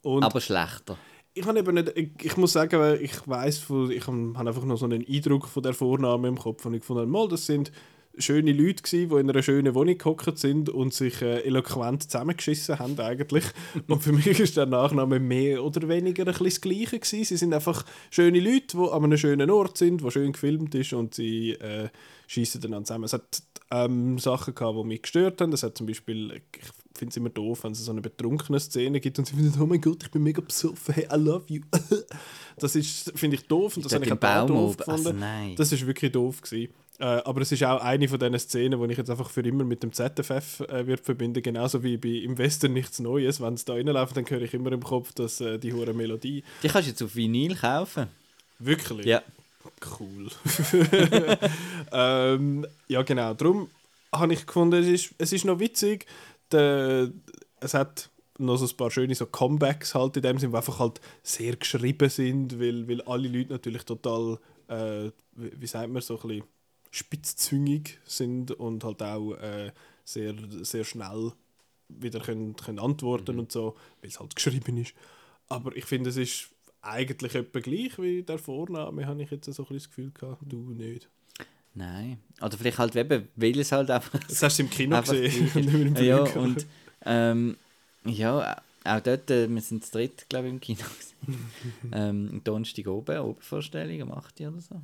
Und 0.04 0.24
Aber 0.24 0.42
schlechter. 0.42 0.98
ich 1.34 1.46
habe 1.46 1.60
eben 1.60 1.74
nicht, 1.76 1.90
ich, 1.96 2.10
ich 2.22 2.38
muss 2.38 2.52
sagen, 2.54 2.98
ich 3.02 3.28
weiß, 3.28 3.66
ich 3.92 4.08
habe 4.08 4.34
hab 4.36 4.48
einfach 4.48 4.66
noch 4.66 4.78
so 4.78 4.86
einen 4.86 5.06
Eindruck 5.08 5.48
von 5.48 5.64
der 5.64 5.74
Vorname 5.74 6.28
im 6.28 6.38
Kopf 6.38 6.66
und 6.66 6.74
ich 6.74 6.84
fand 6.84 7.10
mal, 7.10 7.28
das 7.28 7.46
sind 7.46 7.72
schöne 8.18 8.52
Leute 8.52 8.84
gsi, 8.84 9.08
die 9.08 9.16
in 9.16 9.30
einer 9.30 9.42
schönen 9.42 9.74
Wohnung 9.74 9.98
gehockt 9.98 10.38
sind 10.38 10.70
und 10.70 10.94
sich 10.94 11.22
äh, 11.22 11.42
eloquent 11.42 12.04
zusammengeschissen 12.04 12.80
haben 12.80 13.00
eigentlich. 13.00 13.46
und 13.88 14.04
für 14.04 14.12
mich 14.12 14.40
ist 14.40 14.58
der 14.58 14.66
Nachname 14.66 15.20
mehr 15.20 15.64
oder 15.64 15.88
weniger 15.88 16.24
ein 16.24 16.26
bisschen 16.28 16.46
das 16.46 16.62
Gleiche 16.62 17.00
gewesen. 17.00 17.24
Sie 17.24 17.38
sind 17.38 17.54
einfach 17.54 17.86
schöne 18.10 18.40
Leute, 18.40 18.78
die 18.78 18.92
an 18.92 19.04
einem 19.04 19.18
schönen 19.18 19.50
Ort 19.50 19.78
sind, 19.78 20.04
wo 20.04 20.10
schön 20.10 20.34
gefilmt 20.34 20.76
ist 20.76 20.94
und 20.94 21.16
sie 21.16 21.52
äh, 21.52 21.90
schießen 22.28 22.62
dann 22.62 22.86
zusammen. 22.86 23.06
Es 23.06 23.14
hat 23.14 23.44
ähm, 23.72 24.20
Sachen 24.20 24.54
gehabt, 24.54 24.78
die 24.78 24.84
mich 24.84 25.02
gestört 25.02 25.42
haben. 25.42 25.52
Das 25.52 25.64
hat 25.64 25.78
zum 25.78 25.88
Beispiel, 25.88 26.42
ich 26.56 26.66
finde 26.94 27.12
es 27.12 27.18
immer 27.18 27.30
doof, 27.30 27.64
wenn 27.64 27.72
es 27.72 27.84
so 27.84 27.92
eine 27.92 28.02
betrunkene 28.02 28.60
Szene 28.60 29.00
gibt 29.00 29.18
und 29.18 29.26
sie 29.26 29.36
finden, 29.36 29.60
oh 29.62 29.66
mein 29.66 29.82
Gott, 29.82 30.04
ich 30.04 30.12
bin 30.12 30.24
mega 30.24 30.42
besoffen, 30.42 30.94
hey, 30.94 31.08
I 31.12 31.18
love 31.18 31.46
you. 31.48 31.62
das 32.58 32.76
ist, 32.76 33.12
finde 33.18 33.38
ich 33.38 33.48
doof 33.48 33.78
und 33.78 33.86
das 33.86 33.94
habe 33.94 34.06
ich 34.06 34.12
im 34.12 34.18
auch 34.22 34.46
doof 34.46 34.78
gefunden. 34.78 35.24
Also. 35.24 35.56
Das 35.56 35.72
ist 35.72 35.88
wirklich 35.88 36.12
doof 36.12 36.42
gewesen. 36.42 36.74
Äh, 37.02 37.24
aber 37.26 37.42
es 37.42 37.52
ist 37.52 37.64
auch 37.64 37.82
eine 37.82 38.08
von 38.08 38.20
diesen 38.20 38.38
Szenen, 38.38 38.80
die 38.80 38.92
ich 38.92 38.98
jetzt 39.00 39.10
einfach 39.10 39.32
für 39.32 39.42
immer 39.42 39.64
mit 39.64 39.82
dem 39.82 39.92
ZFF 39.92 40.60
äh, 40.70 40.86
wird 40.86 41.00
verbinden, 41.04 41.42
genauso 41.42 41.82
wie 41.82 41.98
bei 41.98 42.10
im 42.10 42.38
Westen 42.38 42.74
nichts 42.74 43.00
Neues. 43.00 43.42
Wenn 43.42 43.56
es 43.56 43.66
da 43.66 43.74
reinläuft, 43.74 44.16
dann 44.16 44.30
höre 44.30 44.44
ich 44.44 44.54
immer 44.54 44.72
im 44.72 44.84
Kopf, 44.84 45.12
dass 45.14 45.42
äh, 45.42 45.58
die 45.58 45.74
hure 45.74 45.96
Melodie 45.96 46.44
Die 46.62 46.68
kannst 46.68 46.88
du 46.88 46.92
jetzt 46.92 47.02
auf 47.02 47.16
Vinyl 47.16 47.56
kaufen. 47.56 48.08
wirklich 48.60 49.08
Ja. 49.08 49.24
cool. 50.00 50.30
ähm, 51.92 52.68
ja 52.88 53.02
genau. 53.02 53.34
Darum 53.34 53.72
habe 54.14 54.34
ich 54.34 54.46
gefunden, 54.46 54.84
es 54.84 54.88
ist, 54.88 55.16
es 55.18 55.34
ist 55.34 55.46
noch 55.46 55.60
witzig. 55.60 56.06
Der, 56.52 57.10
es 57.62 57.74
hat 57.74 58.12
noch 58.38 58.58
so 58.58 58.66
ein 58.68 58.78
paar 58.78 58.92
schöne 58.92 59.16
so 59.16 59.26
Comebacks 59.26 59.96
halt 59.96 60.18
in 60.18 60.22
dem 60.22 60.38
Sinne, 60.38 60.52
die 60.52 60.58
einfach 60.58 60.78
halt 60.78 61.02
sehr 61.24 61.56
geschrieben 61.56 62.10
sind, 62.10 62.60
weil, 62.60 62.88
weil 62.88 63.02
alle 63.02 63.28
Leute 63.28 63.54
natürlich 63.54 63.86
total, 63.86 64.38
äh, 64.68 65.10
wie, 65.36 65.52
wie 65.58 65.68
sagt 65.68 65.90
man, 65.90 66.04
so 66.04 66.20
ein 66.22 66.28
bisschen 66.28 66.44
spitzzüngig 66.92 68.00
sind 68.06 68.52
und 68.52 68.84
halt 68.84 69.02
auch 69.02 69.34
äh, 69.36 69.72
sehr, 70.04 70.36
sehr 70.62 70.84
schnell 70.84 71.32
wieder 71.88 72.20
können, 72.20 72.56
können 72.56 72.80
antworten 72.80 73.40
und 73.40 73.52
so, 73.52 73.76
weil 74.02 74.10
es 74.10 74.20
halt 74.20 74.36
geschrieben 74.36 74.78
ist. 74.78 74.94
Aber 75.50 75.76
ich 75.76 75.86
finde, 75.86 76.10
es 76.10 76.18
ist 76.18 76.50
eigentlich 76.82 77.36
etwa 77.36 77.60
gleich 77.60 77.98
wie 78.00 78.24
der 78.24 78.38
Vorname, 78.38 79.06
habe 79.06 79.24
ich 79.24 79.32
jetzt 79.32 79.46
so 79.46 79.64
ein 79.64 79.68
bisschen 79.68 79.78
das 79.78 79.90
Gefühl 79.90 80.12
gehabt. 80.12 80.42
Du 80.46 80.72
nicht. 80.72 81.10
Nein. 81.74 82.20
Oder 82.42 82.58
vielleicht 82.58 82.80
halt 82.80 82.96
eben, 82.96 83.28
weil 83.36 83.60
es 83.60 83.72
halt 83.72 83.90
einfach. 83.90 84.20
Das 84.28 84.44
hast 84.44 84.60
du 84.60 84.64
im 84.64 84.70
Kino 84.70 85.00
gesehen. 85.02 85.52
im 85.56 85.96
ja, 85.96 86.22
und 86.22 86.66
ähm, 87.06 87.58
ja, 88.04 88.62
auch 88.84 89.00
dort, 89.00 89.32
äh, 89.32 89.48
wir 89.50 89.62
sind 89.62 89.86
zu 89.86 89.92
dritt, 89.92 90.26
glaube 90.28 90.48
ich, 90.48 90.54
im 90.54 90.60
Kino. 90.60 90.84
ähm, 91.94 92.42
Donnerstag 92.44 92.88
oben, 92.88 93.20
Obenvorstellung 93.20 94.02
um 94.02 94.12
8 94.12 94.42
Uhr 94.42 94.48
oder 94.50 94.62
so. 94.62 94.82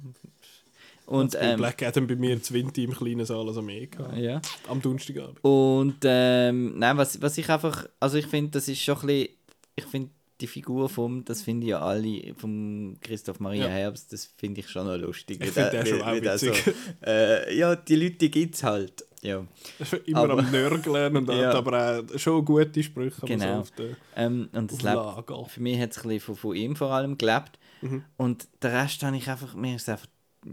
Und, 1.07 1.31
Bei 1.33 1.39
ähm, 1.39 1.57
Black 1.57 1.81
Adam 1.83 2.05
bei 2.05 2.15
mir 2.15 2.41
20 2.41 2.83
im 2.83 2.91
kleinen 2.93 3.25
Saal, 3.25 3.47
also 3.47 3.61
mehr 3.61 3.87
gehabt. 3.87 4.15
ja. 4.17 4.41
Am 4.67 4.81
Donnerstagabend. 4.81 5.41
Und 5.43 5.95
ähm, 6.03 6.77
nein, 6.77 6.97
was, 6.97 7.21
was 7.21 7.37
ich 7.37 7.49
einfach, 7.49 7.87
also 7.99 8.17
ich 8.17 8.27
finde, 8.27 8.51
das 8.51 8.67
ist 8.67 8.81
schon 8.81 8.97
ein 8.99 9.07
bisschen, 9.07 9.29
ich 9.77 9.85
finde 9.85 10.09
die 10.41 10.47
Figur 10.47 10.87
vom, 10.89 11.23
das 11.25 11.41
finde 11.41 11.65
ich 11.65 11.69
ja 11.71 11.79
alle, 11.79 12.33
vom 12.37 12.97
Christoph 13.01 13.39
Maria 13.39 13.63
Ja. 13.65 13.71
Herbst, 13.71 14.11
das 14.13 14.25
finde 14.37 14.59
ich 14.59 14.69
schon 14.69 14.85
noch 14.85 14.97
lustig. 14.97 15.39
Ich 15.41 15.49
finde 15.51 15.69
den 15.71 15.85
schon 15.85 16.01
auch 16.01 16.13
witzig. 16.13 16.73
äh, 17.05 17.57
ja, 17.57 17.75
die 17.75 17.95
Leute, 17.95 18.29
gibt 18.29 18.55
es 18.55 18.63
halt. 18.63 19.03
Ja. 19.21 19.47
Immer 20.05 20.19
Aber- 20.19 20.39
am 20.39 20.51
Nörgeln 20.51 21.15
und 21.17 21.29
Ja. 21.29 21.47
hat 21.47 21.55
aber 21.55 22.01
auch 22.13 22.19
schon 22.19 22.43
gute 22.45 22.83
Sprüche. 22.83 23.25
Genau. 23.25 23.45
So 23.55 23.59
auf 23.61 23.71
der, 23.71 23.95
Ähm, 24.15 24.49
und 24.51 24.71
das 24.71 24.81
lebt, 24.83 25.49
für 25.51 25.61
mich 25.61 25.79
hat 25.79 25.91
es 25.91 25.97
ein 25.99 26.03
bisschen 26.03 26.19
von, 26.19 26.35
von 26.35 26.55
ihm 26.55 26.75
vor 26.75 26.91
allem 26.91 27.17
gelebt. 27.17 27.57
Mhm. 27.81 28.03
Und 28.17 28.47
der 28.61 28.73
Rest 28.73 29.01
habe 29.03 29.15
ich 29.17 29.27
einfach, 29.29 29.55
mir 29.55 29.77
ist 29.77 29.87
einfach 29.89 30.05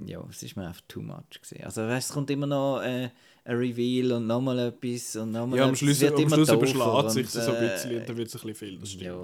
ja, 0.07 0.24
es 0.30 0.42
ist 0.42 0.57
mir 0.57 0.66
einfach 0.66 0.83
too 0.88 1.00
much 1.02 1.40
gewesen. 1.42 1.64
Also 1.64 1.83
weißt, 1.83 2.09
es 2.09 2.14
kommt 2.14 2.30
immer 2.30 2.46
noch 2.46 2.80
äh, 2.83 3.11
ein 3.44 3.57
Reveal 3.57 4.12
und 4.12 4.26
nochmal 4.26 4.59
etwas 4.59 5.16
und 5.16 5.33
nochmal 5.33 5.59
Ja, 5.59 5.68
am. 5.68 5.76
Schluss, 5.76 6.00
wird 6.00 6.14
am 6.14 6.20
immer 6.20 6.37
Schluss 6.37 6.48
überschlägt 6.48 7.11
sich 7.11 7.30
so 7.30 7.40
ein 7.52 7.57
äh, 7.64 7.68
bisschen 7.68 7.96
und 8.00 8.09
dann 8.09 8.16
wird 8.16 8.28
es 8.28 8.35
ein 8.35 8.40
bisschen 8.46 8.54
viel, 8.54 8.78
das 8.78 8.88
stimmt. 8.90 9.04
Ja. 9.04 9.14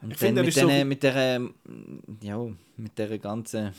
Und 0.00 0.12
Ich 0.12 0.18
dann 0.18 0.34
finde, 0.34 0.40
er 0.40 0.44
mit, 0.44 0.56
ist 0.56 0.60
so 0.60 0.84
mit 0.84 1.02
der, 1.02 1.16
ähm, 1.16 1.54
ja, 2.22 2.46
mit 2.76 2.98
der 2.98 3.18
ganzen, 3.18 3.72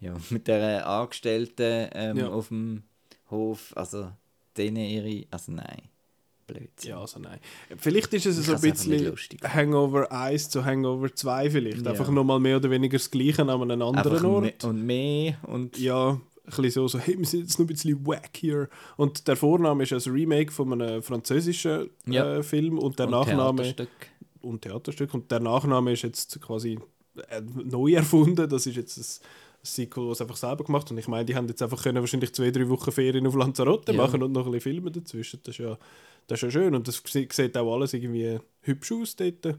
ja, 0.00 0.16
mit 0.30 0.46
der 0.46 0.86
Angestellten 0.86 1.88
ähm, 1.92 2.16
Ja. 2.16 2.28
auf 2.28 2.48
dem 2.48 2.82
Hof, 3.30 3.72
also 3.76 4.12
denen 4.56 4.76
ihre, 4.84 5.26
also 5.30 5.52
nein, 5.52 5.82
blöd. 6.46 6.70
Ja, 6.82 7.00
also 7.00 7.18
nein. 7.20 7.38
Vielleicht 7.76 8.12
ist 8.14 8.26
es 8.26 8.38
Ich 8.38 8.46
so 8.46 8.54
ein 8.54 8.60
bisschen. 8.60 9.14
Hangover 9.42 10.10
1 10.12 10.50
zu 10.50 10.64
Hangover 10.64 11.14
2 11.14 11.50
vielleicht. 11.50 11.84
Ja. 11.84 11.90
Einfach 11.90 12.10
nochmal 12.10 12.40
mehr 12.40 12.56
oder 12.56 12.70
weniger 12.70 12.98
das 12.98 13.10
Gleiche 13.10 13.42
an 13.42 13.50
einem 13.50 13.82
anderen 13.82 14.24
Ort. 14.24 14.62
me 14.62 14.68
und 14.68 14.82
mehr 14.86 15.34
und 15.44 15.78
ja, 15.78 16.10
ein 16.10 16.20
bisschen 16.44 16.70
so, 16.70 16.88
so, 16.88 16.98
hey, 16.98 17.18
wir 17.18 17.26
sind 17.26 17.40
jetzt 17.40 17.58
noch 17.58 17.64
ein 17.64 17.68
bisschen 17.68 18.06
wack 18.06 18.30
hier. 18.36 18.68
Und 18.96 19.26
der 19.26 19.36
Vorname 19.36 19.82
ist 19.82 19.92
ein 19.92 20.12
Remake 20.12 20.52
von 20.52 20.72
einem 20.72 21.02
französischen 21.02 21.90
Ja. 22.06 22.36
äh, 22.36 22.42
Film 22.42 22.78
und 22.78 22.98
der 22.98 23.06
und 23.06 23.12
Nachname 23.12 23.62
Theaterstück. 23.62 23.88
und 24.42 24.62
Theaterstück 24.62 25.14
und 25.14 25.30
der 25.30 25.40
Nachname 25.40 25.92
ist 25.92 26.02
jetzt 26.02 26.40
quasi 26.40 26.78
äh, 27.30 27.40
neu 27.64 27.94
erfunden. 27.94 28.48
Das 28.48 28.66
ist 28.66 28.76
jetzt 28.76 28.96
ein 28.98 29.04
Sequel, 29.66 30.08
das 30.08 30.20
einfach 30.20 30.36
selber 30.36 30.64
gemacht 30.64 30.90
und 30.90 30.98
ich 30.98 31.08
meine, 31.08 31.24
die 31.24 31.34
haben 31.36 31.48
jetzt 31.48 31.62
einfach 31.62 31.82
können 31.82 32.00
wahrscheinlich 32.00 32.32
zwei, 32.32 32.50
drei 32.50 32.68
Wochen 32.68 32.90
Ferien 32.92 33.26
auf 33.26 33.34
Lanzarote 33.34 33.92
Ja. 33.92 33.98
machen 34.02 34.22
und 34.22 34.32
noch 34.32 34.46
ein 34.46 34.52
bisschen 34.52 34.72
Filme 34.74 34.90
dazwischen. 34.90 35.40
Das 35.44 35.54
ist 35.54 35.64
ja, 35.64 35.76
das 36.26 36.38
ist 36.38 36.42
ja 36.42 36.50
schön 36.50 36.74
und 36.74 36.86
das 36.88 37.02
sie- 37.06 37.28
sieht 37.30 37.56
auch 37.58 37.74
alles 37.74 37.92
irgendwie 37.94 38.38
hübsch 38.62 38.92
aus 38.92 39.16
dort. 39.16 39.58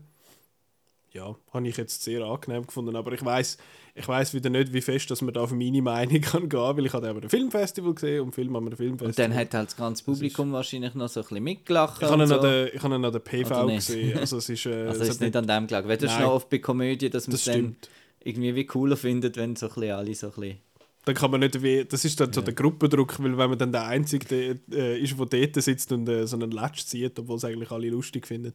Ja, 1.14 1.36
habe 1.54 1.68
ich 1.68 1.78
jetzt 1.78 2.04
sehr 2.04 2.22
angenehm 2.24 2.68
gefunden, 2.68 2.96
aber 2.96 3.12
ich 3.14 3.24
weiß 3.24 3.58
ich 3.96 4.08
weiß 4.08 4.36
wieder 4.36 4.52
nicht, 4.52 4.72
wie 4.74 4.82
fest 4.82 5.10
dass 5.10 5.24
man 5.24 5.34
da 5.34 5.42
auf 5.42 5.52
meine 5.52 5.82
Meinung 5.82 6.22
kann 6.22 6.48
gehen, 6.50 6.60
weil 6.78 6.86
ich 6.86 6.94
habe 6.94 7.10
aber 7.10 7.24
ein 7.24 7.30
Filmfestival 7.30 7.96
gesehen 7.96 8.22
und 8.22 8.36
Film 8.36 8.56
haben 8.56 8.66
wir 8.66 8.72
ein 8.74 8.78
Filmfestival. 8.78 9.08
Und 9.08 9.18
dann 9.18 9.34
hat 9.34 9.54
halt 9.56 9.70
das 9.70 9.76
ganze 9.76 10.04
Publikum 10.04 10.52
wahrscheinlich 10.52 10.94
noch 10.94 11.08
so 11.10 11.22
ein 11.22 11.24
bisschen 11.24 11.44
mitgelacht. 11.44 12.04
ich 12.04 12.08
habe 12.08 12.16
ihn 12.18 12.22
an 12.22 12.28
so. 12.28 12.40
der, 12.40 12.74
ich 12.76 12.84
habe 12.84 12.94
ihn 12.96 13.04
an 13.06 13.12
der 13.12 13.20
PV 13.20 13.66
gesehen, 13.68 14.20
also 14.20 14.38
es 14.38 14.50
ist, 14.50 14.66
äh, 14.68 14.86
Also 14.88 15.02
es 15.02 15.10
ist 15.10 15.22
nicht 15.22 15.36
an 15.36 15.48
dem 15.48 15.66
das 15.68 15.82
ist 16.04 16.04
Nein. 16.04 16.22
noch 16.24 16.34
oft 16.34 16.50
bei 16.50 16.60
Komödien, 16.60 17.10
dass 17.12 17.26
man 17.26 17.32
das 17.32 17.40
es 17.40 17.46
dann 17.46 17.54
stimmt. 17.56 17.90
Irgendwie 18.28 18.56
wie 18.56 18.66
cooler 18.66 18.98
findet, 18.98 19.38
wenn 19.38 19.56
so 19.56 19.68
ein 19.68 19.74
bisschen 19.74 19.92
alle 19.96 20.16
so 20.16 20.28
ein 20.28 20.34
bisschen... 20.34 20.58
dann 21.06 21.16
kann 21.16 21.32
man 21.32 21.40
nicht 21.40 21.64
wie, 21.64 21.86
das 21.86 22.04
ist 22.04 22.20
dann 22.20 22.34
so 22.34 22.42
der 22.42 22.54
Gruppendruck, 22.54 23.18
weil 23.24 23.38
wenn 23.38 23.50
man 23.50 23.58
dann 23.58 23.72
der 23.72 23.86
Einzige 23.86 24.60
der, 24.68 24.78
äh, 24.78 25.00
ist, 25.00 25.18
der 25.18 25.26
dort 25.26 25.64
sitzt 25.64 25.92
und 25.94 26.08
äh, 26.10 26.28
so 26.28 26.36
einen 26.36 26.52
Latsch 26.52 26.84
zieht, 26.84 27.18
obwohl 27.18 27.38
es 27.38 27.46
eigentlich 27.46 27.72
alle 27.72 27.90
lustig 27.90 28.28
finden. 28.28 28.52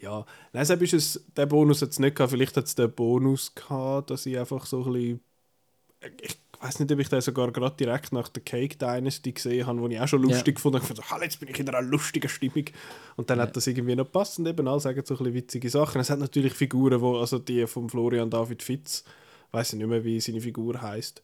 Ja, 0.00 0.26
nein, 0.52 0.62
deshalb 0.62 0.82
ist 0.82 0.94
es, 0.94 1.24
der 1.36 1.46
Bonus 1.46 1.80
hat 1.80 1.90
es 1.90 2.00
nicht 2.00 2.16
gehabt, 2.16 2.32
vielleicht 2.32 2.56
hat 2.56 2.66
es 2.66 2.74
den 2.74 2.92
Bonus 2.92 3.54
gehabt, 3.54 4.10
dass 4.10 4.26
ich 4.26 4.36
einfach 4.36 4.66
so 4.66 4.84
ein 4.84 4.92
bisschen, 4.92 5.20
ich 6.20 6.36
weiß 6.62 6.78
nicht, 6.78 6.92
ob 6.92 6.98
ich 7.00 7.08
den 7.08 7.20
sogar 7.20 7.50
gerade 7.52 7.76
direkt 7.76 8.12
nach 8.12 8.28
der 8.28 8.42
Cake 8.42 8.76
Dynasty 8.76 9.32
gesehen 9.32 9.66
habe, 9.66 9.80
wo 9.80 9.88
ich 9.88 9.98
auch 10.00 10.06
schon 10.08 10.22
Ja. 10.26 10.34
lustig 10.34 10.54
gefunden 10.56 10.76
habe, 10.80 10.92
ich 10.92 11.04
fand, 11.04 11.20
so, 11.20 11.24
jetzt 11.24 11.40
bin 11.40 11.48
ich 11.48 11.58
in 11.58 11.68
einer 11.68 11.82
lustigen 11.82 12.28
Stimmung 12.28 12.64
und 13.16 13.28
dann 13.28 13.40
hat 13.40 13.56
das 13.56 13.66
irgendwie 13.66 13.96
noch 13.96 14.10
passend 14.10 14.46
eben 14.48 14.66
alle 14.68 14.80
sagen 14.80 15.02
so 15.04 15.14
ein 15.14 15.18
bisschen 15.18 15.34
witzige 15.34 15.68
Sachen. 15.70 16.00
Es 16.00 16.10
hat 16.10 16.20
natürlich 16.20 16.52
Figuren, 16.54 17.00
wo, 17.00 17.18
also 17.18 17.38
die 17.38 17.66
von 17.66 17.88
Florian 17.90 18.30
David 18.30 18.62
Fitz, 18.62 19.04
weiß 19.50 19.72
ich 19.72 19.78
nicht 19.80 19.88
mehr, 19.88 20.04
wie 20.04 20.20
seine 20.20 20.40
Figur 20.40 20.80
heißt, 20.80 21.22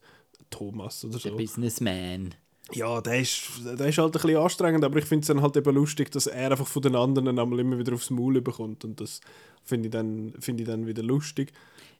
Thomas 0.49 1.03
oder 1.05 1.19
Der 1.19 1.31
so. 1.31 1.37
Businessman. 1.37 2.35
Ja, 2.71 3.01
der 3.01 3.19
ist, 3.21 3.43
der 3.65 3.87
ist 3.87 3.97
halt 3.97 4.15
ein 4.15 4.21
bisschen 4.21 4.37
anstrengend, 4.37 4.83
aber 4.83 4.99
ich 4.99 5.05
finde 5.05 5.21
es 5.23 5.27
dann 5.27 5.41
halt 5.41 5.57
eben 5.57 5.73
lustig, 5.73 6.11
dass 6.11 6.27
er 6.27 6.51
einfach 6.51 6.67
von 6.67 6.81
den 6.83 6.95
anderen 6.95 7.27
einmal 7.39 7.59
immer 7.59 7.79
wieder 7.79 7.93
aufs 7.93 8.11
Maul 8.11 8.41
bekommt 8.41 8.85
und 8.85 9.01
das 9.01 9.21
finde 9.63 9.87
ich, 9.87 9.91
dann- 9.91 10.33
finde 10.39 10.63
ich 10.63 10.69
dann 10.69 10.85
wieder 10.85 11.01
lustig. 11.01 11.51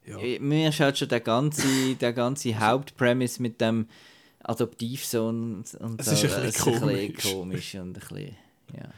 Ja, 0.10 0.17
Äh, 0.19 0.39
Mir 0.39 0.69
ist 0.69 0.80
halt 0.80 0.98
schon 0.98 1.08
der 1.10 1.19
ganze, 1.22 1.95
der 1.95 2.13
ganze 2.13 2.60
Hauptpremise 2.60 3.41
mit 3.41 3.62
dem 3.62 3.88
Adoptivsohn 4.43 5.56
und, 5.58 5.65
Es 5.65 5.72
so, 5.74 6.12
ist 6.12 6.34
ein 6.34 6.43
bisschen 6.43 6.43
ist 6.45 6.67
ein 6.67 6.80
komisch. 6.80 7.13
bisschen 7.13 7.34
komisch 7.39 7.76
und 7.76 7.82
ein 7.82 7.93
bisschen, 7.93 8.36
ja. 8.76 8.89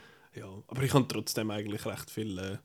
ja, 0.41 0.45
aber 0.67 0.83
ich 0.83 0.93
habe 0.93 1.07
trotzdem 1.07 1.51
eigentlich 1.51 1.85
recht 1.85 2.09
viel, 2.09 2.37
äh, 2.37 2.57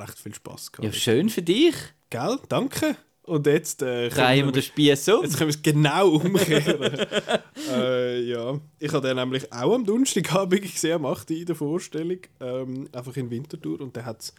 recht 0.00 0.18
viel 0.18 0.34
Spaß 0.34 0.72
gehabt. 0.72 0.84
Ja, 0.84 0.92
schön 0.92 1.28
für 1.28 1.42
dich. 1.42 1.74
Gell? 2.10 2.38
Danke. 2.48 2.96
Und 3.24 3.44
jetzt 3.48 3.82
äh, 3.82 4.08
Drehen 4.08 4.46
wir 4.46 4.52
den 4.52 4.62
Spieß 4.62 5.08
um. 5.08 5.24
Jetzt 5.24 5.36
können 5.36 5.50
wir 5.50 5.56
es 5.56 5.60
genau 5.62 6.10
umkehren. 6.10 7.06
äh, 7.72 8.20
ja, 8.22 8.60
ich 8.78 8.92
habe 8.92 9.08
den 9.08 9.16
nämlich 9.16 9.52
auch 9.52 9.74
am 9.74 9.84
Donnerstagabend 9.84 10.62
gesehen, 10.62 10.92
am 10.94 11.06
8. 11.06 11.32
in 11.32 11.44
der 11.46 11.56
Vorstellung, 11.56 12.18
ähm, 12.40 12.88
einfach 12.92 13.16
in 13.16 13.28
Winterthur. 13.28 13.80
Und 13.80 13.96
da 13.96 14.04
hat 14.04 14.20
es 14.22 14.34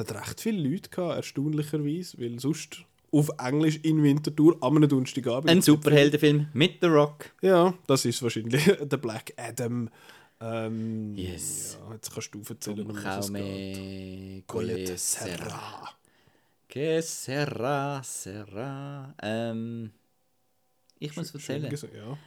hat 0.00 0.12
recht 0.14 0.40
viele 0.40 0.68
Leute 0.68 0.90
gehabt, 0.90 1.16
erstaunlicherweise, 1.16 2.18
weil 2.18 2.38
sonst 2.40 2.84
auf 3.12 3.30
Englisch 3.38 3.78
in 3.82 4.02
Winterthur 4.02 4.56
am 4.60 4.80
Donnerstagabend. 4.88 5.48
Ein 5.50 5.62
Superheldenfilm 5.62 6.48
mit 6.52 6.78
The 6.80 6.86
Rock. 6.88 7.30
Ja, 7.42 7.74
das 7.86 8.04
ist 8.04 8.22
wahrscheinlich 8.22 8.64
der 8.82 8.96
Black 8.96 9.32
Adam. 9.36 9.88
Ähm, 10.40 11.14
Yes. 11.16 11.78
Ja, 11.80 11.94
jetzt 11.94 12.12
kannst 12.12 12.34
du 12.34 12.40
erzählen, 12.48 12.86
um 12.86 12.96
was 13.04 13.26
es 13.26 13.32
geht. 13.32 14.46
Colette. 14.48 14.96
Serra. 14.98 15.88
Que 16.68 17.00
serra, 17.02 18.02
serra. 18.02 19.14
Ähm, 19.22 19.92
ich 20.98 21.14
muss 21.16 21.28
Schön 21.30 21.62
erzählen. 21.62 21.70
gesagt, 21.70 21.92
Ja. 21.94 22.18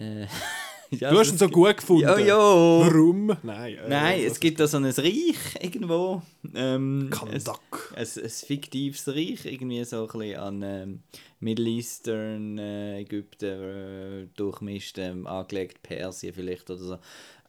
Äh, 0.00 0.26
ja, 1.00 1.10
Du 1.10 1.18
hast 1.18 1.32
ihn 1.32 1.38
so 1.38 1.48
gut 1.48 1.76
gefunden. 1.76 2.02
Ja, 2.02 2.18
ja. 2.18 2.36
Warum? 2.36 3.36
Nein, 3.42 3.74
äh, 3.76 3.88
Nein, 3.88 4.20
es 4.24 4.40
gibt 4.40 4.60
da 4.60 4.66
so 4.66 4.76
ein 4.76 4.84
Reich 4.84 5.36
irgendwo. 5.60 6.22
Ähm, 6.54 7.06
ein, 7.06 7.10
Kandak. 7.10 7.92
ein, 7.96 8.06
ein 8.22 8.30
fiktives 8.30 9.08
Reich, 9.08 9.44
irgendwie 9.44 9.84
so 9.84 10.02
ein 10.02 10.18
bisschen 10.18 10.40
an 10.40 10.62
ähm, 10.62 11.02
Middle 11.40 11.68
Eastern, 11.68 12.58
äh, 12.58 13.00
Ägypten 13.00 13.44
äh, 13.46 14.26
durchmischt, 14.36 14.98
ähm, 14.98 15.26
angelegt, 15.26 15.82
Persien 15.82 16.34
vielleicht 16.34 16.70
oder 16.70 16.80
so. 16.82 16.98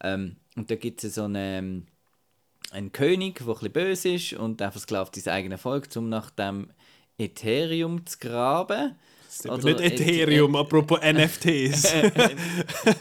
Ähm, 0.02 0.36
und 0.56 0.70
da 0.70 0.76
gibt 0.76 1.04
es 1.04 1.16
so 1.16 1.24
einen, 1.24 1.36
ähm, 1.36 1.86
einen 2.72 2.92
König, 2.92 3.40
der 3.40 3.48
ein 3.48 3.54
bisschen 3.54 3.72
böse 3.72 4.10
ist 4.14 4.34
und 4.34 4.60
der 4.60 4.72
versklavt 4.72 5.16
sein 5.16 5.34
eigenes 5.34 5.62
Volk, 5.62 5.88
um 5.96 6.10
nach 6.10 6.30
dem 6.30 6.70
Ethereum 7.18 8.06
zu 8.06 8.18
graben. 8.20 8.96
Das 9.44 9.52
Oder 9.52 9.64
nicht 9.66 9.82
Ethereum, 9.82 10.56
apropos 10.56 11.00
NFTs. 11.02 11.94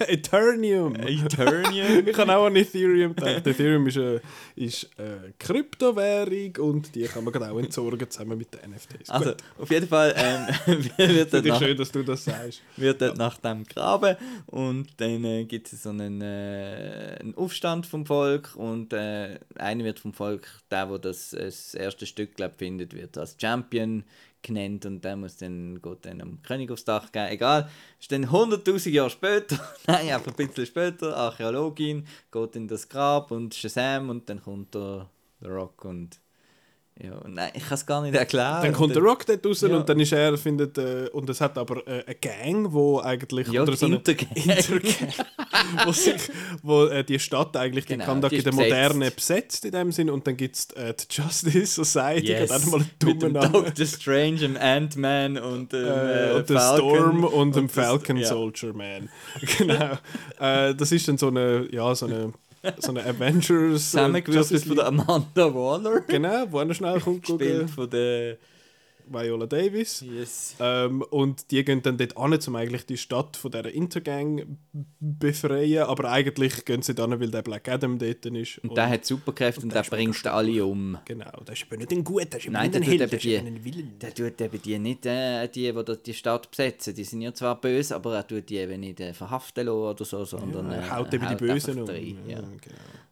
Eternium. 0.09 0.97
Ethereum? 0.97 2.07
Ich 2.07 2.19
habe 2.19 2.37
auch 2.37 2.47
an 2.47 2.57
Ethereum 2.57 3.15
gedacht. 3.15 3.47
Ethereum 3.47 3.87
ist 3.87 3.99
eine, 3.99 4.21
ist 4.57 4.91
eine 4.99 5.33
Kryptowährung 5.39 6.57
und 6.59 6.95
die 6.95 7.05
kann 7.05 7.25
man 7.25 7.43
auch 7.43 7.59
entsorgen 7.59 8.11
zusammen 8.11 8.37
mit 8.37 8.49
den 8.53 8.73
NFTs. 8.73 9.11
Also, 9.11 9.31
Gut, 9.31 9.43
auf 9.59 9.71
jeden 9.71 9.87
Fall 9.87 10.15
ähm, 10.17 10.85
wird 10.97 11.35
ich 11.35 11.45
nach, 11.45 11.59
schön, 11.59 11.77
dass 11.77 11.93
du 11.93 12.03
das 12.03 12.25
sagst. 12.25 12.63
wird 12.77 13.01
dort 13.01 13.17
nach 13.17 13.39
dem 13.39 13.65
graben 13.65 14.17
und 14.47 14.89
dann 14.97 15.25
äh, 15.25 15.45
gibt 15.45 15.73
es 15.73 15.83
so 15.85 15.91
einen, 15.91 16.21
äh, 16.21 17.17
einen 17.21 17.35
Aufstand 17.37 17.87
vom 17.87 18.07
Volk 18.07 18.57
und 18.57 18.93
äh, 18.93 19.39
einer 19.57 19.85
wird 19.85 20.01
vom 20.01 20.13
Volk, 20.13 20.49
der, 20.71 20.91
wo 20.91 20.99
das, 20.99 21.33
äh, 21.33 21.45
das 21.45 21.75
erste 21.75 22.07
Stück 22.07 22.35
glaub, 22.35 22.59
findet, 22.59 22.93
wird 22.95 23.17
als 23.19 23.37
Champion 23.41 24.05
genannt 24.45 24.87
und 24.87 25.05
der 25.05 25.17
muss 25.17 25.37
dann, 25.39 25.83
geht 25.83 26.07
dann 26.07 26.21
am 26.21 26.41
König 26.43 26.71
aufs 26.71 26.85
Dach 26.85 27.11
gehen, 27.11 27.29
egal. 27.29 27.69
Ist 27.99 28.13
dann 28.13 28.27
100'000 28.27 28.91
Jahre 28.91 29.11
später, 29.11 29.59
nein, 29.89 30.11
einfach 30.11 30.31
ein 30.31 30.47
bisschen 30.47 30.67
später, 30.67 31.17
Archäologin, 31.17 32.07
geht 32.31 32.55
in 32.55 32.69
das 32.69 32.89
Grab 32.89 33.33
und 33.33 33.55
Shazam 33.55 34.11
und 34.11 34.29
dann 34.29 34.41
kommt 34.41 34.75
der, 34.75 35.11
der 35.41 35.51
Rock 35.51 35.85
und 35.85 36.21
ja, 37.03 37.21
nein, 37.27 37.51
ich 37.55 37.65
kann 37.65 37.75
es 37.75 37.85
gar 37.87 38.03
nicht 38.03 38.15
erklären. 38.15 38.63
Dann 38.63 38.73
kommt 38.73 38.95
der 38.95 39.03
Rock 39.03 39.27
dort 39.27 39.45
raus 39.45 39.63
Ja. 39.63 39.77
und 39.77 39.89
dann 39.89 39.99
ist 39.99 40.13
er, 40.13 40.39
findet, 40.39 40.79
äh, 40.79 41.09
und 41.13 41.29
es 41.29 41.41
hat 41.41 41.59
aber 41.59 41.85
äh, 41.89 42.05
eine 42.07 42.15
Gang, 42.15 42.73
wo 42.73 43.01
eigentlich, 43.01 43.49
Ja, 43.49 43.63
oder 43.63 43.75
so 43.75 43.87
eine 43.87 43.97
Intergang. 43.97 44.29
Intergang, 44.35 45.13
wo, 45.85 45.91
sich, 45.93 46.15
wo 46.63 46.85
äh, 46.87 47.03
die 47.03 47.19
Stadt 47.19 47.57
eigentlich, 47.57 47.87
die 47.87 47.95
Genau, 47.95 48.05
Kandak 48.05 48.31
die 48.31 48.37
in 48.37 48.39
ist 48.39 48.47
der. 48.47 48.55
Moderne 48.55 49.11
besetzt 49.11 49.65
in 49.65 49.73
dem 49.73 49.91
Sinn 49.91 50.09
und 50.09 50.25
dann 50.27 50.37
gibt 50.37 50.55
es 50.55 50.71
äh, 50.77 50.95
die 50.95 51.05
Justice 51.21 51.67
Society, 51.85 52.29
Yes. 52.29 52.53
hat 52.53 52.63
auch 52.63 52.67
mal 52.67 52.77
einen 52.81 52.91
dem 53.03 53.19
dummen 53.19 53.33
Namen. 53.33 53.53
Doctor 53.53 53.87
Strange, 53.87 54.37
dem 54.39 54.57
Ant-Man 54.57 55.37
und 55.39 55.73
dem 55.73 56.37
und. 56.37 56.47
Storm 56.49 57.25
und 57.25 57.57
dem 57.57 57.67
das- 57.67 57.75
Falcon 57.75 58.17
ja. 58.19 58.29
Soldier 58.29 58.73
Man. 58.73 59.09
genau. 59.59 59.99
äh, 60.39 60.73
das 60.77 60.93
ist 60.93 61.09
dann 61.09 61.19
so 61.19 61.27
eine, 61.27 61.67
ja, 61.73 61.93
so 61.97 62.07
eine, 62.07 62.33
so 62.79 62.91
eine 62.91 63.05
Avengers. 63.05 63.51
äh, 63.51 63.75
Zusammengewürfelt 63.77 64.51
Justice 64.51 64.67
von 64.69 64.77
der 64.77 64.87
Amanda 64.87 65.55
Waller. 65.55 66.01
Genau, 66.01 66.47
wo 66.51 66.61
er 66.61 66.75
schnell 66.75 67.01
kommt, 67.01 67.25
Gespielt 67.25 67.71
von 67.71 67.89
der... 67.91 68.37
Viola 69.07 69.47
Davis. 69.47 70.01
Yes. 70.01 70.57
Ähm, 70.61 71.03
und 71.03 71.51
die 71.51 71.65
gehen 71.65 71.83
dann 71.83 71.97
dort 71.99 72.17
an, 72.17 72.39
um 72.47 72.57
eigentlich 72.57 72.87
die 72.87 72.97
Stadt 72.97 73.37
von 73.37 73.51
dieser 73.51 73.73
Intergang 73.73 74.59
befreien. 75.01 75.85
Aber 75.85 76.11
eigentlich 76.11 76.65
gehen 76.65 76.83
sie 76.83 76.95
dann, 76.95 77.19
weil 77.21 77.31
der 77.31 77.43
Black 77.43 77.69
Adam 77.69 77.99
dort 77.99 78.27
ist. 78.27 78.59
Und 78.59 78.77
der 78.77 78.89
hat 78.89 79.05
Superkräfte 79.05 79.63
und, 79.63 79.73
der 79.73 79.83
der 79.83 79.91
bringt 79.91 80.27
alle 80.27 80.65
um. 80.65 80.99
Genau, 81.05 81.31
der 81.47 81.53
ist 81.55 81.65
aber 81.67 81.77
nicht 81.77 81.93
ein 81.93 82.05
Gut, 82.05 82.33
der 82.33 82.41
ist 82.41 82.49
Nein, 82.49 82.71
nicht 82.71 82.77
ein 82.77 82.83
Held, 82.83 83.01
der 83.01 83.25
eben 83.25 83.61
ist 83.63 83.77
ein. 83.77 83.99
Der 84.01 84.15
tut 84.15 84.41
eben 84.41 84.63
die 84.63 84.79
nicht, 84.79 85.07
äh, 85.07 85.49
die, 85.49 85.73
die 85.73 86.03
die 86.05 86.15
Stadt 86.15 86.51
besetzen. 86.51 86.95
Die 86.95 87.05
sind 87.05 87.23
ja 87.23 87.33
zwar 87.35 87.61
böse, 87.61 87.95
aber 87.95 88.17
er 88.17 88.27
tut 88.27 88.49
die 88.49 88.57
eben 88.57 88.81
nicht 88.81 89.01
äh, 89.01 89.13
verhaften 89.15 89.67
lassen 89.67 89.79
oder 89.79 90.05
so, 90.05 90.25
sondern 90.25 90.71
Er 90.71 90.87
äh, 90.87 90.91
haut 90.91 91.13
eben 91.15 91.29
die 91.29 91.35
Bösen 91.37 91.81
um. 91.83 91.89
rein, 91.89 92.19
Ja. 92.27 92.39
genau. 92.41 92.55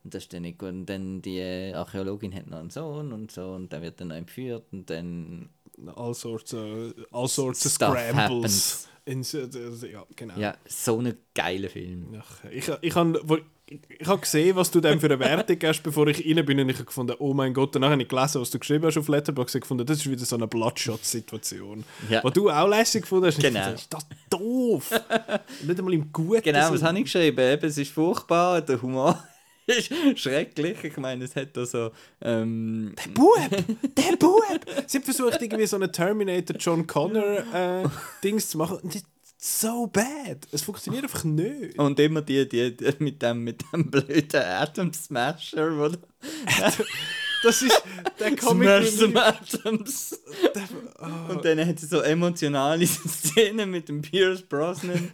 Und 0.05 0.15
das 0.15 0.25
ist 0.25 0.33
dann 0.33 0.43
nicht 0.43 0.59
gut. 0.59 0.71
Und 0.71 0.87
dann 0.87 1.23
die 1.23 1.39
äh, 1.39 1.73
Archäologin 1.75 2.35
hat 2.35 2.49
noch 2.49 2.59
einen 2.59 2.71
Sohn 2.71 3.13
und 3.13 3.31
so 3.31 3.53
und 3.53 3.73
der 3.73 3.83
wird 3.83 4.01
dann 4.01 4.09
noch 4.09 4.17
entführt 4.17 4.65
und 4.73 4.91
dann 4.91 5.49
all 5.95 6.15
sorts, 6.15 6.53
äh, 6.53 6.93
all 7.11 7.29
sorts 7.29 7.67
of 7.67 7.73
Scrambles. 7.73 8.89
Ja, 9.07 10.05
genau. 10.15 10.39
Ja, 10.39 10.55
so 10.69 11.01
ein 11.01 11.17
geiler 11.35 11.69
Film. 11.69 12.15
Ach, 12.21 12.45
ich 12.51 12.71
ich 12.81 12.95
habe 12.95 13.43
ich 13.99 14.07
hab 14.07 14.21
gesehen, 14.21 14.55
was 14.55 14.71
du 14.71 14.81
dem 14.81 15.01
für 15.01 15.07
eine 15.07 15.19
Wertung 15.19 15.59
gibst, 15.59 15.83
bevor 15.83 16.07
ich 16.07 16.25
rein 16.25 16.45
bin 16.45 16.61
und 16.61 16.69
ich 16.69 16.77
habe 16.77 16.85
gefunden, 16.85 17.17
oh 17.19 17.33
mein 17.33 17.55
Gott, 17.55 17.75
danach 17.75 17.91
habe 17.91 18.03
ich 18.03 18.09
gelesen, 18.09 18.41
was 18.41 18.51
du 18.51 18.59
geschrieben 18.59 18.85
hast 18.85 18.99
auf 18.99 19.09
Letterboxd, 19.09 19.55
ich 19.57 19.61
gefunden, 19.63 19.87
das 19.87 19.99
ist 19.99 20.11
wieder 20.11 20.25
so 20.25 20.37
eine 20.37 20.47
Bloodshot-Situation. 20.47 21.85
Ja. 22.09 22.23
Wo 22.23 22.31
du 22.31 22.51
auch 22.51 22.69
lässig 22.69 23.03
gefunden 23.03 23.27
hast. 23.27 23.37
Und 23.37 23.43
Genau. 23.45 23.61
dachte, 23.61 23.75
ist 23.75 23.93
das 23.93 24.07
doof? 24.31 24.91
Nicht 25.67 25.79
einmal 25.79 25.95
im 25.95 26.13
Guten. 26.13 26.43
Genau, 26.43 26.71
was 26.73 26.83
habe 26.83 26.99
ich 26.99 27.05
geschrieben? 27.05 27.39
Eben, 27.41 27.65
es 27.67 27.79
ist 27.79 27.93
furchtbar, 27.93 28.61
der 28.61 28.81
Humor 28.83 29.23
ist 29.67 29.93
schrecklich. 30.19 30.85
Ich 30.85 30.97
meine, 30.97 31.25
es 31.25 31.37
hat 31.37 31.57
da 31.57 31.65
so. 31.67 31.91
Ähm, 32.21 32.95
Bub! 33.15 33.39
Der 33.97 34.17
Bub! 34.17 34.67
Sie 34.87 34.99
haben 34.99 35.05
versucht, 35.05 35.41
irgendwie 35.41 35.67
so 35.67 35.77
eine 35.77 35.91
Terminator 35.91 36.57
John 36.57 36.87
Connor 36.87 37.45
äh, 37.55 37.89
Dings 38.23 38.51
zu 38.51 38.59
machen. 38.59 38.79
Und 38.83 39.03
so 39.39 39.89
bad. 39.89 40.47
Es 40.53 40.63
funktioniert 40.63 41.03
einfach 41.03 41.25
nicht. 41.25 41.77
und 41.77 41.99
immer 41.99 42.23
die, 42.23 42.49
die, 42.49 42.77
die 42.77 42.95
mit, 43.01 43.21
dem, 43.23 43.43
mit 43.43 43.65
dem 43.73 43.91
blöden 43.91 44.41
Atom 44.41 44.93
Smasher, 44.93 45.77
wo 45.77 45.91
Das 47.43 47.61
ist 47.61 47.83
der 48.21 48.37
Comic 48.37 48.87
Smash 48.87 49.17
Atoms. 49.17 50.21
oh. 51.01 51.33
Und 51.33 51.45
dann 51.45 51.67
hat 51.67 51.81
sie 51.81 51.87
so 51.87 52.01
emotionale 52.01 52.87
Szenen 53.09 53.71
mit 53.71 53.89
dem 53.89 54.01
Pierce 54.01 54.43
Brosnan, 54.43 55.11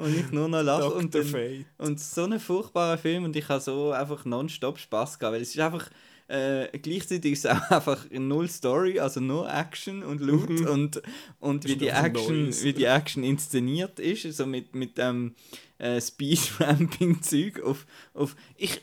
und 0.00 0.16
ich 0.16 0.30
nur 0.30 0.48
noch 0.48 0.62
lache. 0.62 0.90
Und, 0.90 1.14
dann, 1.14 1.64
und 1.78 2.00
so 2.00 2.24
ein 2.24 2.40
furchtbarer 2.40 2.98
Film 2.98 3.24
und 3.24 3.36
ich 3.36 3.48
habe 3.48 3.60
so 3.60 3.92
einfach 3.92 4.24
nonstop 4.24 4.78
Spaß 4.78 5.18
gehabt, 5.18 5.34
weil 5.34 5.42
es 5.42 5.50
ist 5.54 5.60
einfach. 5.60 5.90
Äh, 6.28 6.78
gleichzeitig 6.78 7.32
ist 7.32 7.44
es 7.44 7.50
auch 7.50 7.70
einfach 7.70 8.06
null 8.12 8.48
Story, 8.48 9.00
also 9.00 9.18
nur 9.18 9.52
Action 9.52 10.04
und 10.04 10.20
Loot 10.20 10.60
und, 10.60 11.02
und 11.40 11.64
wie, 11.64 11.74
die 11.74 11.88
Action, 11.88 12.44
Neues. 12.44 12.62
wie 12.62 12.72
die 12.72 12.84
Action 12.84 13.24
inszeniert 13.24 13.98
ist, 13.98 14.36
so 14.36 14.46
mit, 14.46 14.72
mit 14.72 14.96
dem 14.96 15.34
äh, 15.78 16.00
Speed-Ramping-Zeug 16.00 17.60
auf, 17.64 17.84
auf. 18.14 18.36
Ich, 18.56 18.80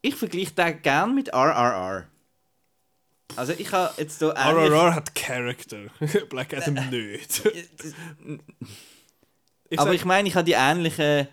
ich 0.00 0.14
vergleiche 0.14 0.52
den 0.52 0.80
gern 0.82 1.14
mit 1.16 1.30
RRR. 1.30 2.06
Also 3.34 3.52
ich 3.58 3.72
habe 3.72 3.92
jetzt 4.00 4.20
so 4.20 4.28
RRR 4.30 4.94
hat 4.94 5.14
Character. 5.16 5.86
Black 6.28 6.54
Adam 6.54 6.88
nicht. 6.90 7.42
Ich 9.68 9.78
Aber 9.78 9.90
sag- 9.90 9.96
ich 9.96 10.04
meine, 10.04 10.28
ich 10.28 10.34
habe 10.34 10.44
die 10.44 10.52
ähnliche, 10.52 11.28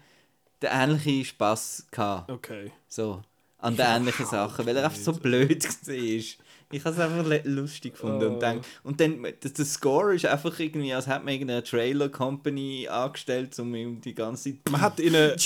den 0.61 0.69
ähnlichen 0.71 1.25
Spaß 1.25 1.87
gehabt. 1.91 2.31
Okay. 2.31 2.71
So. 2.87 3.21
An 3.59 3.77
den 3.77 3.85
ähnlichen 3.85 4.25
Sachen, 4.25 4.65
weil 4.65 4.75
er 4.75 4.85
einfach 4.85 4.97
so 4.97 5.13
blöd 5.13 5.63
war. 5.87 6.42
Ich 6.73 6.83
habe 6.85 6.95
es 6.95 6.99
einfach 7.01 7.39
lustig 7.45 7.93
gefunden. 7.93 8.25
Und, 8.25 8.35
Oh. 8.35 8.39
denk, 8.39 8.63
und 8.83 8.99
dann, 8.99 9.25
das, 9.39 9.53
der 9.53 9.65
Score 9.65 10.15
ist 10.15 10.25
einfach 10.25 10.59
irgendwie, 10.59 10.93
als 10.93 11.07
hätte 11.07 11.23
man 11.23 11.33
irgendeine 11.33 11.63
Trailer-Company 11.63 12.87
angestellt, 12.89 13.57
um 13.59 13.73
ihm 13.75 14.01
die 14.01 14.13
ganze 14.13 14.43
Zeit... 14.51 14.59
Man 14.71 14.81
hat 14.81 14.99
in 14.99 15.15
eine, 15.15 15.35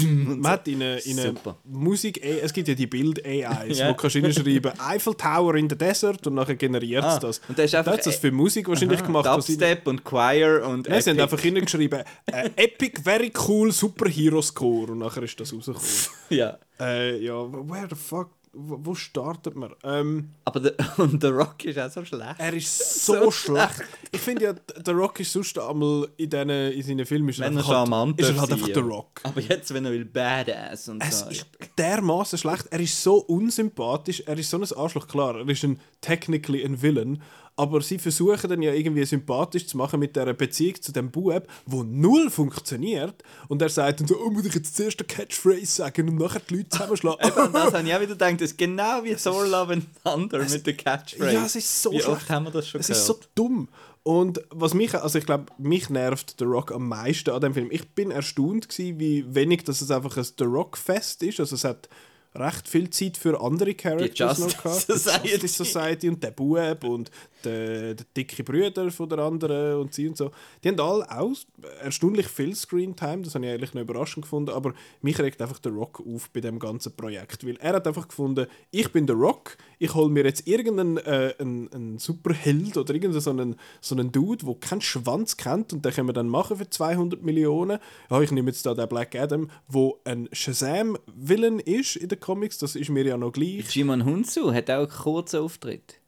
Und 0.00 0.40
man 0.40 0.52
hat 0.52 0.68
in 0.68 0.82
eine, 0.82 0.98
in 1.00 1.18
eine. 1.18 1.34
Musik, 1.64 2.22
es 2.24 2.52
gibt 2.52 2.68
ja 2.68 2.74
die 2.74 2.86
Bild-AIs, 2.86 3.78
Ja. 3.78 3.88
wo 3.90 3.94
kannst 3.94 4.16
du 4.16 4.20
hinschreiben 4.20 4.72
Eiffel 4.78 5.14
Tower 5.14 5.54
in 5.54 5.68
the 5.68 5.76
Desert 5.76 6.26
und 6.26 6.34
nachher 6.34 6.56
generiert 6.56 7.04
es 7.04 7.14
Ah, 7.14 7.18
das. 7.18 7.40
und 7.48 7.56
der 7.58 7.64
ist 7.64 7.74
einfach- 7.74 7.92
da 7.92 7.98
hat 7.98 8.06
es 8.06 8.16
für 8.16 8.30
Musik 8.30 8.68
wahrscheinlich 8.68 9.02
gemacht. 9.02 9.24
was 9.26 9.46
sie- 9.46 9.52
Dubstep 9.56 9.86
und 9.86 10.04
Choir 10.04 10.66
und 10.66 10.88
Nein, 10.88 11.00
sie 11.02 11.10
haben 11.10 11.20
einfach 11.20 11.40
hingeschrieben, 11.40 12.02
äh, 12.26 12.50
Epic, 12.56 13.00
very 13.02 13.32
cool, 13.48 13.72
Superhero 13.72 14.42
Score. 14.42 14.92
Und 14.92 14.98
nachher 14.98 15.22
ist 15.22 15.38
das 15.40 15.52
rausgekommen. 15.52 15.86
Ja. 16.30 16.58
äh, 16.78 17.22
ja, 17.24 17.34
where 17.52 17.86
the 17.88 17.96
fuck, 17.96 18.30
wo, 18.52 18.78
wo 18.80 18.94
startet 18.94 19.54
man? 19.54 19.72
Ähm, 19.84 20.30
Aber 20.44 20.60
der, 20.60 20.74
und 20.98 21.22
der 21.22 21.30
Rock 21.30 21.64
ist 21.64 21.78
auch 21.78 21.90
so 21.90 22.04
schlecht. 22.04 22.34
er 22.38 22.52
ist 22.52 23.04
so, 23.06 23.14
So 23.14 23.30
schlecht. 23.30 23.82
Ich 24.10 24.20
finde 24.20 24.44
ja, 24.44 24.52
der 24.52 24.94
Rock 24.94 25.20
ist 25.20 25.32
sonst 25.32 25.58
einmal 25.58 26.08
in, 26.16 26.28
diesen, 26.30 26.50
in 26.50 26.82
seinen 26.82 27.06
Filmen 27.06 27.28
ist 27.28 27.38
er 27.38 27.46
Wenn 27.46 27.56
er 27.56 27.66
halt, 27.66 27.76
charmant 27.76 28.20
ist 28.20 28.28
er 28.28 28.40
halt 28.40 28.52
einfach 28.52 28.68
der. 28.68 28.82
Rock. 28.82 29.20
Aber 29.22 29.40
jetzt, 29.40 29.72
wenn 29.72 29.84
er 29.84 29.92
will 29.92 30.04
Badass 30.04 30.88
und 30.88 31.00
Es 31.02 31.20
so. 31.20 31.30
ist 31.30 31.46
dermaßen 31.78 32.38
schlecht. 32.38 32.66
Er 32.70 32.80
ist 32.80 33.02
so 33.02 33.16
unsympathisch. 33.18 34.20
Er 34.26 34.36
ist 34.38 34.50
so 34.50 34.58
ein 34.58 34.64
Arschloch. 34.76 35.06
Klar, 35.06 35.36
er 35.36 35.48
ist 35.48 35.62
ein 35.64 35.78
technically 36.00 36.64
ein 36.64 36.80
Villain. 36.82 37.22
Aber 37.60 37.82
sie 37.82 37.98
versuchen 37.98 38.48
dann 38.48 38.62
ja 38.62 38.72
irgendwie 38.72 39.04
sympathisch 39.04 39.66
zu 39.66 39.76
machen 39.76 40.00
mit 40.00 40.16
dieser 40.16 40.32
Beziehung 40.32 40.80
zu 40.80 40.92
dem 40.92 41.10
Bub, 41.10 41.46
wo 41.66 41.82
null 41.82 42.30
funktioniert. 42.30 43.22
Und 43.48 43.60
er 43.60 43.68
sagt 43.68 44.00
dann 44.00 44.08
so, 44.08 44.16
oh, 44.18 44.30
muss 44.30 44.46
ich 44.46 44.54
jetzt 44.54 44.74
zuerst 44.76 44.98
eine 45.00 45.06
Catchphrase 45.08 45.66
sagen 45.66 46.08
und 46.08 46.16
nachher 46.16 46.40
die 46.48 46.56
Leute 46.56 46.70
zusammenschlagen. 46.70 47.28
Eben, 47.28 47.52
das 47.52 47.74
habe 47.74 47.86
ich 47.86 47.94
auch 47.94 48.00
wieder 48.00 48.12
gedacht, 48.12 48.34
das 48.40 48.50
ist 48.52 48.58
genau 48.58 49.04
wie 49.04 49.14
Thor 49.14 49.46
Love 49.46 49.74
and 49.74 49.86
Thunder 50.02 50.38
mit 50.38 50.66
der 50.66 50.74
Catchphrase. 50.74 51.32
Ja, 51.34 51.44
es 51.44 51.56
ist 51.56 51.82
so 51.82 51.92
Wie 51.92 52.00
schlecht. 52.00 52.30
haben 52.30 52.44
wir 52.44 52.50
das 52.50 52.66
schon 52.68 52.80
Es 52.80 52.86
gehört? 52.86 53.00
ist 53.00 53.06
so 53.06 53.18
dumm. 53.34 53.68
Und 54.02 54.40
was 54.50 54.72
mich, 54.72 54.94
also 54.94 55.18
ich 55.18 55.26
glaube, 55.26 55.46
mich 55.58 55.90
nervt 55.90 56.36
The 56.38 56.44
Rock 56.46 56.72
am 56.72 56.88
meisten 56.88 57.30
an 57.30 57.42
dem 57.42 57.52
Film. 57.52 57.68
Ich 57.70 57.86
bin 57.90 58.10
erstaunt 58.10 58.70
gewesen, 58.70 58.98
wie 58.98 59.24
wenig, 59.34 59.64
dass 59.64 59.82
es 59.82 59.90
einfach 59.90 60.16
ein 60.16 60.24
The 60.24 60.44
Rock 60.44 60.78
Fest 60.78 61.22
ist. 61.22 61.38
Also 61.40 61.54
es 61.56 61.64
hat 61.64 61.90
recht 62.34 62.68
viel 62.68 62.88
Zeit 62.90 63.16
für 63.16 63.40
andere 63.42 63.74
Characters 63.74 64.38
noch 64.38 64.62
gehabt. 64.62 64.86
Society. 64.86 65.38
Die 65.40 65.48
Society 65.48 66.08
und 66.08 66.22
der 66.22 66.30
Bub 66.30 66.84
und 66.84 67.10
der, 67.44 67.94
der 67.94 68.06
dicke 68.16 68.42
Brüder 68.44 68.90
von 68.90 69.08
der 69.08 69.18
anderen 69.18 69.80
und 69.80 69.94
sie 69.94 70.08
und 70.08 70.16
so. 70.16 70.30
Die 70.62 70.68
haben 70.68 70.80
alle 70.80 71.10
auch 71.10 71.34
erstaunlich 71.82 72.26
viel 72.28 72.54
Screentime. 72.54 73.22
Das 73.22 73.34
habe 73.34 73.46
ich 73.46 73.52
eigentlich 73.52 73.74
noch 73.74 73.82
überraschend 73.82 74.22
gefunden. 74.22 74.50
Aber 74.50 74.74
mich 75.02 75.18
regt 75.18 75.40
einfach 75.42 75.58
der 75.58 75.72
Rock 75.72 76.02
auf 76.06 76.30
bei 76.30 76.40
dem 76.40 76.58
ganzen 76.58 76.94
Projekt, 76.94 77.46
weil 77.46 77.56
er 77.56 77.74
hat 77.74 77.86
einfach 77.86 78.08
gefunden, 78.08 78.46
ich 78.70 78.90
bin 78.92 79.06
der 79.06 79.16
Rock. 79.16 79.56
Ich 79.78 79.94
hole 79.94 80.10
mir 80.10 80.24
jetzt 80.24 80.46
irgendeinen 80.46 80.98
äh, 80.98 81.34
einen, 81.38 81.72
einen 81.72 81.98
Superheld 81.98 82.76
oder 82.76 82.94
irgendeinen 82.94 83.20
so 83.20 83.30
einen, 83.30 83.56
so 83.80 83.94
einen 83.94 84.12
Dude, 84.12 84.44
der 84.44 84.54
keinen 84.56 84.80
Schwanz 84.80 85.36
kennt 85.36 85.72
und 85.72 85.84
den 85.84 85.92
können 85.92 86.08
wir 86.08 86.12
dann 86.12 86.28
machen 86.28 86.56
für 86.56 86.68
200 86.68 87.22
Millionen. 87.22 87.78
Ja, 88.10 88.20
ich 88.20 88.30
nehme 88.30 88.50
jetzt 88.50 88.66
da 88.66 88.74
den 88.74 88.88
Black 88.88 89.14
Adam, 89.14 89.50
wo 89.68 90.00
ein 90.04 90.28
Shazam-Villain 90.32 91.60
ist 91.60 91.96
in 91.96 92.08
den 92.08 92.20
Comics. 92.20 92.58
Das 92.58 92.76
ist 92.76 92.90
mir 92.90 93.04
ja 93.04 93.16
noch 93.16 93.32
gleich. 93.32 93.74
Jimon 93.74 94.04
Hunsu 94.04 94.52
hat 94.52 94.70
auch 94.70 94.78
einen 94.78 94.88
kurzen 94.88 95.40
Auftritt. 95.40 95.99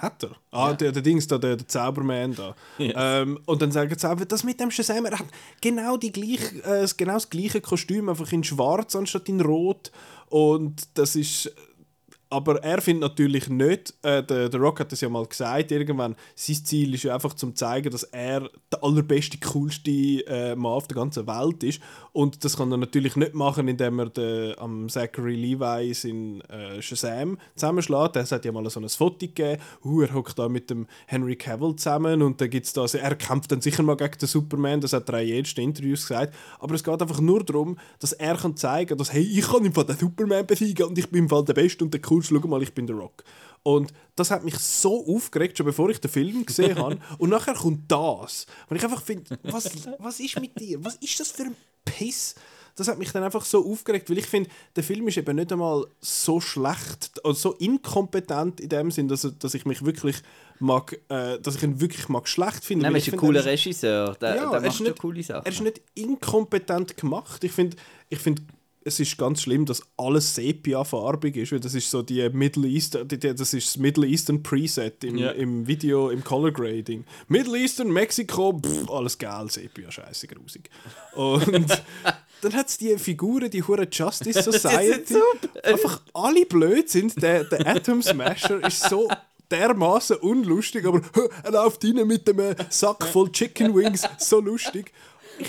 Hat 0.00 0.22
er? 0.22 0.30
Ah, 0.50 0.72
der, 0.72 0.92
der 0.92 1.02
Dings 1.02 1.26
da, 1.26 1.36
der, 1.36 1.56
der 1.56 1.68
Zauberman 1.68 2.34
da. 2.34 2.56
Yes. 2.78 2.94
Ähm, 2.96 3.38
und 3.44 3.60
dann 3.60 3.70
sagen 3.70 3.94
sie 3.96 4.10
auch, 4.10 4.16
das 4.16 4.44
mit 4.44 4.58
dem 4.58 4.70
Shazam, 4.70 5.04
er 5.04 5.18
hat 5.18 5.26
genau, 5.60 5.98
die 5.98 6.10
gleich, 6.10 6.40
äh, 6.64 6.86
genau 6.96 7.14
das 7.14 7.28
gleiche 7.28 7.60
Kostüm, 7.60 8.08
einfach 8.08 8.32
in 8.32 8.42
schwarz 8.42 8.96
anstatt 8.96 9.28
in 9.28 9.40
rot. 9.42 9.92
Und 10.30 10.88
das 10.94 11.16
ist... 11.16 11.54
Aber 12.32 12.62
er 12.62 12.80
findet 12.80 13.10
natürlich 13.10 13.48
nicht, 13.48 13.92
äh, 14.02 14.22
der, 14.22 14.48
der 14.48 14.60
Rock 14.60 14.78
hat 14.78 14.92
das 14.92 15.00
ja 15.00 15.08
mal 15.08 15.26
gesagt, 15.26 15.72
irgendwann, 15.72 16.14
sein 16.36 16.64
Ziel 16.64 16.94
ist 16.94 17.02
ja 17.02 17.12
einfach 17.12 17.34
zum 17.34 17.56
zeigen, 17.56 17.90
dass 17.90 18.04
er 18.04 18.48
der 18.70 18.84
allerbeste, 18.84 19.36
coolste 19.38 19.90
äh, 19.90 20.54
Mann 20.54 20.72
auf 20.72 20.86
der 20.86 20.94
ganzen 20.94 21.26
Welt 21.26 21.64
ist. 21.64 21.80
Und 22.12 22.44
das 22.44 22.56
kann 22.56 22.70
er 22.70 22.76
natürlich 22.76 23.16
nicht 23.16 23.34
machen, 23.34 23.66
indem 23.66 23.98
er 23.98 24.10
den, 24.10 24.56
am 24.58 24.88
Zachary 24.88 25.34
Levi 25.34 25.92
in 26.08 26.40
äh, 26.42 26.80
Shazam 26.80 27.36
zusammenschlägt. 27.56 28.14
Er 28.14 28.24
hat 28.24 28.44
ja 28.44 28.52
mal 28.52 28.68
so 28.70 28.78
ein 28.78 28.88
Foto 28.88 29.18
gegeben, 29.18 29.60
uh, 29.84 30.02
er 30.02 30.14
hockt 30.14 30.38
da 30.38 30.48
mit 30.48 30.70
dem 30.70 30.86
Henry 31.06 31.34
Cavill 31.34 31.74
zusammen 31.74 32.22
und 32.22 32.40
dann 32.40 32.50
gibt's 32.50 32.72
da, 32.72 32.82
also 32.82 32.98
er 32.98 33.16
kämpft 33.16 33.50
dann 33.50 33.60
sicher 33.60 33.82
mal 33.82 33.96
gegen 33.96 34.18
den 34.18 34.28
Superman, 34.28 34.80
das 34.80 34.92
hat 34.92 35.08
er 35.08 35.20
in 35.20 35.28
jedem 35.28 35.64
Interviews 35.64 36.06
gesagt. 36.06 36.34
Aber 36.60 36.76
es 36.76 36.84
geht 36.84 37.02
einfach 37.02 37.20
nur 37.20 37.42
darum, 37.42 37.76
dass 37.98 38.12
er 38.12 38.36
kann 38.36 38.56
zeigen 38.56 38.96
dass, 38.96 39.12
hey, 39.12 39.22
ich 39.22 39.48
kann 39.48 39.64
im 39.64 39.72
Fall 39.72 39.84
den 39.84 39.96
Superman 39.96 40.46
besiegen 40.46 40.86
und 40.86 40.98
ich 40.98 41.10
bin 41.10 41.24
im 41.24 41.28
Fall 41.28 41.44
der 41.44 41.54
Beste 41.54 41.84
und 41.84 41.92
der 41.92 42.00
Coolste, 42.00 42.19
schau 42.22 42.38
mal, 42.46 42.62
ich 42.62 42.72
bin 42.74 42.86
der 42.86 42.96
Rock. 42.96 43.24
Und 43.62 43.92
das 44.16 44.30
hat 44.30 44.42
mich 44.44 44.56
so 44.58 45.06
aufgeregt, 45.06 45.58
schon 45.58 45.66
bevor 45.66 45.90
ich 45.90 46.00
den 46.00 46.10
Film 46.10 46.46
gesehen 46.46 46.78
habe. 46.78 46.98
Und 47.18 47.28
nachher 47.30 47.54
kommt 47.54 47.90
das. 47.92 48.46
Und 48.68 48.76
ich 48.76 48.82
einfach 48.84 49.02
finde, 49.02 49.38
was, 49.42 49.70
was 49.98 50.18
ist 50.20 50.40
mit 50.40 50.58
dir? 50.58 50.82
Was 50.84 50.96
ist 50.96 51.20
das 51.20 51.30
für 51.32 51.42
ein 51.44 51.56
Piss? 51.84 52.34
Das 52.76 52.88
hat 52.88 52.98
mich 52.98 53.12
dann 53.12 53.22
einfach 53.24 53.44
so 53.44 53.70
aufgeregt, 53.70 54.08
weil 54.08 54.16
ich 54.18 54.26
finde, 54.26 54.48
der 54.76 54.82
Film 54.84 55.06
ist 55.08 55.18
eben 55.18 55.36
nicht 55.36 55.52
einmal 55.52 55.84
so 56.00 56.40
schlecht, 56.40 57.10
also 57.24 57.50
so 57.50 57.52
inkompetent 57.58 58.60
in 58.60 58.68
dem 58.70 58.90
Sinn, 58.90 59.08
dass, 59.08 59.28
dass 59.38 59.52
ich 59.54 59.66
mich 59.66 59.84
wirklich 59.84 60.16
mag, 60.60 60.98
äh, 61.08 61.38
dass 61.40 61.56
ich 61.56 61.62
ihn 61.64 61.80
wirklich 61.80 62.08
mag 62.08 62.28
schlecht 62.28 62.64
finde. 62.64 62.84
Nein, 62.84 62.94
er 62.94 62.98
ist 62.98 63.08
ein 63.08 63.10
finde, 63.10 63.26
cooler 63.26 63.40
er 63.40 63.46
Regisseur. 63.46 64.14
Der, 64.14 64.36
Ja, 64.36 64.50
der 64.50 64.52
er 64.52 64.56
ist 64.58 64.64
macht 64.64 64.80
nicht- 64.80 64.86
schon 64.88 64.96
coole 64.96 65.22
Sachen. 65.22 65.44
er 65.44 65.52
ist 65.52 65.60
nicht 65.60 65.82
inkompetent 65.94 66.96
gemacht. 66.96 67.44
Ich 67.44 67.52
finde, 67.52 67.76
ich 68.08 68.18
find, 68.20 68.40
es 68.82 68.98
ist 68.98 69.18
ganz 69.18 69.42
schlimm, 69.42 69.66
dass 69.66 69.82
alles 69.96 70.34
sepia-farbig 70.34 71.36
ist, 71.36 71.52
weil 71.52 71.60
das 71.60 71.74
ist 71.74 71.90
so 71.90 72.02
die 72.02 72.28
Middle 72.30 72.66
Eastern, 72.66 73.06
die, 73.06 73.18
das 73.18 73.52
ist 73.52 73.68
das 73.68 73.76
Middle 73.76 74.06
Eastern 74.06 74.42
Preset 74.42 75.04
im, 75.04 75.18
Ja. 75.18 75.30
im 75.32 75.66
Video, 75.66 76.08
im 76.08 76.24
Color 76.24 76.52
Grading. 76.52 77.04
Middle 77.28 77.58
Eastern, 77.58 77.90
Mexiko, 77.90 78.58
pff, 78.58 78.90
alles 78.90 79.18
geil, 79.18 79.50
sepia, 79.50 79.90
scheiße, 79.90 80.26
grusig. 80.28 80.70
Und 81.14 81.66
dann 82.40 82.52
hat 82.54 82.68
es 82.68 82.78
die 82.78 82.96
Figuren, 82.98 83.50
die 83.50 83.62
hure 83.62 83.86
Justice 83.90 84.42
Society, 84.50 85.16
einfach 85.62 86.00
alle 86.14 86.46
blöd 86.46 86.88
sind. 86.88 87.20
Der, 87.22 87.44
der 87.44 87.66
Atom 87.66 88.02
Smasher 88.02 88.66
ist 88.66 88.88
so 88.88 89.10
dermaßen 89.50 90.16
unlustig, 90.18 90.86
aber 90.86 91.02
er 91.42 91.50
läuft 91.52 91.84
rein 91.84 92.06
mit 92.06 92.26
dem 92.26 92.38
äh, 92.38 92.54
Sack 92.70 93.04
voll 93.06 93.30
Chicken 93.32 93.74
Wings, 93.74 94.08
so 94.18 94.40
lustig. 94.40 94.92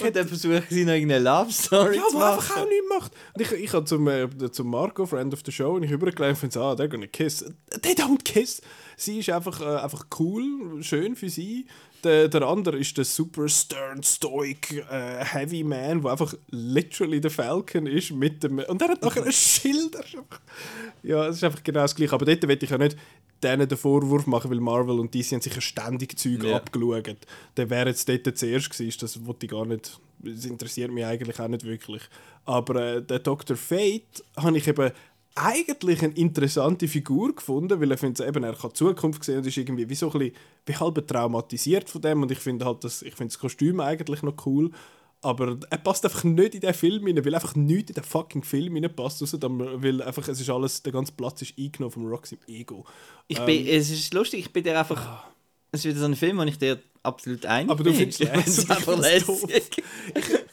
Und 0.03 0.15
dann 0.15 0.27
versuchen 0.27 0.63
sie 0.69 0.85
noch 0.85 0.93
irgendeine 0.93 1.23
Love 1.23 1.51
Story 1.51 1.97
Ja, 1.97 2.03
zu 2.09 2.17
aber 2.17 2.33
einfach 2.35 2.49
machen. 2.49 2.63
auch 2.63 2.67
nichts 2.69 2.85
macht. 2.89 3.11
Und 3.33 3.41
ich, 3.41 3.51
ich 3.51 3.73
habe 3.73 3.85
zum, 3.85 4.07
äh, 4.07 4.27
zum 4.51 4.69
Marco, 4.69 5.05
Friend 5.05 5.33
of 5.33 5.41
the 5.45 5.51
Show, 5.51 5.73
und 5.75 5.83
ich 5.83 5.91
übergelegt 5.91 6.43
und 6.43 6.53
so, 6.53 6.61
ah, 6.61 6.73
they're 6.73 6.87
gonna 6.87 7.07
kiss. 7.07 7.45
They 7.81 7.93
don't 7.93 8.23
kiss. 8.23 8.61
Sie 8.97 9.19
ist 9.19 9.29
einfach, 9.29 9.59
äh, 9.61 9.81
einfach 9.81 10.05
cool, 10.19 10.81
schön 10.83 11.15
für 11.15 11.29
sie. 11.29 11.65
Der, 12.03 12.27
der 12.27 12.41
andere 12.43 12.77
ist 12.77 12.97
der 12.97 13.05
super 13.05 13.47
stern, 13.47 14.01
stoic, 14.01 14.71
äh, 14.89 15.23
heavy 15.23 15.63
man, 15.63 16.01
der 16.01 16.11
einfach 16.11 16.33
literally 16.49 17.21
der 17.21 17.31
Falcon 17.31 17.85
ist 17.85 18.11
mit 18.11 18.43
dem... 18.43 18.59
Und 18.59 18.81
er 18.81 18.89
hat 18.89 19.01
nachher 19.03 19.23
ein 19.25 19.31
Schild. 19.31 19.95
Ja, 21.03 21.27
es 21.27 21.37
ist 21.37 21.43
einfach 21.43 21.63
genau 21.63 21.81
das 21.81 21.95
Gleiche. 21.95 22.13
Aber 22.13 22.25
dort 22.25 22.47
will 22.47 22.57
ich 22.61 22.69
ja 22.69 22.77
nicht 22.77 22.97
denen 23.43 23.67
den 23.67 23.77
Vorwurf 23.77 24.27
machen, 24.27 24.49
weil 24.51 24.59
Marvel 24.59 24.99
und 24.99 25.13
DC 25.13 25.31
haben 25.31 25.41
sicher 25.41 25.61
ständig 25.61 26.17
Zeug 26.17 26.43
Ja. 26.43 26.55
abgeschaut. 26.57 27.17
Der 27.57 27.69
wäre 27.69 27.89
jetzt 27.89 28.07
dort 28.07 28.37
zuerst 28.37 28.69
gewesen, 28.71 28.97
das 29.01 29.25
wollte 29.25 29.45
ich 29.45 29.51
gar 29.51 29.65
nicht... 29.65 29.99
Das 30.23 30.45
interessiert 30.45 30.91
mich 30.91 31.03
eigentlich 31.05 31.39
auch 31.39 31.47
nicht 31.47 31.63
wirklich. 31.65 32.03
Aber 32.45 32.75
äh, 32.75 33.01
der 33.01 33.19
Dr. 33.19 33.57
Fate 33.57 34.23
habe 34.37 34.57
ich 34.57 34.67
eben 34.67 34.91
eigentlich 35.35 36.03
eine 36.03 36.13
interessante 36.13 36.87
Figur 36.87 37.35
gefunden, 37.35 37.79
weil 37.79 37.91
ich 37.91 37.99
finde, 37.99 38.25
eben, 38.25 38.43
er 38.43 38.53
kann 38.53 38.73
Zukunft 38.73 39.23
sehen 39.23 39.37
und 39.37 39.47
ist 39.47 39.57
irgendwie 39.57 39.89
wie 39.89 39.95
so 39.95 40.11
ein 40.11 40.19
bisschen, 40.19 40.35
wie 40.65 40.75
halb 40.75 41.07
traumatisiert 41.07 41.89
von 41.89 42.01
dem 42.01 42.21
und 42.21 42.31
ich 42.31 42.39
finde 42.39 42.65
halt 42.65 42.83
das, 42.83 43.01
ich 43.01 43.15
finde 43.15 43.31
das 43.33 43.39
Kostüm 43.39 43.79
eigentlich 43.79 44.23
noch 44.23 44.45
cool, 44.45 44.71
aber 45.21 45.57
er 45.69 45.77
passt 45.77 46.03
einfach 46.03 46.23
nicht 46.23 46.55
in 46.55 46.61
den 46.61 46.73
Film 46.73 47.05
rein, 47.05 47.23
weil 47.23 47.35
einfach 47.35 47.55
nichts 47.55 47.91
in 47.91 47.95
den 47.95 48.03
fucking 48.03 48.43
Film 48.43 48.75
rein 48.75 48.93
passt, 48.95 49.21
weil 49.21 50.01
einfach, 50.01 50.27
es 50.27 50.41
ist 50.41 50.49
alles, 50.49 50.81
der 50.83 50.91
ganze 50.91 51.13
Platz 51.13 51.41
ist 51.43 51.57
eingenommen 51.57 51.91
vom 51.91 52.07
Roxy 52.07 52.37
Ego. 52.47 52.85
Ich 53.27 53.39
Ähm. 53.39 53.45
bin, 53.45 53.67
es 53.67 53.89
ist 53.91 54.13
lustig, 54.13 54.39
ich 54.41 54.53
bin 54.53 54.63
dir 54.63 54.77
einfach. 54.77 55.25
Es 55.71 55.85
ist 55.85 55.91
wieder 55.91 55.99
so 56.01 56.05
ein 56.05 56.15
Film, 56.15 56.37
wo 56.37 56.43
ich 56.43 56.57
dir 56.57 56.81
absolut 57.03 57.45
einig 57.45 57.71
Aber 57.71 57.83
du 57.83 57.93
findest 57.93 58.21
Ich 58.21 58.29
find's 58.29 58.67
lässig, 58.67 58.69
einfach 58.69 59.49
ich. 59.49 59.83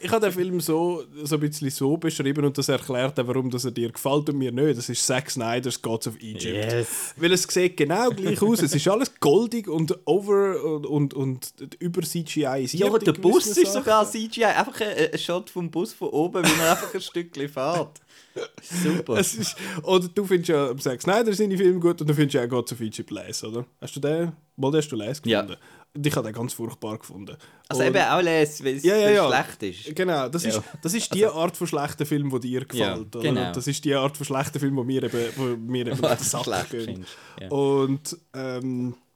Ich 0.01 0.11
habe 0.11 0.25
den 0.25 0.33
Film 0.33 0.59
so, 0.59 1.03
so 1.23 1.35
ein 1.35 1.41
bisschen 1.41 1.69
so 1.69 1.97
beschrieben 1.97 2.45
und 2.45 2.57
das 2.57 2.69
erklärt 2.69 3.15
warum 3.17 3.49
das 3.49 3.65
er 3.65 3.71
dir 3.71 3.91
gefällt 3.91 4.29
und 4.29 4.37
mir 4.37 4.51
nicht. 4.51 4.77
Das 4.77 4.89
ist 4.89 5.05
Zack 5.05 5.29
Snyder's 5.29 5.81
Gods 5.81 6.07
of 6.07 6.15
Egypt. 6.15 6.71
Yes. 6.71 7.13
Weil 7.17 7.33
es 7.33 7.43
sieht 7.43 7.77
genau 7.77 8.09
gleich 8.09 8.41
aus. 8.41 8.61
Es 8.61 8.73
ist 8.73 8.87
alles 8.87 9.11
goldig 9.19 9.67
und 9.67 9.97
over 10.05 10.63
und, 10.63 10.85
und, 10.85 11.13
und 11.13 11.53
über 11.79 12.01
CGI. 12.01 12.67
Ja, 12.71 12.97
der 12.97 13.13
Bus 13.13 13.47
ist 13.47 13.73
sogar 13.73 14.09
CGI. 14.09 14.45
Einfach 14.45 14.81
ein, 14.81 15.11
ein 15.13 15.19
Shot 15.19 15.49
vom 15.49 15.69
Bus 15.69 15.93
von 15.93 16.09
oben, 16.09 16.43
wie 16.43 16.61
er 16.61 16.71
einfach 16.71 16.93
ein 16.93 17.01
Stückchen 17.01 17.49
fährt. 17.49 18.01
Super. 18.61 19.17
Es 19.17 19.35
ist, 19.35 19.55
oder 19.83 20.07
du 20.07 20.25
findest 20.25 20.49
ja 20.49 20.75
Zack 20.77 21.01
Snyder 21.01 21.33
seine 21.33 21.57
Filme 21.57 21.79
gut 21.79 21.99
und 22.01 22.09
du 22.09 22.13
findest 22.13 22.35
ja 22.35 22.43
auch 22.43 22.49
Gods 22.49 22.71
of 22.71 22.79
Egypt 22.79 23.11
Les, 23.11 23.43
oder? 23.43 23.65
Hast 23.81 23.95
du 23.95 23.99
den? 23.99 24.31
Mal 24.59 24.71
den 24.71 24.77
hast 24.81 24.89
du 24.89 24.97
Ja. 24.97 25.41
gefunden? 25.41 25.61
Und 25.95 26.05
ich 26.05 26.15
habe 26.15 26.27
den 26.27 26.33
ganz 26.35 26.53
furchtbar 26.53 26.99
gefunden. 26.99 27.35
Also 27.67 27.81
Und- 27.81 27.87
eben 27.87 27.97
auch 28.03 28.21
lesen, 28.21 28.63
weil 28.65 28.75
es 28.75 28.83
Ja, 28.83 28.95
ja, 28.95 29.09
ja. 29.09 29.27
schlecht 29.27 29.63
ist. 29.87 29.95
Genau, 29.95 30.29
das 30.29 30.45
ist, 30.45 30.55
Ja. 30.57 30.63
das 30.83 30.93
ist 30.93 31.13
die 31.15 31.25
Art 31.25 31.57
von 31.57 31.65
schlechten 31.65 32.05
Film, 32.05 32.29
die 32.29 32.39
dir 32.41 32.65
gefällt. 32.65 32.79
Ja, 33.15 33.19
oder? 33.19 33.19
genau. 33.21 33.51
Das 33.51 33.65
ist 33.67 33.83
die 33.83 33.95
Art 33.95 34.15
von 34.15 34.25
schlechten 34.25 34.59
Film, 34.59 34.75
die 34.75 34.83
mir 34.83 35.03
eben, 35.03 35.29
wo 35.35 35.43
mir 35.57 35.87
eben 35.87 35.95
Sack 36.19 36.43
schlecht. 36.43 36.73
Ja. 37.41 37.47
Und 37.49 38.15
ähm, 38.35 38.93
also, 38.93 39.08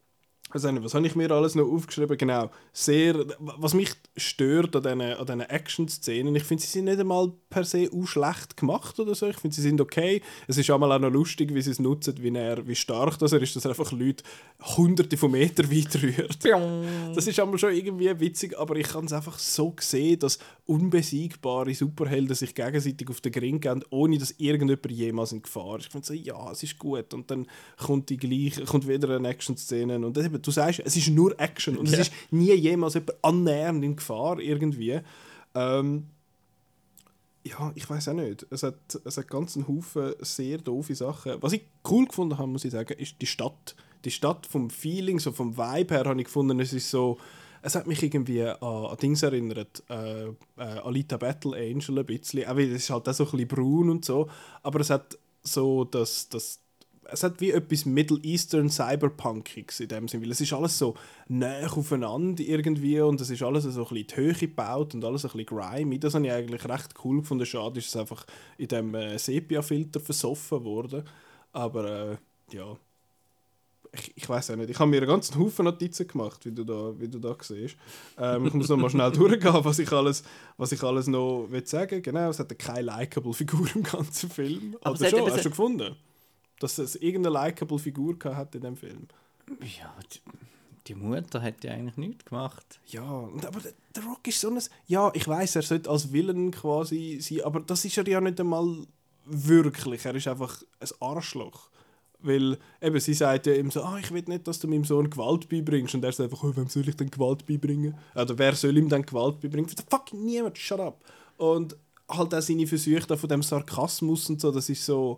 was 0.54 0.93
habe 0.93 1.08
ich 1.08 1.16
mir 1.16 1.32
alles 1.32 1.56
noch 1.56 1.72
aufgeschrieben? 1.72 2.18
Genau, 2.18 2.51
sehr, 2.72 3.26
was 3.39 3.74
mich 3.74 3.93
stört 4.16 4.76
an 4.76 4.84
diesen, 4.84 5.01
an 5.01 5.26
diesen 5.26 5.41
Action-Szenen, 5.41 6.36
ich 6.36 6.43
finde, 6.43 6.64
sie 6.64 6.70
sind 6.70 6.86
nicht 6.86 6.99
einmal 6.99 7.32
per 7.49 7.64
se 7.64 7.89
auch 7.93 8.06
schlecht 8.06 8.58
gemacht 8.58 8.99
oder 8.99 9.16
so. 9.16 9.28
Ich 9.28 9.38
finde, 9.38 9.56
sie 9.56 9.62
sind 9.62 9.82
okay. 9.82 10.22
Es 10.47 10.58
ist 10.58 10.70
einmal 10.70 10.91
auch 10.91 10.99
noch 10.99 11.12
lustig, 11.12 11.54
wie 11.54 11.62
sie 11.62 11.72
es 11.72 11.80
nutzen, 11.80 12.16
wie, 12.20 12.36
er, 12.36 12.68
wie 12.68 12.76
stark 12.76 13.18
das 13.20 13.32
er 13.32 13.41
ist, 13.41 13.56
dass 13.56 13.66
er 13.66 13.72
einfach 13.72 13.91
Leute 13.91 14.24
hunderte 14.78 15.18
von 15.18 15.32
Metern 15.32 15.72
weit 15.72 16.01
rührt. 16.01 16.45
Das 17.16 17.28
ist 17.28 17.39
einmal 17.39 17.58
schon 17.58 17.74
irgendwie 17.74 18.20
witzig, 18.20 18.58
aber 18.58 18.76
ich 18.76 18.88
kann 18.88 19.06
es 19.06 19.14
einfach 19.14 19.39
so 19.39 19.74
sehen, 19.80 20.20
dass 20.20 20.39
unbesiegbare 20.66 21.74
Superhelden 21.74 22.36
sich 22.36 22.56
gegenseitig 22.56 23.10
auf 23.10 23.22
den 23.22 23.32
Gring 23.32 23.60
gehen, 23.60 23.84
ohne 23.89 24.18
dass 24.18 24.36
irgendjemand 24.38 24.91
jemals 24.91 25.32
in 25.32 25.41
Gefahr 25.41 25.78
ist. 25.78 25.88
Ich 25.88 25.91
finde 25.91 26.08
so, 26.08 26.14
ja, 26.14 26.51
es 26.51 26.64
ist 26.64 26.80
gut. 26.80 27.14
Und 27.14 27.30
dann 27.30 27.47
kommt, 27.78 28.10
die 28.10 28.18
gleich, 28.18 28.64
kommt 28.66 28.88
wieder 28.88 29.16
eine 29.16 29.28
Action-Szene. 29.28 29.95
Und 30.06 30.18
eben, 30.18 30.41
du 30.46 30.52
sagst, 30.52 30.82
es 30.84 30.96
ist 30.96 31.10
nur 31.10 31.39
Action. 31.39 31.78
Und 31.78 31.88
es 31.88 31.98
ist 31.98 32.14
nie 32.32 32.54
jemals 32.54 32.94
jemand 32.94 33.24
annähernd 33.24 33.84
in 33.84 33.96
Gefahr 33.96 34.39
irgendwie. 34.39 35.00
Ähm, 35.56 36.08
ja, 37.44 37.72
ich 37.76 37.89
weiß 37.89 38.10
auch 38.10 38.14
nicht. 38.14 38.46
Es 38.50 38.64
hat, 38.64 39.00
es 39.04 39.18
hat 39.18 39.28
ganz 39.28 39.56
einen 39.56 39.68
Haufen 39.68 40.14
sehr 40.20 40.58
doofe 40.58 40.96
Sachen. 40.96 41.41
Was 41.41 41.54
ich 41.54 41.64
cool 41.89 42.06
gefunden 42.06 42.38
habe, 42.38 42.48
muss 42.48 42.66
ich 42.66 42.72
sagen, 42.72 42.98
ist 42.98 43.22
die 43.22 43.26
Stadt. 43.26 43.76
Die 44.06 44.12
Stadt 44.12 44.46
vom 44.46 44.70
Feeling, 44.70 45.20
so 45.20 45.32
vom 45.32 45.58
Vibe 45.58 45.94
her, 45.94 46.06
habe 46.06 46.20
ich 46.20 46.26
gefunden, 46.26 46.60
es 46.60 46.74
ist 46.74 46.89
so. 46.89 47.18
Es 47.62 47.76
hat 47.76 47.88
mich 47.88 48.04
irgendwie 48.04 48.44
an, 48.44 48.58
an 48.62 48.98
Dings 48.98 49.24
erinnert, 49.24 49.84
äh, 49.89 50.26
äh, 50.26 50.34
Alita 50.58 51.16
Battle 51.16 51.56
Angel 51.56 52.00
ein 52.00 52.06
bisschen. 52.06 52.46
Auch 52.46 52.58
weil 52.58 52.70
es 52.70 52.84
ist 52.84 52.89
halt 52.89 53.08
auch 53.08 53.14
so 53.14 53.24
ein 53.24 53.32
bisschen 53.32 53.48
braun 53.48 53.89
und 53.89 54.04
so. 54.04 54.30
Aber 54.64 54.82
es 54.82 54.89
hat 54.89 55.18
so 55.44 55.86
das, 55.86 56.28
das 56.28 56.60
es 57.12 57.24
hat 57.24 57.39
wie 57.41 57.51
etwas 57.51 57.86
Middle 57.86 58.20
Eastern 58.24 58.70
Cyberpunkiges 58.70 59.80
in 59.80 59.88
dem 59.88 60.08
Sinne, 60.08 60.24
weil 60.24 60.32
es 60.32 60.41
ist 60.41 60.54
alles 60.54 60.78
so 60.78 60.95
näher 61.28 61.72
aufeinander 61.76 62.43
irgendwie 62.43 62.99
und 63.01 63.20
es 63.22 63.30
ist 63.30 63.43
alles 63.43 63.64
so 63.64 63.70
ein 63.70 63.88
bisschen 63.89 64.08
die 64.08 64.16
Höhe 64.16 64.34
gebaut 64.34 64.93
und 64.93 65.04
alles 65.04 65.26
ein 65.26 65.32
bisschen 65.32 65.58
grimy. 65.58 65.99
Das 65.99 66.14
habe 66.14 66.26
ich 66.26 66.32
eigentlich 66.32 66.68
recht 66.68 66.93
cool 67.04 67.22
gefunden. 67.22 67.45
Schade 67.45 67.80
ist 67.80 67.88
es 67.88 67.95
einfach 67.95 68.26
in 68.58 68.68
dem 68.68 68.95
äh, 68.95 69.18
Sepia-Filter 69.18 69.99
versoffen 69.99 70.64
worden. 70.64 71.04
Aber 71.51 71.86
äh, 71.86 72.18
ja, 72.56 72.76
ich, 73.93 74.12
ich 74.16 74.28
weiß 74.28 74.51
auch 74.51 74.56
nicht. 74.56 74.70
Ich 74.70 74.80
habe 74.80 74.89
mir 74.89 74.97
einen 74.97 75.08
ganzen 75.08 75.38
Haufen 75.38 75.66
Notizen 75.66 76.08
gemacht, 76.08 76.45
wie 76.45 76.51
du 76.51 76.64
da, 76.64 76.99
wie 76.99 77.08
du 77.08 77.20
da 77.20 77.36
siehst. 77.39 77.76
Ähm, 78.18 78.47
ich 78.47 78.54
muss 78.54 78.70
noch 78.70 78.78
mal 78.78 78.89
schnell 78.89 79.12
durchgehen, 79.14 79.54
was 79.54 79.80
ich 79.80 79.91
alles, 79.91 80.24
was 80.58 80.72
ich 80.72 80.82
alles 80.82 81.08
noch 81.08 81.47
will 81.49 81.66
sagen 81.66 82.01
Genau, 82.01 82.30
es 82.30 82.39
hat 82.39 82.58
keine 82.58 82.82
likable 82.82 83.34
Figur 83.34 83.68
im 83.76 83.84
ganzen 83.84 84.30
Film. 84.30 84.76
Aber 84.82 84.91
Also 84.91 85.06
schon, 85.06 85.32
hast 85.32 85.45
du 85.45 85.49
gefunden? 85.49 85.95
Dass 86.64 86.78
es 86.78 86.95
irgendeine 86.95 87.34
likable 87.34 87.78
Figur 87.78 88.16
hat 88.24 88.55
in 88.55 88.61
dem 88.61 88.78
Film. 88.78 89.09
Ja, 89.59 89.93
die, 90.14 90.22
die 90.88 90.95
Mutter 90.95 91.41
hat 91.41 91.61
ja 91.61 91.74
eigentlich 91.74 91.97
nichts 91.97 92.24
gemacht. 92.24 92.80
Ja, 92.88 93.03
aber 93.03 93.59
der, 93.59 93.74
der 93.93 94.03
Rock 94.05 94.26
ist 94.26 94.39
so 94.39 94.49
ein... 94.49 94.57
Ja, 94.88 95.11
ich 95.14 95.28
weiß, 95.28 95.57
er 95.57 95.61
sollte 95.64 95.89
als 95.89 96.14
Villain 96.14 96.51
quasi 96.51 97.20
sein, 97.20 97.41
aber 97.41 97.59
das 97.59 97.84
ist 97.84 97.97
er 97.97 98.07
ja 98.07 98.22
nicht 98.22 98.39
einmal 98.39 98.88
wirklich. 99.26 100.05
Er 100.05 100.16
ist 100.16 100.30
einfach 100.30 100.64
ein 100.80 100.88
Arschloch. 101.01 101.68
Weil 102.20 102.57
eben, 102.82 102.99
sie 103.01 103.14
sagt 103.14 103.45
ja 103.47 103.55
ihm 103.55 103.70
so, 103.70 103.84
ah, 103.84 103.97
ich 103.99 104.09
will 104.14 104.24
nicht, 104.26 104.47
dass 104.47 104.59
du 104.59 104.70
meinem 104.70 104.86
Sohn 104.86 105.09
Gewalt 105.09 105.49
beibringst. 105.49 105.95
Und 105.95 106.05
er 106.05 106.14
sagt 106.14 106.32
einfach, 106.32 106.45
oh, 106.45 106.55
wem 106.55 106.70
soll 106.70 106.88
ich 106.88 106.95
denn 106.95 107.11
Gewalt 107.11 107.45
beibringen? 107.45 107.93
Oder 108.16 108.38
wer 108.38 108.55
soll 108.55 108.78
ihm 108.78 108.88
denn 108.88 109.05
Gewalt 109.05 109.41
beibringen? 109.41 109.70
Fucking 109.89 110.24
niemand, 110.24 110.57
shut 110.57 110.80
up. 110.80 111.03
Und 111.36 111.76
halt 112.07 112.34
auch 112.34 112.41
seine 112.41 112.68
Versuche 112.68 113.05
da 113.05 113.18
von 113.18 113.28
dem 113.28 113.43
Sarkasmus 113.43 114.30
und 114.30 114.39
so, 114.39 114.49
das 114.49 114.70
ist 114.70 114.86
so... 114.86 115.18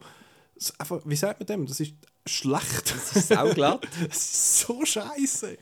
einfach, 0.78 1.01
wie 1.06 1.16
sagt 1.16 1.39
man 1.39 1.47
dem? 1.47 1.66
Das 1.66 1.80
ist 1.80 1.93
schlecht. 2.26 2.93
Das 2.95 3.16
ist 3.16 3.28
sauglatt. 3.30 3.86
Das 4.08 4.18
ist 4.18 4.60
so 4.62 4.86
scheiße. 4.86 5.58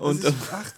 Und- 0.00 0.24
ist 0.24 0.24
echt, 0.26 0.74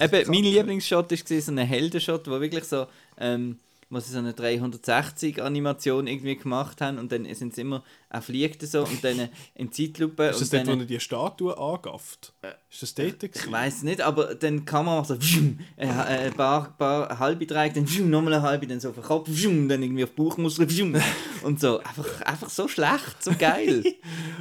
echt 0.00 0.12
Eben, 0.14 0.30
mein. 0.30 0.44
Lieblingsshot 0.44 1.10
war 1.10 1.40
so 1.40 1.52
ein 1.52 1.58
Heldenshot, 1.58 2.26
wo 2.28 2.40
wirklich 2.40 2.64
so, 2.64 2.86
ähm, 3.18 3.58
wo 3.90 4.00
sie 4.00 4.12
so 4.12 4.18
eine 4.18 4.32
360-Animation 4.32 6.06
irgendwie 6.06 6.36
gemacht 6.36 6.80
haben 6.80 6.98
und 6.98 7.12
dann 7.12 7.32
sind 7.34 7.54
sie 7.54 7.60
immer, 7.62 7.82
er 8.08 8.22
fliegt 8.22 8.62
so 8.62 8.84
und 8.84 9.02
dann 9.04 9.28
in 9.54 9.72
Zeitlupe 9.72 10.24
Ist 10.24 10.40
das 10.40 10.50
dort, 10.50 10.66
wo 10.66 10.72
er 10.72 10.84
die 10.84 11.00
Statue 11.00 11.56
angafft? 11.56 12.32
Ist 12.70 12.82
das 12.82 12.94
dort? 12.94 13.22
ich 13.22 13.32
gewesen? 13.32 13.52
weiß 13.52 13.82
nicht, 13.82 14.00
aber 14.00 14.34
dann 14.34 14.64
Kamera 14.64 14.96
macht 14.96 15.08
so 15.08 15.20
wschum, 15.20 15.58
äh, 15.76 15.86
äh, 15.86 15.88
ein 16.26 16.34
paar, 16.34 16.76
paar 16.76 17.18
halbe 17.18 17.46
Dreieck, 17.46 17.74
dann 17.74 17.86
wschum, 17.86 18.10
nochmal 18.10 18.34
eine 18.34 18.42
halbe, 18.42 18.66
dann 18.66 18.80
so 18.80 18.90
auf 18.90 18.94
den 18.96 19.04
Kopf, 19.04 19.28
wschum, 19.30 19.68
dann 19.68 19.82
irgendwie 19.82 20.04
auf 20.04 20.10
die 20.10 20.16
Bauchmuskeln 20.22 20.68
wschum, 20.68 20.94
und 21.42 21.60
so. 21.60 21.78
Einfach, 21.78 22.22
einfach 22.22 22.50
so 22.50 22.68
schlecht, 22.68 23.22
so 23.22 23.32
geil. 23.38 23.84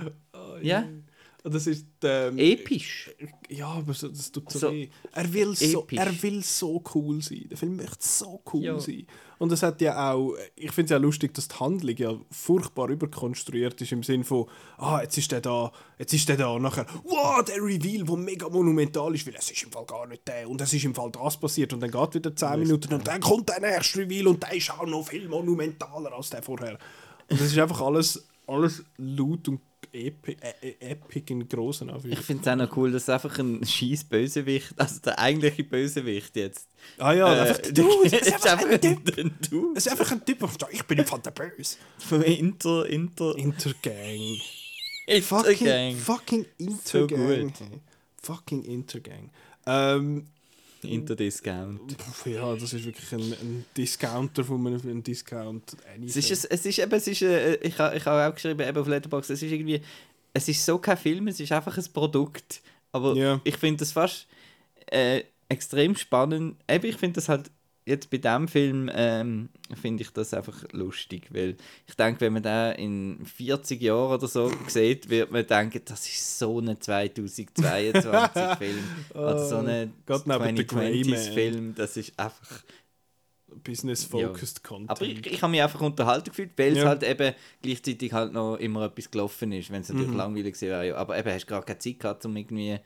ja, 0.61 0.85
Und 1.43 1.53
das 1.53 1.67
ist... 1.67 1.85
Ähm, 2.03 2.37
episch. 2.37 3.11
Ja, 3.49 3.67
aber 3.67 3.93
so, 3.93 4.07
das 4.07 4.31
tut 4.31 4.49
so, 4.51 4.59
So 4.59 4.71
weh. 4.71 4.89
Er 5.11 5.33
will 5.33 5.55
so, 5.55 5.83
episch. 5.83 5.99
er 5.99 6.23
will 6.23 6.41
so 6.41 6.83
cool 6.95 7.21
sein. 7.21 7.45
Der 7.49 7.57
Film 7.57 7.75
möchte 7.75 7.97
so 8.05 8.41
cool 8.53 8.63
Ja. 8.63 8.79
sein. 8.79 9.05
Und 9.43 9.51
es 9.51 9.61
hat 9.61 9.81
ja 9.81 10.13
auch... 10.13 10.37
Ich 10.55 10.71
finde 10.71 10.85
es 10.85 10.91
ja 10.91 10.97
lustig, 10.97 11.33
dass 11.33 11.49
die 11.49 11.59
Handlung 11.59 11.97
ja 11.97 12.15
furchtbar 12.31 12.87
überkonstruiert 12.87 13.81
ist 13.81 13.91
im 13.91 14.01
Sinn 14.01 14.23
von 14.23 14.45
ah, 14.77 15.01
jetzt 15.01 15.17
ist 15.17 15.33
der 15.33 15.41
da, 15.41 15.69
jetzt 15.99 16.13
ist 16.13 16.29
der 16.29 16.37
da. 16.37 16.47
Und 16.47 16.61
nachher, 16.61 16.85
wow, 17.03 17.43
der 17.43 17.57
Reveal, 17.57 18.05
der 18.05 18.15
mega 18.15 18.47
monumental 18.47 19.13
ist, 19.13 19.27
weil 19.27 19.35
es 19.35 19.51
ist 19.51 19.63
im 19.63 19.71
Fall 19.73 19.83
gar 19.83 20.07
nicht 20.07 20.25
der. 20.29 20.49
Und 20.49 20.61
es 20.61 20.71
ist 20.71 20.85
im 20.85 20.95
Fall 20.95 21.11
das 21.11 21.35
passiert. 21.35 21.73
Und 21.73 21.81
dann 21.81 21.91
geht 21.91 22.15
wieder 22.15 22.33
10 22.33 22.57
Minuten 22.57 22.93
und 22.93 23.05
dann 23.05 23.19
kommt 23.19 23.49
der 23.49 23.59
nächste 23.59 23.99
Reveal 23.99 24.27
und 24.27 24.41
der 24.41 24.53
ist 24.53 24.71
auch 24.71 24.85
noch 24.85 25.05
viel 25.05 25.27
monumentaler 25.27 26.13
als 26.13 26.29
der 26.29 26.41
vorher. 26.41 26.77
Und 27.29 27.41
das 27.41 27.47
ist 27.47 27.59
einfach 27.59 27.81
alles, 27.81 28.25
alles 28.47 28.85
laut 28.95 29.45
und 29.49 29.59
äh, 29.93 30.11
äh, 30.61 30.91
epic 30.91 31.31
in 31.31 31.47
grossen 31.47 31.89
Ich 31.89 31.93
Anführungszeichen. 31.95 32.25
finde 32.25 32.41
es 32.41 32.47
auch 32.47 32.67
noch 32.67 32.77
cool, 32.77 32.91
dass 32.91 33.09
einfach 33.09 33.37
ein 33.39 33.65
scheiß 33.65 34.03
Bösewicht, 34.05 34.73
also 34.77 34.99
der 35.01 35.19
eigentliche 35.19 35.63
Bösewicht 35.63 36.35
jetzt. 36.35 36.67
Ah 36.97 37.13
ja, 37.13 37.27
einfach, 37.27 37.59
äh, 37.59 37.71
du, 37.73 38.03
es 38.03 38.13
ist 38.13 38.47
einfach 38.47 38.67
ein 38.69 38.81
Typ. 38.81 39.17
ein 39.17 39.37
Du. 39.49 39.73
Es 39.75 39.85
ist 39.85 39.91
einfach 39.91 40.11
ein 40.11 40.25
Typ, 40.25 40.39
der 40.39 40.47
sagt, 40.47 40.73
ich 40.73 40.83
bin 40.83 40.97
im 40.97 41.05
Fall 41.05 41.19
der 41.19 41.31
Böse. 41.31 41.77
Vom 41.99 42.21
Inter, 42.23 42.85
Inter, 42.87 43.37
Intergang. 43.37 44.37
Intergang. 45.05 45.21
Fucking, 45.21 45.97
fucking 45.97 46.45
Intergang. 46.57 47.47
gut. 47.47 47.59
hey. 47.59 47.79
Fucking 48.21 48.63
Intergang. 48.63 49.29
Ähm, 49.65 50.27
Interdiscount. 50.83 51.95
Ja, 52.25 52.53
das 52.55 52.73
ist 52.73 52.85
wirklich 52.85 53.11
ein, 53.13 53.21
ein 53.33 53.65
Discounter 53.75 54.43
von 54.43 54.65
einem 54.67 54.79
ein 54.85 55.03
Discount. 55.03 55.75
Es 56.05 56.15
ist, 56.15 56.31
es, 56.31 56.45
es 56.45 56.65
ist 56.65 56.79
eben, 56.79 56.91
es 56.93 57.07
ist, 57.07 57.21
äh, 57.21 57.55
ich 57.55 57.77
habe 57.79 57.95
ich 57.95 58.05
ha 58.05 58.27
auch 58.27 58.33
geschrieben, 58.33 58.59
eben 58.67 58.77
auf 58.77 58.87
Letterboxd, 58.87 59.31
es 59.31 59.41
ist 59.43 59.51
irgendwie, 59.51 59.81
es 60.33 60.47
ist 60.47 60.65
so 60.65 60.77
kein 60.77 60.97
Film, 60.97 61.27
es 61.27 61.39
ist 61.39 61.51
einfach 61.51 61.77
ein 61.77 61.85
Produkt. 61.93 62.61
Aber 62.91 63.15
Ja. 63.15 63.41
ich 63.43 63.57
finde 63.57 63.79
das 63.79 63.91
fast 63.91 64.27
äh, 64.91 65.23
extrem 65.49 65.95
spannend. 65.95 66.57
Eben, 66.69 66.85
ich 66.85 66.97
finde 66.97 67.15
das 67.15 67.29
halt, 67.29 67.49
jetzt 67.85 68.09
bei 68.09 68.17
diesem 68.17 68.47
Film, 68.47 68.89
ähm, 68.93 69.49
finde 69.81 70.03
ich 70.03 70.11
das 70.11 70.33
einfach 70.33 70.63
lustig, 70.71 71.27
weil 71.31 71.55
ich 71.87 71.95
denke, 71.95 72.21
wenn 72.21 72.33
man 72.33 72.43
den 72.43 72.73
in 73.19 73.25
40 73.25 73.81
Jahren 73.81 74.13
oder 74.13 74.27
so 74.27 74.51
sieht, 74.67 75.09
wird 75.09 75.31
man 75.31 75.45
denken, 75.45 75.81
das 75.85 76.05
ist 76.07 76.39
so 76.39 76.59
ein 76.59 76.69
2022-Film. 76.79 78.83
oder 79.13 79.47
so 79.47 79.57
ein 79.57 79.93
Gerade 80.05 80.29
neben 80.29 80.57
The 80.57 80.67
Grey 80.67 81.03
Man. 81.03 81.13
2020s-Film, 81.13 81.75
das 81.75 81.97
ist 81.97 82.17
einfach... 82.19 82.63
Business-focused 83.63 84.63
Content. 84.63 84.89
Aber 84.89 85.01
ich, 85.03 85.23
ich 85.27 85.41
habe 85.43 85.51
mich 85.51 85.61
einfach 85.61 85.79
unterhalten 85.81 86.29
gefühlt, 86.31 86.51
weil 86.57 86.71
es 86.71 86.79
Ja. 86.79 86.85
halt 86.89 87.03
eben 87.03 87.35
gleichzeitig 87.61 88.11
halt 88.11 88.33
noch 88.33 88.55
immer 88.57 88.85
etwas 88.85 89.11
gelaufen 89.11 89.51
ist, 89.51 89.69
wenn 89.69 89.81
es 89.81 89.89
natürlich 89.89 90.09
Mhm. 90.09 90.17
langweilig 90.17 90.53
gewesen 90.55 90.69
wäre. 90.69 90.87
ja. 90.87 90.95
Aber 90.95 91.15
eben, 91.17 91.29
hast 91.31 91.45
du 91.45 91.49
gar 91.49 91.63
keine 91.63 91.77
Zeit 91.79 91.99
gehabt, 91.99 92.25
um 92.25 92.35
irgendwie... 92.35 92.79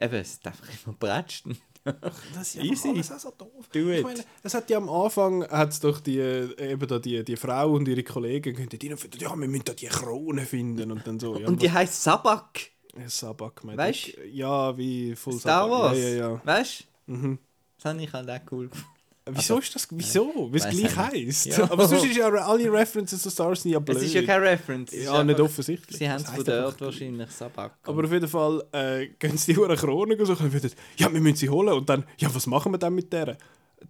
Eben, 0.00 0.14
es 0.14 0.32
ist 0.32 0.46
einfach 0.46 0.66
immer 0.86 0.96
brätscht. 0.98 1.44
Das 1.84 2.54
ist 2.54 2.56
Easy. 2.64 2.88
alles 2.88 3.12
auch 3.12 3.18
so 3.18 3.30
doof. 3.36 3.68
Do 3.72 3.90
Ich 3.90 4.02
meine, 4.02 4.24
es 4.42 4.54
hat 4.54 4.70
ja 4.70 4.78
am 4.78 4.88
Anfang 4.88 5.46
hat's 5.48 5.80
doch 5.80 6.00
die, 6.00 6.18
äh, 6.18 6.72
eben 6.72 6.86
da 6.88 6.98
die, 6.98 7.22
die 7.24 7.36
Frau 7.36 7.72
und 7.72 7.86
ihre 7.88 8.02
Kollegen 8.02 8.56
rein 8.56 8.68
und 8.92 8.98
finden, 8.98 9.18
ja, 9.20 9.34
wir 9.36 9.48
müssen 9.48 9.64
da 9.64 9.74
die 9.74 9.86
Krone 9.86 10.42
finden 10.46 10.90
und 10.92 11.06
dann 11.06 11.20
so. 11.20 11.38
Ja, 11.38 11.46
Und 11.48 11.60
die 11.60 11.70
heißt 11.70 12.02
Sabak. 12.02 12.60
was- 12.94 13.18
Sabak, 13.18 13.64
mein 13.64 13.76
Weißt? 13.76 14.06
Dick. 14.06 14.20
Ja, 14.32 14.76
wie 14.78 15.14
Full 15.14 15.34
Star 15.38 15.68
Sabak. 15.68 15.82
Wars. 15.90 15.98
Ja, 15.98 16.08
ja, 16.08 16.16
ja. 16.30 16.40
Weißt 16.44 16.86
du? 17.06 17.12
Mhm. 17.12 17.38
Das 17.76 17.92
habe 17.92 18.02
ich 18.02 18.12
halt 18.12 18.30
auch 18.30 18.52
cool 18.52 18.68
gefunden. 18.68 18.88
Wieso 19.30 19.58
ist 19.58 19.74
das? 19.74 19.88
Wieso? 19.90 20.50
Weil 20.52 20.60
es 20.60 20.68
gleich 20.68 20.96
heisst. 20.96 21.46
Ja. 21.46 21.70
Aber 21.70 21.88
sonst 21.88 22.04
ist 22.04 22.16
ja 22.16 22.26
alle 22.28 22.70
References 22.70 23.22
zu 23.22 23.30
Star 23.30 23.48
Wars 23.48 23.62
sind 23.62 23.72
ja 23.72 23.78
blöd. 23.78 23.96
Es 23.96 24.02
ist 24.04 24.14
ja 24.14 24.22
keine 24.22 24.44
Reference. 24.44 24.92
Ja, 24.92 25.24
nicht 25.24 25.34
einfach- 25.36 25.44
offensichtlich. 25.46 25.96
Sie 25.96 26.08
haben 26.10 26.22
es 26.22 26.28
von 26.28 26.44
dort 26.44 26.80
wahrscheinlich 26.80 27.30
Sabak. 27.30 27.72
Aber 27.84 28.04
auf 28.04 28.12
jeden 28.12 28.28
Fall 28.28 28.62
äh, 28.72 29.06
gehen 29.18 29.38
sie 29.38 29.54
die 29.54 29.60
Krone 29.76 30.26
suchen 30.26 30.46
und 30.46 30.52
würden, 30.52 30.70
ja, 30.98 31.10
wir 31.10 31.20
müssen 31.20 31.36
sie 31.36 31.48
holen. 31.48 31.72
Und 31.72 31.88
dann, 31.88 32.04
ja, 32.18 32.34
was 32.34 32.46
machen 32.46 32.72
wir 32.72 32.78
dann 32.78 32.94
mit 32.94 33.12
der? 33.14 33.38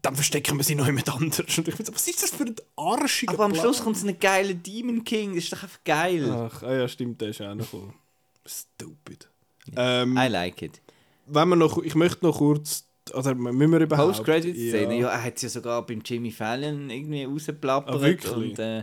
Dann 0.02 0.14
verstecken 0.14 0.56
wir 0.56 0.64
sie 0.64 0.76
noch 0.76 0.86
jemand 0.86 1.08
anders. 1.12 1.58
Und 1.58 1.66
ich 1.68 1.74
finde, 1.74 1.92
was 1.94 2.06
ist 2.06 2.22
das 2.22 2.30
für 2.30 2.44
ein 2.44 2.54
arschiger 2.76 3.34
Aber 3.34 3.44
am? 3.44 3.54
Schluss 3.56 3.82
kommt 3.82 3.96
so 3.96 4.06
ein 4.06 4.18
geiler 4.18 4.54
Demon 4.54 5.02
King. 5.04 5.34
Das 5.34 5.44
ist 5.44 5.52
doch 5.52 5.62
einfach 5.64 5.82
geil. 5.84 6.30
Ach, 6.30 6.62
ah 6.62 6.74
ja, 6.74 6.88
stimmt, 6.88 7.20
der 7.20 7.30
ist 7.30 7.40
auch 7.40 7.54
noch 7.54 7.72
cool. 7.72 7.92
Stupid. 8.46 9.28
Ähm, 9.76 10.16
I 10.16 10.28
like 10.28 10.62
it. 10.62 10.80
wenn 11.26 11.48
wir 11.48 11.56
noch, 11.56 11.78
ich 11.82 11.94
möchte 11.94 12.24
noch 12.24 12.38
kurz, 12.38 12.84
oder 13.16 13.34
müssen 13.34 13.72
wir 13.72 13.80
überhaupt... 13.80 14.16
Post-Credit-Szene. 14.16 14.98
Ja. 14.98 15.08
er 15.08 15.24
hat 15.24 15.36
es 15.36 15.42
ja 15.42 15.48
sogar 15.48 15.84
beim 15.86 16.02
Jimmy 16.04 16.30
Fallon 16.30 16.90
irgendwie 16.90 17.24
rausgeplappert. 17.24 17.94
Ah, 17.94 18.00
wirklich? 18.00 18.32
Und 18.32 18.58
äh, 18.58 18.80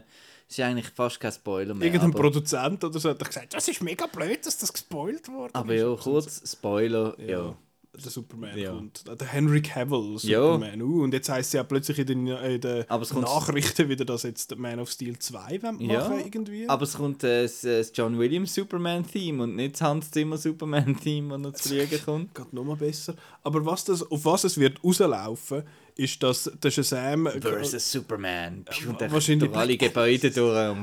es 0.48 0.58
ist 0.58 0.60
eigentlich 0.60 0.90
fast 0.90 1.20
kein 1.20 1.32
Spoiler 1.32 1.74
mehr. 1.74 1.88
Irgendein 1.88 2.12
Produzent 2.12 2.84
oder 2.84 3.00
so 3.00 3.10
hat 3.10 3.24
gesagt, 3.24 3.54
das 3.54 3.68
ist 3.68 3.82
mega 3.82 4.06
blöd, 4.08 4.46
dass 4.46 4.58
das 4.58 4.74
gespoilt 4.74 5.30
wurde. 5.30 5.56
aber 5.56 5.74
ja, 5.74 5.96
kurz 5.96 6.52
Spoiler. 6.52 7.16
Ja. 7.20 7.56
Der 7.94 8.10
Superman 8.10 8.58
Ja. 8.58 8.72
kommt. 8.72 9.04
Der 9.20 9.28
Henry 9.28 9.62
Cavill 9.62 10.18
Ja. 10.22 10.42
Superman. 10.42 10.82
Uh, 10.82 11.04
und 11.04 11.14
jetzt 11.14 11.28
heisst 11.28 11.50
es 11.50 11.54
ja 11.54 11.64
plötzlich 11.64 12.00
in 12.00 12.08
den, 12.08 12.28
in 12.28 12.62
den 12.62 12.86
Nachrichten 13.20 13.90
wieder, 13.90 14.06
dass 14.06 14.24
jetzt 14.24 14.58
Man 14.58 14.80
of 14.80 14.90
Steel 14.90 15.20
2 15.20 15.62
wollen 15.62 15.82
Ja, 15.82 16.00
machen 16.08 16.22
irgendwie. 16.26 16.70
Aber 16.70 16.84
es 16.84 16.94
kommt 16.94 17.24
äh, 17.26 17.44
das, 17.44 17.66
äh, 17.66 17.80
das 17.80 17.92
John 17.94 18.18
Williams 18.18 18.56
Superman-Theme 18.56 19.44
und 19.44 19.58
nicht 19.58 19.74
das 19.76 19.82
Hans 19.82 20.10
Zimmer 20.10 20.38
Superman-Theme, 20.38 21.30
das 21.34 21.40
noch 21.42 21.52
zu 21.54 21.68
fliegen 21.70 22.00
kommt. 22.06 22.34
Geht 22.36 22.54
nochmal 22.54 22.78
besser. 22.78 23.14
Aber 23.44 23.66
was 23.66 23.84
das, 23.84 24.10
auf 24.10 24.24
was 24.24 24.46
es 24.46 24.58
wird 24.58 24.82
rauslaufen, 24.84 25.64
ist, 25.98 26.24
dass 26.24 26.50
der 26.64 26.72
Shazam 26.72 27.28
Versus 27.42 27.92
Superman. 27.92 28.64
Und 28.88 29.02
dann 29.02 29.12
wahrscheinlich- 29.12 29.50
durch 29.50 29.60
alle 29.60 29.76
Gebäude 29.78 30.32
durch. 30.32 30.78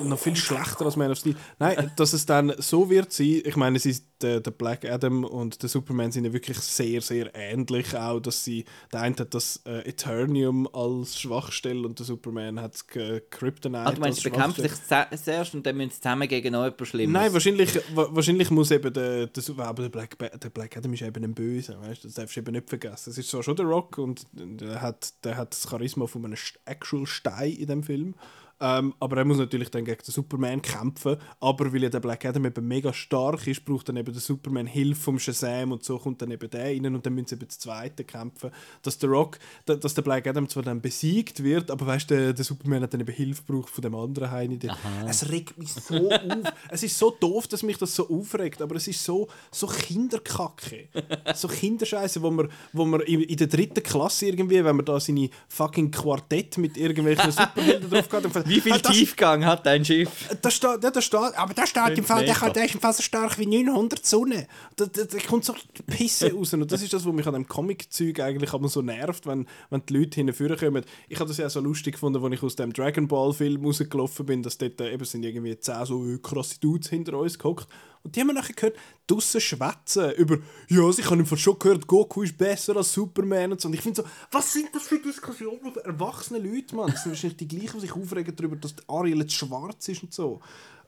Und 0.00 0.08
noch 0.08 0.18
viel 0.18 0.34
schlechter 0.34 0.84
als 0.84 0.96
Man 0.96 1.12
of 1.12 1.18
Steel. 1.18 1.36
Nein, 1.60 1.92
dass 1.96 2.12
es 2.12 2.26
dann 2.26 2.52
so 2.58 2.90
wird 2.90 3.12
sein, 3.12 3.42
ich 3.44 3.56
meine, 3.56 3.76
es 3.76 3.86
ist 3.86 4.04
der, 4.22 4.40
der 4.40 4.50
Black 4.50 4.84
Adam 4.84 5.24
und 5.24 5.62
der 5.62 5.68
Superman 5.68 6.12
sind 6.12 6.24
ja 6.24 6.32
wirklich 6.32 6.58
sehr, 6.58 7.00
sehr 7.00 7.34
ähnlich 7.34 7.96
auch, 7.96 8.20
dass 8.20 8.44
sie, 8.44 8.64
der 8.92 9.02
eine 9.02 9.16
hat 9.16 9.34
das 9.34 9.60
äh, 9.66 9.80
Eternium 9.88 10.68
als 10.72 11.20
Schwachstelle 11.20 11.86
und 11.86 11.98
der 11.98 12.06
Superman 12.06 12.60
hat 12.60 12.86
K- 12.88 13.20
Kryptonite 13.30 13.80
ah, 13.86 13.92
du 13.92 14.00
meinst, 14.00 14.24
als 14.26 14.34
Schwachstelle. 14.34 14.68
sich 15.10 15.24
zuerst 15.24 15.54
und 15.54 15.66
dann 15.66 15.76
müssen 15.76 15.90
sie 15.90 16.00
zusammen 16.00 16.28
gegen 16.28 16.52
noch 16.52 16.64
jemanden 16.64 16.86
Schlimmes. 16.86 17.12
Nein, 17.12 17.32
wahrscheinlich, 17.32 17.74
wa 17.94 18.08
wahrscheinlich 18.10 18.50
muss 18.50 18.70
eben 18.70 18.92
der, 18.92 19.26
der, 19.26 19.42
aber 19.58 19.82
der, 19.82 19.88
Black, 19.90 20.18
der 20.18 20.50
Black 20.50 20.76
Adam 20.76 20.92
ist 20.92 21.02
eben 21.02 21.24
ein 21.24 21.34
Böse, 21.34 21.76
weißt 21.80 22.04
das 22.04 22.14
darfst 22.14 22.36
du 22.36 22.40
eben 22.40 22.52
nicht 22.52 22.68
vergessen. 22.68 23.10
Es 23.10 23.18
ist 23.18 23.30
zwar 23.30 23.42
schon 23.42 23.56
der 23.56 23.66
Rock 23.66 23.98
und 23.98 24.26
der 24.32 24.80
hat, 24.80 25.12
der 25.24 25.36
hat 25.36 25.52
das 25.52 25.68
Charisma 25.68 26.06
von 26.06 26.24
einem 26.24 26.36
Actual 26.64 27.06
Stein 27.06 27.52
in 27.52 27.66
dem 27.66 27.82
Film, 27.82 28.14
ähm, 28.60 28.94
aber 29.00 29.18
er 29.18 29.24
muss 29.24 29.38
natürlich 29.38 29.70
dann 29.70 29.84
gegen 29.84 30.02
den 30.02 30.12
Superman 30.12 30.62
kämpfen, 30.62 31.16
aber 31.40 31.72
weil 31.72 31.82
ja 31.82 31.88
der 31.90 32.00
Black 32.00 32.24
Adam 32.24 32.44
eben 32.46 32.66
mega 32.66 32.92
stark 32.92 33.46
ist, 33.46 33.64
braucht 33.64 33.88
dann 33.88 33.96
eben 33.96 34.12
der 34.12 34.20
Superman 34.22 34.66
Hilfe 34.66 35.00
vom 35.02 35.18
Shazam 35.18 35.72
und 35.72 35.84
so 35.84 35.98
kommt 35.98 36.22
dann 36.22 36.30
eben 36.30 36.48
der 36.50 36.64
rein 36.64 36.86
und 36.94 37.04
dann 37.04 37.14
müssen 37.14 37.26
sie 37.28 37.34
eben 37.36 37.46
das 37.48 37.58
Zweite 37.58 38.04
kämpfen, 38.04 38.50
dass 38.82 38.98
der 38.98 39.10
Rock, 39.10 39.38
da- 39.66 39.76
dass 39.76 39.94
der 39.94 40.02
Black 40.02 40.26
Adam 40.26 40.48
zwar 40.48 40.62
dann 40.62 40.80
besiegt 40.80 41.42
wird, 41.42 41.70
aber 41.70 41.86
weißt 41.86 42.10
du, 42.10 42.32
der, 42.34 42.44
Superman 42.44 42.82
hat 42.82 42.94
dann 42.94 43.00
eben 43.00 43.12
Hilfe 43.12 43.42
gebraucht 43.44 43.70
von 43.70 43.82
dem 43.82 43.94
anderen 43.94 44.30
Heini. 44.30 44.58
Es 45.06 45.28
regt 45.30 45.58
mich 45.58 45.72
so 45.72 46.10
auf. 46.10 46.52
Es 46.70 46.82
ist 46.82 46.98
so 46.98 47.10
doof, 47.10 47.48
dass 47.48 47.62
mich 47.62 47.76
das 47.78 47.94
so 47.94 48.08
aufregt, 48.08 48.62
aber 48.62 48.76
es 48.76 48.88
ist 48.88 49.02
so, 49.04 49.28
so 49.50 49.66
Kinderkacke. 49.66 50.88
So 51.34 51.48
Kinderscheiße, 51.48 52.22
wo 52.22 52.30
man, 52.30 52.48
wo 52.72 52.84
man 52.84 53.00
in, 53.00 53.20
in 53.22 53.36
der 53.36 53.46
dritten 53.46 53.82
Klasse 53.82 54.26
irgendwie, 54.26 54.64
wenn 54.64 54.76
man 54.76 54.84
da 54.84 54.98
seine 55.00 55.28
fucking 55.48 55.90
Quartett 55.90 56.58
mit 56.58 56.76
irgendwelchen 56.76 57.30
Superhelden 57.30 57.90
drauf 57.90 58.12
hat, 58.12 58.24
dann 58.24 58.32
Wie 58.46 58.60
viel 58.60 58.72
Ah, 58.72 58.78
das, 58.78 58.92
Tiefgang 58.92 59.44
hat 59.44 59.66
dein 59.66 59.84
Schiff? 59.84 60.28
da 60.40 60.50
steht, 60.50 60.82
ja, 60.82 60.90
da 60.90 61.00
steht, 61.00 61.20
aber 61.36 61.54
da 61.54 61.66
steht 61.66 61.98
im 61.98 62.04
Fall, 62.04 62.24
der, 62.24 62.34
kann, 62.34 62.52
der 62.52 62.64
ist 62.64 62.74
im 62.74 62.80
Fall 62.80 62.92
so 62.92 63.02
stark 63.02 63.38
wie 63.38 63.46
900 63.46 64.04
Sonne. 64.04 64.46
Da, 64.76 64.86
da, 64.86 65.04
da 65.04 65.18
kommt 65.18 65.44
so 65.44 65.54
Pisse 65.86 66.32
raus. 66.32 66.52
Und 66.54 66.70
das 66.70 66.82
ist 66.82 66.92
das, 66.92 67.04
was 67.04 67.12
mich 67.12 67.26
an 67.26 67.34
dem 67.34 67.46
Comic-Zeug 67.46 68.20
eigentlich 68.20 68.52
aber 68.52 68.68
so 68.68 68.82
nervt, 68.82 69.26
wenn, 69.26 69.46
wenn 69.70 69.82
die 69.86 69.96
Leute 69.98 70.16
hinführen 70.16 70.56
kommen. 70.56 70.84
Ich 71.08 71.18
habe 71.18 71.28
das 71.28 71.38
ja 71.38 71.48
so 71.48 71.60
lustig 71.60 71.94
gefunden, 71.94 72.22
als 72.22 72.34
ich 72.34 72.42
aus 72.42 72.56
dem 72.56 72.72
Dragon 72.72 73.08
Ball-Film 73.08 73.64
rausgelaufen 73.64 74.26
bin, 74.26 74.42
dass 74.42 74.58
dort 74.58 74.80
äh, 74.80 74.92
eben 74.92 75.04
sind 75.04 75.24
irgendwie 75.24 75.58
10 75.58 75.84
so 75.84 76.04
äh, 76.06 76.18
krasse 76.18 76.60
Dudes 76.60 76.88
hinter 76.88 77.18
uns 77.18 77.38
gehockt. 77.38 77.68
Und 78.06 78.16
die 78.16 78.20
haben 78.20 78.28
wir 78.28 78.34
nachher 78.34 78.54
gehört, 78.54 78.76
draussen 79.06 79.40
schwätzen 79.40 80.12
über, 80.12 80.38
ja, 80.68 80.82
also 80.82 81.00
ich 81.00 81.10
habe 81.10 81.20
im 81.20 81.36
schon 81.36 81.58
gehört, 81.58 81.86
Goku 81.86 82.22
ist 82.22 82.38
besser 82.38 82.76
als 82.76 82.92
Superman 82.92 83.52
und 83.52 83.60
so. 83.60 83.68
Und 83.68 83.74
ich 83.74 83.80
finde 83.80 84.02
so, 84.02 84.08
was 84.30 84.52
sind 84.52 84.68
das 84.72 84.84
für 84.84 84.98
Diskussionen 84.98 85.72
für 85.72 85.84
erwachsene 85.84 86.38
Leute, 86.38 86.74
Mann? 86.74 86.90
Das 86.90 87.02
sind 87.02 87.12
wahrscheinlich 87.12 87.36
die 87.36 87.48
gleichen, 87.48 87.74
die 87.74 87.80
sich 87.80 87.92
aufregen 87.92 88.34
darüber, 88.34 88.56
dass 88.56 88.74
Ariel 88.88 89.20
jetzt 89.20 89.34
schwarz 89.34 89.88
ist 89.88 90.02
und 90.02 90.14
so. 90.14 90.40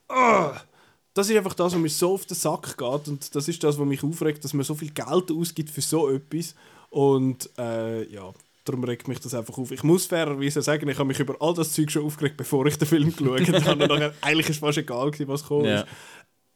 Ah, 0.09 0.61
das 1.13 1.29
ist 1.29 1.37
einfach 1.37 1.55
das, 1.55 1.73
was 1.73 1.81
mir 1.81 1.89
so 1.89 2.15
auf 2.15 2.27
den 2.27 2.37
Sack 2.37 2.79
geht 2.79 3.09
und 3.09 3.35
das 3.35 3.49
ist 3.49 3.63
das, 3.65 3.79
was 3.79 3.87
mich 3.87 4.05
aufregt, 4.05 4.45
dass 4.45 4.55
man 4.55 4.65
so 4.65 4.75
viel 4.75 4.91
Geld 4.91 5.31
ausgibt 5.33 5.71
für 5.71 5.81
so 5.81 6.09
etwas 6.09 6.55
und 6.91 7.51
äh, 7.59 8.05
ja, 8.13 8.33
darum 8.65 8.85
regt 8.85 9.09
mich 9.09 9.21
das 9.21 9.35
einfach 9.35 9.59
auf. 9.59 9.71
Ich 9.71 9.83
muss 9.83 10.07
fairerweise 10.07 10.63
sagen, 10.63 10.89
ich 10.89 10.99
habe 10.99 11.09
mich 11.09 11.19
über 11.19 11.37
all 11.41 11.55
das 11.55 11.73
Zeug 11.73 11.91
schon 11.91 12.05
aufgeregt, 12.05 12.37
bevor 12.37 12.67
ich 12.67 12.79
den 12.79 12.87
Film 12.87 13.15
geschaut 13.15 13.65
habe 13.65 13.73
und 13.83 13.89
nachher, 13.89 14.15
eigentlich 14.21 14.49
ist 14.49 14.57
es 14.57 14.61
fast 14.61 14.79
egal 14.79 15.11
was 15.27 15.45
kommt. 15.45 15.67
Ja. 15.67 15.85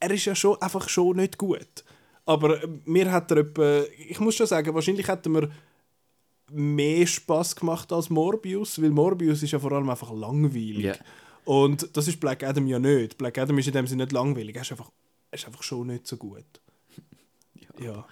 Er 0.03 0.11
ist 0.11 0.25
ja 0.25 0.35
schon 0.35 0.61
einfach 0.61 0.89
schon 0.89 1.17
nicht 1.17 1.39
gut. 1.39 1.85
Aber 2.25 2.61
äh, 2.61 2.69
mir 2.85 3.11
hat 3.13 3.31
er 3.31 3.39
etwa, 3.39 3.83
ich 4.09 4.19
muss 4.19 4.35
schon 4.35 4.49
sagen, 4.49 4.75
wahrscheinlich 4.75 5.07
hätte 5.07 5.29
mir 5.29 5.49
mehr 6.51 7.07
Spaß 7.07 7.55
gemacht 7.55 7.93
als 7.93 8.11
Morbius, 8.11 8.83
weil 8.83 8.91
Morbius 8.91 9.45
ist 9.45 9.53
ja 9.53 9.61
vor 9.61 9.71
allem 9.73 9.89
einfach 9.89 10.13
langweilig. 10.13 10.85
Ja. 10.85 10.95
Und 11.45 11.97
das 11.97 12.09
ist 12.09 12.19
Black 12.19 12.43
Adam 12.43 12.67
ja 12.67 12.81
nicht. 12.81 13.17
Black 13.17 13.39
Adam 13.39 13.59
ist 13.59 13.69
in 13.69 13.75
dem 13.75 13.87
Sinne 13.87 14.05
nicht 14.05 14.13
langweilig, 14.13 14.57
er 14.57 14.63
ist 14.63 14.73
einfach, 14.73 14.91
er 15.31 15.39
ist 15.39 15.47
einfach 15.47 15.63
schon 15.63 15.87
nicht 15.87 16.07
so 16.07 16.17
gut. 16.17 16.45
Ja. 17.81 18.05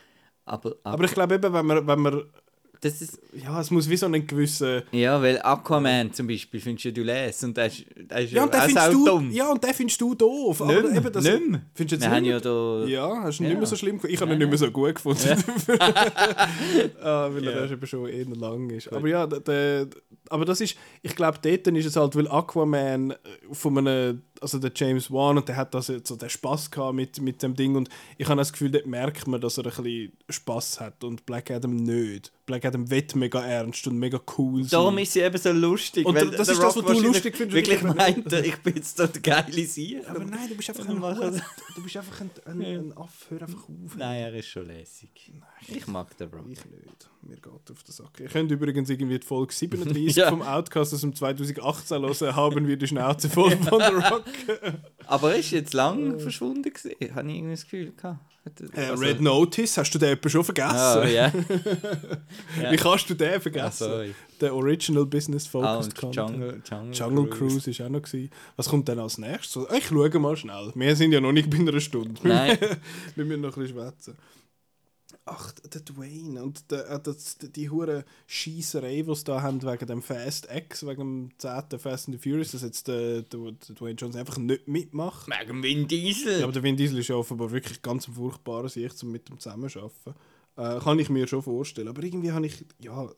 Aber, 0.47 0.70
aber, 0.82 0.95
Aber 0.95 1.05
ich 1.05 1.12
glaube 1.12 1.34
eben, 1.34 1.53
wenn 1.53 1.66
man, 1.66 1.86
wenn 1.86 2.01
man, 2.01 2.24
das 2.81 3.03
ist. 3.03 3.18
ja, 3.35 3.61
es 3.61 3.70
muss 3.70 3.89
wie 3.91 3.97
so 3.97 4.07
einen 4.07 4.26
gewissen... 4.26 4.83
Ja, 4.93 5.20
weil 5.20 5.41
Aquaman 5.43 6.12
zum 6.14 6.26
Beispiel 6.26 6.61
findest 6.61 6.85
ja 6.87 6.91
du 6.91 7.03
les 7.03 7.45
und 7.45 7.57
der 7.57 7.66
ist, 7.66 7.85
der 7.95 8.20
ist 8.20 8.33
Ja, 8.33 8.45
und 8.45 8.55
auch 8.57 8.91
du, 8.91 9.05
dumm. 9.05 9.31
ja, 9.31 9.51
und 9.51 9.62
den 9.62 9.74
findest 9.74 10.01
du 10.01 10.14
doof. 10.14 10.61
Nicht 10.61 10.78
aber 10.78 10.89
mehr, 10.89 10.97
eben 10.97 11.12
das, 11.12 11.24
nicht 11.24 11.49
mehr. 11.49 11.61
Findest 11.74 12.03
du 12.03 12.07
jetzt 12.07 12.20
nicht 12.22 12.31
ja 12.31 12.41
da. 12.41 12.85
Ja, 12.87 13.22
hast 13.22 13.39
du 13.39 13.43
ihn 13.43 13.47
Ja. 13.47 13.51
nicht 13.51 13.59
mehr 13.59 13.66
so 13.66 13.76
schlimm 13.76 13.97
gefunden? 13.97 14.14
Ich 14.14 14.20
habe 14.20 14.31
ihn 14.33 14.41
Ja. 14.41 14.47
nicht 14.47 14.49
mehr 14.49 14.59
so 14.59 14.70
gut 14.70 14.95
gefunden. 14.95 15.20
ah, 17.03 17.28
weil 17.33 17.47
er 17.49 17.70
eben 17.70 17.87
schon 17.87 18.07
eher 18.09 18.26
lang 18.26 18.70
ist. 18.70 18.93
Aber 18.93 19.09
ja, 19.09 19.26
der, 19.26 19.41
der, 19.41 19.87
aber 20.28 20.45
das 20.45 20.61
ist, 20.61 20.76
ich 21.03 21.14
glaube, 21.14 21.39
dort 21.43 21.66
ist 21.66 21.87
es 21.87 21.97
halt, 21.97 22.16
weil 22.16 22.28
Aquaman 22.28 23.11
äh, 23.12 23.16
von 23.53 23.76
einem 23.78 24.22
also 24.41 24.59
der 24.59 24.72
James 24.74 25.11
Wan, 25.11 25.36
und 25.38 25.49
der 25.49 25.57
hat 25.57 25.74
das 25.74 25.88
jetzt 25.88 26.09
so 26.09 26.16
den 26.16 26.30
Spaß 26.30 26.70
gehabt 26.70 26.95
mit, 26.95 27.20
mit 27.20 27.43
dem 27.43 27.55
Ding. 27.55 27.76
Und 27.76 27.88
ich 28.18 28.26
habe 28.28 28.38
das 28.38 28.53
Gefühl, 28.53 28.70
dort 28.70 28.86
merkt 28.86 29.26
man, 29.26 29.41
dass 29.41 29.59
er 29.59 29.66
ein 29.66 29.70
bisschen 29.82 30.12
Spaß 30.28 30.80
hat 30.80 31.05
und 31.05 31.26
Black 31.26 31.51
Adam 31.51 31.74
nicht. 31.76 32.32
Black 32.47 32.64
Adam 32.64 32.91
wird 32.91 33.14
mega 33.14 33.41
ernst 33.45 33.86
und 33.86 33.99
mega 33.99 34.18
cool 34.36 34.62
sein. 34.64 34.70
Darum 34.70 34.99
ist 34.99 35.12
sie 35.12 35.20
eben 35.20 35.38
so 35.38 35.53
lustig. 35.53 36.05
Und 36.05 36.14
weil 36.16 36.30
das 36.30 36.49
ist 36.49 36.61
das, 36.61 36.76
Rock 36.76 36.84
was 36.88 36.97
du 36.99 37.03
lustig 37.07 37.36
findest, 37.36 37.55
Wirklich 37.55 37.82
meint, 37.82 38.32
ich 38.32 38.57
bin 38.59 38.74
jetzt 38.74 38.97
so 38.97 39.07
der 39.07 39.22
geile 39.22 39.64
Sieg. 39.66 40.09
aber 40.09 40.24
nein, 40.24 40.49
du 40.49 40.57
bist 40.57 40.68
einfach 40.70 40.88
ein, 40.88 41.01
wir- 41.01 41.43
du 41.76 41.82
bist 41.82 41.97
einfach 41.97 42.20
ein, 42.20 42.30
ein, 42.47 42.61
ein 42.62 42.97
Aff, 42.97 43.26
hör 43.28 43.43
einfach 43.43 43.62
auf. 43.68 43.97
Nein, 43.97 44.20
er 44.22 44.34
ist 44.34 44.49
schon 44.49 44.66
lässig. 44.66 45.32
Ich 45.68 45.86
mag 45.86 46.16
den 46.18 46.28
Rock. 46.30 46.47
Ich 46.49 46.64
nicht. 46.64 47.09
Mir 47.22 47.36
geht 47.36 47.47
auf 47.70 47.82
den 47.84 47.93
Sack. 47.93 48.18
Ihr 48.18 48.28
könnt 48.28 48.51
übrigens 48.51 48.88
irgendwie 48.91 49.18
die 49.18 49.26
Folge 49.26 49.53
37 49.55 50.16
Ja. 50.16 50.30
vom 50.30 50.43
Outcast 50.43 50.95
aus 50.95 51.03
dem 51.03 51.14
2018 51.14 52.03
hören, 52.03 52.34
haben 52.34 52.66
wir 52.66 52.76
die 52.78 52.86
Schnauze 52.88 53.28
voll 53.28 53.51
von 53.59 53.78
The 53.80 53.93
Rock. 54.09 54.24
Aber 55.07 55.33
er 55.33 55.39
ist 55.39 55.51
jetzt 55.51 55.74
lang 55.74 56.18
verschwunden 56.20 56.62
gewesen. 56.72 57.14
Habe 57.14 57.28
ich 57.31 57.37
irgendwie 57.37 57.55
das 57.55 57.64
Gefühl 57.64 57.93
gehabt. 57.97 58.20
Äh, 58.74 58.81
also- 58.87 59.03
Red 59.05 59.20
Notice, 59.20 59.76
hast 59.76 59.95
du 59.95 59.99
den 59.99 60.12
etwa 60.14 60.28
schon 60.28 60.45
vergessen? 60.45 60.74
Ah, 60.76 61.05
ja. 61.07 61.33
Wie 62.70 62.76
kannst 62.76 63.09
du 63.11 63.14
den 63.14 63.35
Ah, 63.35 63.41
vergessen? 63.41 63.85
sorry. 63.85 64.14
der 64.41 64.55
Original 64.55 65.05
Business 65.05 65.47
Ah, 65.47 65.51
Focused 65.51 65.93
und 65.93 66.01
Content. 66.01 66.31
Jungle, 66.31 66.62
Jungle, 66.70 66.95
Jungle 66.95 67.26
Cruise 67.31 67.70
ist 67.70 67.81
auch 67.83 67.89
noch 67.91 68.01
gewesen. 68.03 68.31
Was 68.57 68.68
kommt 68.68 68.89
denn 68.89 68.99
als 68.99 69.18
nächstes? 69.18 69.66
Ich 69.76 69.87
schaue 69.87 70.18
mal 70.18 70.37
schnell. 70.37 70.72
Wir 70.74 70.97
sind 70.97 71.12
ja 71.12 71.20
noch 71.20 71.33
nicht 71.33 71.51
bei 71.51 71.59
einer 71.59 71.78
Stunde. 71.81 72.18
Nein. 72.26 72.57
Wir 73.14 73.24
müssen 73.26 73.43
noch 73.43 73.57
ein 73.57 73.62
bisschen 73.62 73.78
schwätzen. 73.78 74.16
Ach, 75.26 75.52
der 75.52 75.82
Dwayne 75.82 76.42
und 76.42 76.70
der, 76.70 76.88
äh, 76.88 77.00
das, 77.00 77.36
die 77.38 77.70
hure 77.70 78.04
Schießerei, 78.26 79.02
die 79.02 79.14
sie 79.14 79.24
da 79.24 79.42
haben 79.42 79.62
wegen 79.62 79.86
dem 79.86 80.02
Fast 80.02 80.48
X, 80.50 80.84
wegen 80.86 81.28
dem 81.28 81.30
10. 81.38 81.78
Fast 81.78 82.08
and 82.08 82.20
the 82.20 82.30
Furious, 82.30 82.52
dass 82.52 82.62
jetzt 82.62 82.88
der, 82.88 83.22
der, 83.22 83.52
der 83.52 83.74
Dwayne 83.76 83.94
Johnson 83.94 84.20
einfach 84.20 84.38
nicht 84.38 84.66
mitmacht. 84.66 85.28
Wegen 85.28 85.62
Vin 85.62 85.86
Diesel. 85.86 86.38
Ja, 86.38 86.44
aber 86.44 86.52
der 86.52 86.62
Vin 86.62 86.76
Diesel 86.76 86.98
ist 86.98 87.08
ja 87.08 87.16
offenbar 87.16 87.50
wirklich 87.50 87.82
ganz 87.82 88.08
ein 88.08 88.14
furchtbarer 88.14 88.68
Sicht, 88.68 89.02
um 89.04 89.12
mit 89.12 89.28
dem 89.28 89.38
zusammenzuarbeiten. 89.38 90.14
Äh, 90.56 90.80
kann 90.80 90.98
ich 90.98 91.10
mir 91.10 91.26
schon 91.26 91.42
vorstellen. 91.42 91.88
Aber 91.88 92.02
irgendwie 92.02 92.32
habe 92.32 92.46
ich, 92.46 92.64
ja, 92.80 93.08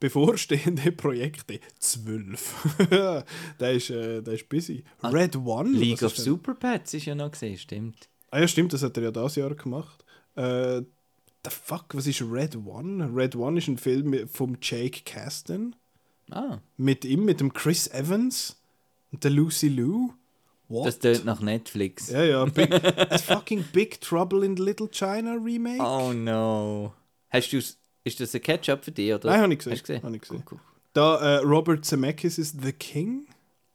bevorstehende 0.00 0.90
Projekte, 0.92 1.60
zwölf. 1.78 2.54
der, 3.60 3.72
ist, 3.72 3.90
äh, 3.90 4.22
der 4.22 4.34
ist 4.34 4.48
busy. 4.48 4.82
Red 5.04 5.36
One. 5.36 5.70
League 5.70 6.02
of 6.02 6.16
Super 6.16 6.54
Pets 6.54 6.94
ist 6.94 7.04
ja 7.04 7.14
noch 7.14 7.30
gesehen, 7.30 7.58
stimmt. 7.58 8.08
Ah 8.30 8.40
ja, 8.40 8.48
stimmt, 8.48 8.72
das 8.72 8.82
hat 8.82 8.96
er 8.96 9.04
ja 9.04 9.10
dieses 9.10 9.36
Jahr 9.36 9.54
gemacht. 9.54 10.04
Äh, 10.36 10.82
the 11.44 11.50
fuck, 11.50 11.94
was 11.94 12.06
ist 12.06 12.22
Red 12.22 12.56
One? 12.56 13.10
Red 13.14 13.34
One 13.36 13.58
ist 13.58 13.68
ein 13.68 13.78
Film 13.78 14.28
vom 14.28 14.58
Jake 14.60 15.02
Kasdan. 15.04 15.74
Ah, 16.30 16.58
Mit 16.76 17.04
ihm, 17.04 17.24
mit 17.24 17.40
dem 17.40 17.52
Chris 17.52 17.88
Evans 17.88 18.56
und 19.12 19.24
der 19.24 19.30
Lucy 19.32 19.68
Liu. 19.68 20.10
What? 20.68 20.86
das 20.86 21.00
tönt 21.00 21.24
nach 21.24 21.40
Netflix. 21.40 22.10
ja, 22.10 22.22
ja, 22.22 22.44
big, 22.44 22.72
a 23.10 23.18
fucking 23.18 23.64
Big 23.72 24.00
Trouble 24.00 24.44
in 24.46 24.54
Little 24.54 24.88
China 24.88 25.32
Remake. 25.34 25.82
Oh 25.82 26.12
no. 26.12 26.94
Hast 27.30 27.52
du's, 27.52 27.76
ist 28.04 28.20
das 28.20 28.32
ein 28.34 28.40
Catch-up 28.42 28.84
für 28.84 28.92
dich, 28.92 29.12
oder? 29.12 29.30
Nein, 29.30 29.40
habe 29.40 29.52
ich 29.52 29.58
gesehen. 29.58 29.72
Hast 29.72 29.80
du 29.82 29.92
gesehen? 29.94 30.02
Hab 30.04 30.14
ich 30.14 30.20
gesehen. 30.20 30.44
Cool, 30.48 30.58
cool. 30.58 30.60
Da 30.92 31.16
äh, 31.16 31.36
Robert 31.38 31.84
Zemeckis 31.84 32.38
ist 32.38 32.62
The 32.62 32.72
King. 32.72 33.26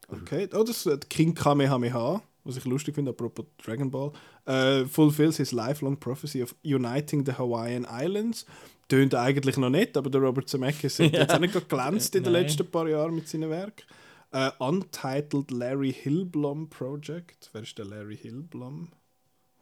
Okay, 0.08 0.48
oh, 0.54 0.64
das 0.64 0.86
ist 0.86 1.10
King 1.10 1.34
Kamehameha, 1.34 2.22
was 2.46 2.58
ich 2.58 2.66
lustig 2.66 2.96
finde, 2.96 3.12
apropos 3.12 3.46
Dragon 3.64 3.92
Ball. 3.92 4.12
Äh, 4.46 4.86
fulfills 4.86 5.38
his 5.38 5.52
lifelong 5.52 6.00
prophecy 6.00 6.42
of 6.42 6.56
uniting 6.64 7.26
the 7.26 7.34
Hawaiian 7.34 7.86
Islands. 7.90 8.46
Tönt 8.88 9.16
eigentlich 9.16 9.58
noch 9.58 9.72
nicht, 9.72 9.98
aber 9.98 10.10
der 10.10 10.22
Robert 10.22 10.48
Zemeckis 10.48 11.00
hat 11.00 11.12
jetzt 11.12 11.34
auch 11.34 11.40
nicht 11.40 11.54
gerade 11.54 11.66
glänzt 11.66 12.16
in 12.16 12.24
den 12.24 12.34
Nein. 12.34 12.44
letzten 12.44 12.70
paar 12.70 12.88
Jahren 12.88 13.16
mit 13.16 13.28
seinen 13.28 13.50
Werken. 13.50 13.84
Äh, 14.32 14.52
Untitled 14.60 15.50
Larry 15.52 15.92
Hillblom 15.92 16.70
Project. 16.70 17.50
Wer 17.52 17.64
ist 17.64 17.78
der 17.78 17.86
Larry 17.86 18.18
Hillblom? 18.18 18.90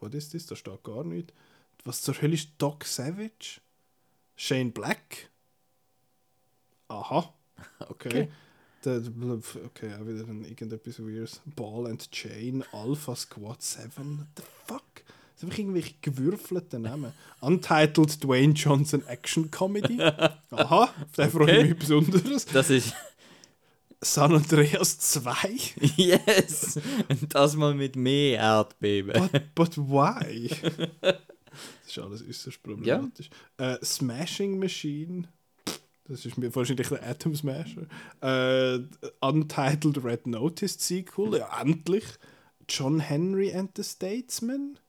Was 0.01 0.13
ist 0.13 0.33
das? 0.33 0.45
Da 0.47 0.55
steht 0.55 0.83
gar 0.83 1.03
nicht. 1.05 1.33
Was 1.85 2.01
zur 2.01 2.21
Hölle 2.21 2.33
ist 2.33 2.49
Doc 2.57 2.83
Savage? 2.83 3.61
Shane 4.35 4.71
Black? 4.71 5.29
Aha. 6.89 7.33
Okay. 7.87 8.09
Der, 8.09 8.27
okay, 8.87 9.93
auch 9.95 10.07
wieder 10.07 10.27
ein, 10.27 10.45
irgendetwas 10.45 10.99
Weirdes. 10.99 11.41
Ball 11.55 11.87
and 11.87 12.09
Chain, 12.11 12.63
Alpha 12.71 13.15
Squad 13.15 13.61
7. 13.61 14.19
What 14.19 14.27
the 14.37 14.43
fuck? 14.67 14.83
Das 15.33 15.39
sind 15.41 15.49
einfach 15.49 15.59
irgendwelche 15.59 15.93
gewürfelten 16.01 16.83
Namen. 16.83 17.11
Untitled 17.41 18.23
Dwayne 18.23 18.53
Johnson 18.53 19.05
Action 19.07 19.49
Comedy. 19.51 19.99
Aha, 20.51 20.83
auf 20.83 21.11
den 21.17 21.29
freue 21.29 21.51
ich 21.51 21.57
Okay. 21.57 21.63
mich 21.69 21.79
besonders. 21.79 22.45
Das 22.45 22.69
ist. 22.69 22.93
San 24.01 24.33
Andreas 24.35 24.99
2. 24.99 25.31
yes! 25.95 26.77
Und 27.07 27.33
das 27.33 27.55
mal 27.55 27.73
mit 27.73 27.95
mehr 27.95 28.37
Erdbeben. 28.37 29.29
But, 29.31 29.55
but 29.55 29.77
why? 29.77 30.49
das 31.01 31.15
ist 31.87 31.99
alles 31.99 32.21
äußerst 32.27 32.61
problematisch. 32.61 33.29
Äh, 33.57 33.77
Smashing 33.83 34.59
Machine. 34.59 35.29
Das 36.05 36.25
ist 36.25 36.37
mir 36.37 36.53
wahrscheinlich 36.53 36.89
der 36.89 37.07
Atom 37.07 37.35
Smasher. 37.35 37.87
Äh, 38.21 38.79
Untitled 39.21 40.03
Red 40.03 40.27
Notice 40.27 40.75
Sequel. 40.79 41.37
Ja, 41.37 41.61
endlich. 41.61 42.03
John 42.67 42.99
Henry 42.99 43.53
and 43.53 43.71
the 43.75 43.83
Statesman. 43.83 44.79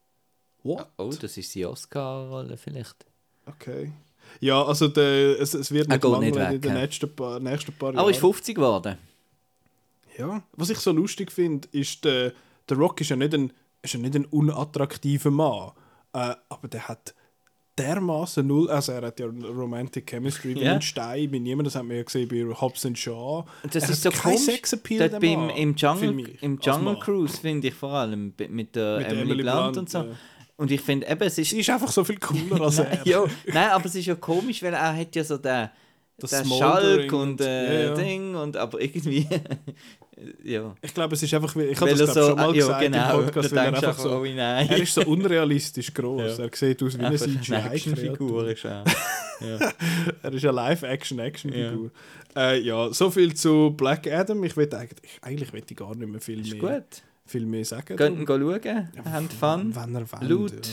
What? 0.62 0.88
Oh, 0.96 1.10
das 1.10 1.36
ist 1.36 1.54
die 1.54 1.66
Oscar-Rolle 1.66 2.56
vielleicht. 2.56 3.06
Okay. 3.46 3.92
Ja, 4.40 4.64
also 4.64 4.88
der, 4.88 5.38
es, 5.40 5.54
es 5.54 5.70
wird 5.70 5.88
nicht 5.88 6.02
mangeln 6.02 6.20
nicht 6.20 6.34
weg, 6.34 6.52
in 6.54 6.60
den 6.60 6.74
nächsten 6.74 7.14
paar, 7.14 7.38
nächsten 7.38 7.72
paar 7.72 7.90
Aber 7.96 8.10
ist 8.10 8.16
Jahren. 8.16 8.32
50 8.32 8.54
geworden. 8.56 8.98
Ja, 10.16 10.42
was 10.52 10.70
ich 10.70 10.78
so 10.78 10.92
lustig 10.92 11.30
finde, 11.30 11.68
ist, 11.72 12.04
der, 12.04 12.32
der 12.68 12.76
Rock 12.76 13.00
ist 13.00 13.10
ja 13.10 13.16
nicht 13.16 13.34
ein, 13.34 13.52
ist 13.82 13.94
ja 13.94 14.00
nicht 14.00 14.14
ein 14.14 14.24
unattraktiver 14.24 15.30
Mann, 15.30 15.72
äh, 16.12 16.34
aber 16.48 16.68
der 16.68 16.88
hat 16.88 17.14
dermaßen 17.78 18.46
null, 18.46 18.70
also 18.70 18.92
er 18.92 19.02
hat 19.02 19.18
ja 19.20 19.26
Romantic 19.26 20.08
Chemistry 20.08 20.54
wie 20.54 20.60
Ja. 20.62 20.74
ein 20.74 20.82
Stein, 20.82 21.30
mit 21.30 21.42
niemandem, 21.42 21.64
das 21.64 21.74
hat 21.76 21.84
man 21.84 21.96
ja 21.96 22.02
gesehen 22.02 22.28
bei 22.28 22.44
Hobbs 22.54 22.86
and 22.86 22.96
Shaw. 22.98 23.44
Das 23.70 23.84
Er 23.84 23.90
ist 23.90 24.02
so 24.02 24.10
kein 24.10 24.20
komisch. 24.34 24.40
Sexappeal, 24.42 25.08
beim, 25.20 25.46
Mann, 25.46 25.50
Im 25.50 25.74
Jungle, 25.74 25.98
finde 26.08 26.30
ich, 26.30 26.42
im 26.42 26.58
Jungle. 26.60 26.98
Cruise 27.00 27.38
finde 27.38 27.68
ich 27.68 27.74
vor 27.74 27.92
allem 27.92 28.32
mit 28.48 28.74
der 28.76 28.98
Mit 28.98 29.06
Emily, 29.08 29.20
Emily 29.22 29.42
Blunt, 29.42 29.58
Blunt, 29.72 29.76
und 29.78 29.90
so. 29.90 29.98
ja. 29.98 30.06
Und 30.56 30.70
ich 30.70 30.80
finde 30.82 31.08
eben, 31.08 31.20
es 31.22 31.36
ist. 31.36 31.50
Sie 31.50 31.58
ist 31.58 31.70
einfach 31.70 31.90
so 31.90 32.04
viel 32.04 32.18
cooler 32.18 32.60
als 32.64 32.78
nein, 32.78 32.86
er. 33.04 33.06
ja, 33.06 33.24
nein, 33.52 33.70
aber 33.70 33.86
es 33.86 33.94
ist 33.96 34.06
ja 34.06 34.14
komisch, 34.14 34.62
weil 34.62 34.72
er 34.74 34.96
hat 34.96 35.16
ja 35.16 35.24
so 35.24 35.36
den, 35.36 35.68
Das 36.16 36.30
Smoldering 36.30 37.10
Schalk 37.10 37.12
und 37.12 37.40
äh, 37.40 37.74
ja, 37.74 37.88
ja. 37.88 37.94
Ding 37.94 38.34
und 38.36 38.56
aber 38.56 38.80
irgendwie. 38.80 39.26
ja. 40.44 40.74
Ich 40.80 40.94
glaube, 40.94 41.14
es 41.14 41.22
ist 41.24 41.34
einfach, 41.34 41.56
ich 41.56 41.80
habe 41.80 41.94
das 41.94 42.12
glaub, 42.12 42.26
schon 42.28 42.36
mal 42.36 42.46
ja, 42.46 42.52
gesagt 42.52 42.80
genau, 42.82 43.18
im 43.18 43.24
Podcast, 43.24 43.50
weil 43.50 43.58
er 43.58 43.66
einfach 43.66 43.98
so, 43.98 44.10
oh 44.18 44.24
nein. 44.24 44.68
er 44.68 44.76
ist 44.76 44.94
so 44.94 45.02
unrealistisch 45.02 45.92
groß. 45.92 46.38
Ja. 46.38 46.44
Er 46.44 46.50
sieht 46.54 46.82
aus 46.82 46.94
wie 46.96 46.98
eine 47.04 47.08
Einfach 47.08 47.26
eine 47.26 47.40
CGI-Kreatur. 47.40 47.72
Actionfigur 47.72 48.48
ist 48.48 48.64
er. 48.64 48.84
Er 50.22 50.32
ist 50.32 50.44
eine 50.44 50.52
Live-Action-Action-Figur. 50.52 51.90
Ja. 52.36 52.50
Äh, 52.52 52.60
ja, 52.60 52.92
so 52.92 53.10
viel 53.10 53.34
zu 53.34 53.74
Black 53.76 54.06
Adam. 54.06 54.42
Ich 54.44 54.56
will 54.56 54.72
eigentlich, 54.72 55.18
eigentlich 55.22 55.52
will 55.52 55.64
ich 55.68 55.76
gar 55.76 55.94
nicht 55.94 56.08
mehr 56.08 56.20
viel, 56.20 56.40
Ist 56.40 56.52
mehr, 56.60 56.80
gut. 56.80 57.02
viel 57.26 57.44
mehr 57.44 57.64
sagen. 57.64 57.96
Könnt 57.96 58.20
ihr 58.20 58.26
schauen, 58.26 58.88
habt 59.12 59.32
Fun, 59.32 59.74
Wenn 59.74 59.94
er 59.96 60.00
will. 60.20 60.28
laut, 60.28 60.66
Ja. 60.66 60.72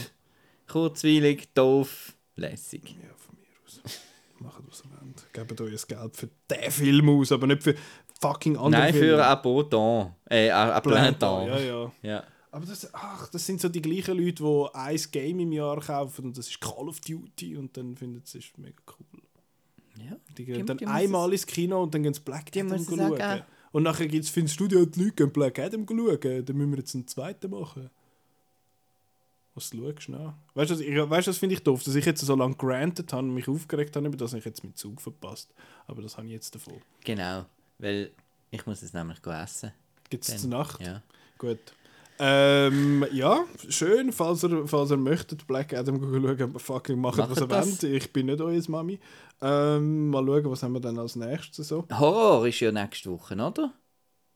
kurzweilig, 0.67 1.49
doof, 1.55 2.13
lässig. 2.35 2.95
ja, 3.01 3.09
von 3.17 3.35
mir 3.35 3.47
aus. 3.65 3.81
Was 4.39 4.83
ihr 4.83 4.90
wollt. 4.90 4.90
Gebt 5.33 5.59
euch 5.61 5.71
das 5.71 5.87
Geld 5.87 6.15
für 6.15 6.29
den 6.49 6.71
Film 6.71 7.09
aus, 7.09 7.31
aber 7.31 7.47
nicht 7.47 7.63
für 7.63 7.75
fucking 8.19 8.57
andere 8.57 8.81
Nein, 8.81 8.93
Filme. 8.93 9.17
für 9.17 9.27
ein 9.27 9.41
Botan. 9.41 10.15
Äh, 10.29 10.51
ein 10.51 10.69
ein 10.71 10.81
Plantan. 10.81 11.47
Ja, 11.47 11.59
ja. 11.59 11.91
Ja. 12.01 12.23
Aber 12.51 12.65
das, 12.65 12.93
ach, 12.93 13.29
das 13.29 13.45
sind 13.45 13.61
so 13.61 13.69
die 13.69 13.81
gleichen 13.81 14.17
Leute, 14.17 14.43
die 14.43 14.67
ein 14.73 14.99
Game 15.11 15.39
im 15.39 15.51
Jahr 15.53 15.79
kaufen 15.79 16.25
und 16.25 16.37
das 16.37 16.49
ist 16.49 16.59
Call 16.59 16.89
of 16.89 16.99
Duty 16.99 17.55
und 17.55 17.75
dann 17.77 17.95
finden 17.95 18.21
sie 18.25 18.39
es 18.39 18.45
ist 18.45 18.57
mega 18.57 18.75
cool. 18.99 19.21
ja. 20.03 20.17
Die 20.37 20.45
gehen 20.45 20.65
dann 20.65 20.79
einmal 20.79 21.31
ins 21.31 21.45
Kino 21.47 21.81
und 21.83 21.93
dann 21.93 22.03
gehen 22.03 22.13
sie 22.13 22.21
Black 22.21 22.47
Adam 22.49 22.73
es 22.73 22.85
schauen. 22.85 23.15
geben. 23.15 23.41
Und 23.71 23.83
nachher 23.83 24.07
gibt's, 24.07 24.29
findest 24.29 24.59
du, 24.59 24.65
ja, 24.65 24.83
die 24.85 24.99
Leute 25.01 25.13
gehen 25.13 25.31
Black 25.31 25.59
Adam 25.59 25.85
schauen, 25.87 26.19
dann 26.45 26.57
müssen 26.57 26.71
wir 26.71 26.79
jetzt 26.79 26.93
einen 26.93 27.07
zweiten 27.07 27.51
machen. 27.51 27.89
Was 29.53 29.69
schaust 29.69 30.07
du 30.07 30.11
nach? 30.13 30.33
Weißt 30.53 30.71
du, 30.71 30.75
ich- 30.83 31.09
weißt, 31.09 31.27
du, 31.27 31.31
das 31.31 31.37
finde 31.37 31.55
ich 31.55 31.63
doof, 31.63 31.83
dass 31.83 31.95
ich 31.95 32.05
jetzt 32.05 32.21
so 32.21 32.35
lange 32.35 32.55
granted 32.55 33.11
habe 33.11 33.23
und 33.27 33.33
mich 33.33 33.47
aufgeregt 33.49 33.95
habe, 33.95 34.07
über 34.07 34.17
das 34.17 34.33
ich 34.33 34.45
jetzt 34.45 34.63
meinen 34.63 34.75
Zug 34.75 35.01
verpasst. 35.01 35.53
Aber 35.87 36.01
das 36.01 36.15
habe 36.17 36.27
ich 36.27 36.33
jetzt 36.33 36.55
davon. 36.55 36.75
Genau, 37.03 37.45
weil 37.79 38.11
ich 38.49 38.65
muss 38.65 38.81
es 38.81 38.93
nämlich 38.93 39.17
essen. 39.25 39.71
Gibt 40.09 40.27
es 40.27 40.41
zur 40.41 40.49
Nacht? 40.49 40.81
Ja. 40.81 41.01
Gut. 41.37 41.59
Ähm, 42.23 43.03
ja, 43.11 43.43
schön, 43.67 44.11
falls 44.11 44.43
ihr, 44.43 44.67
falls 44.67 44.91
ihr 44.91 44.97
möchtet, 44.97 45.47
Black 45.47 45.73
Adam 45.73 45.99
schauen, 45.99 46.59
fucking 46.59 46.99
macht, 47.01 47.17
Macht 47.17 47.31
was 47.31 47.39
ihr 47.39 47.49
wollt. 47.49 47.83
Ich 47.83 48.13
bin 48.13 48.27
nicht 48.27 48.39
euer 48.41 48.61
Mami. 48.67 48.99
Ähm, 49.41 50.09
mal 50.09 50.23
schauen, 50.23 50.51
was 50.51 50.61
haben 50.61 50.73
wir 50.73 50.79
dann 50.81 50.99
als 50.99 51.15
nächstes 51.15 51.67
so. 51.69 51.87
Horror 51.91 52.47
ist 52.47 52.59
ja 52.59 52.71
nächste 52.71 53.09
Woche, 53.11 53.33
oder? 53.33 53.73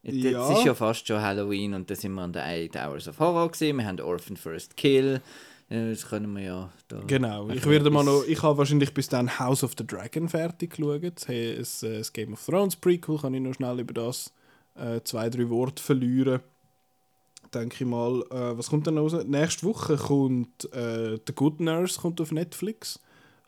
Jetzt 0.06 0.24
Ja. 0.32 0.54
ist 0.54 0.66
ja 0.66 0.74
fast 0.76 1.08
schon 1.08 1.22
Halloween 1.22 1.74
und 1.74 1.90
da 1.90 1.96
sind 1.96 2.14
wir 2.14 2.22
an 2.22 2.32
der 2.34 2.44
8 2.46 2.76
Hours 2.76 3.08
of 3.08 3.20
Horror 3.20 3.50
gesehen. 3.52 3.78
Wir 3.78 3.86
haben 3.88 4.00
Orphan 4.00 4.38
First 4.38 4.78
Kill. 4.78 5.22
Äh, 5.70 5.90
Das 5.90 6.08
können 6.08 6.32
wir 6.36 6.44
ja 6.44 6.74
da. 6.88 7.02
Genau, 7.08 7.50
ich 7.50 7.66
werde 7.66 7.90
mal 7.90 8.04
noch, 8.04 8.24
ich 8.28 8.42
habe 8.44 8.58
wahrscheinlich 8.60 8.94
bis 8.94 9.10
dann 9.10 9.40
House 9.40 9.64
of 9.64 9.74
the 9.78 9.86
Dragon 9.86 10.30
fertig 10.30 10.76
geschaut. 10.76 11.02
Hey, 11.28 11.56
ein, 11.58 11.66
äh, 11.90 11.98
ein 11.98 12.06
Game 12.14 12.34
of 12.34 12.46
Thrones 12.46 12.76
Prequel, 12.76 13.18
kann 13.18 13.34
ich 13.34 13.42
noch 13.42 13.54
schnell 13.56 13.80
über 13.80 13.94
das 13.94 14.32
äh, 14.76 15.02
zwei, 15.04 15.30
drei 15.30 15.50
Worte 15.50 15.82
verlieren. 15.82 16.42
denke 17.54 17.76
ich 17.84 17.90
mal. 17.90 18.22
Äh, 18.32 18.58
was 18.58 18.70
kommt 18.70 18.86
dann 18.86 18.98
raus? 19.00 19.14
Nächste 19.26 19.66
Woche 19.66 19.96
kommt 19.98 20.72
äh, 20.74 21.18
The 21.26 21.34
Good 21.34 21.62
Nurse 21.62 22.00
kommt 22.00 22.22
auf 22.22 22.32
Netflix. 22.32 23.00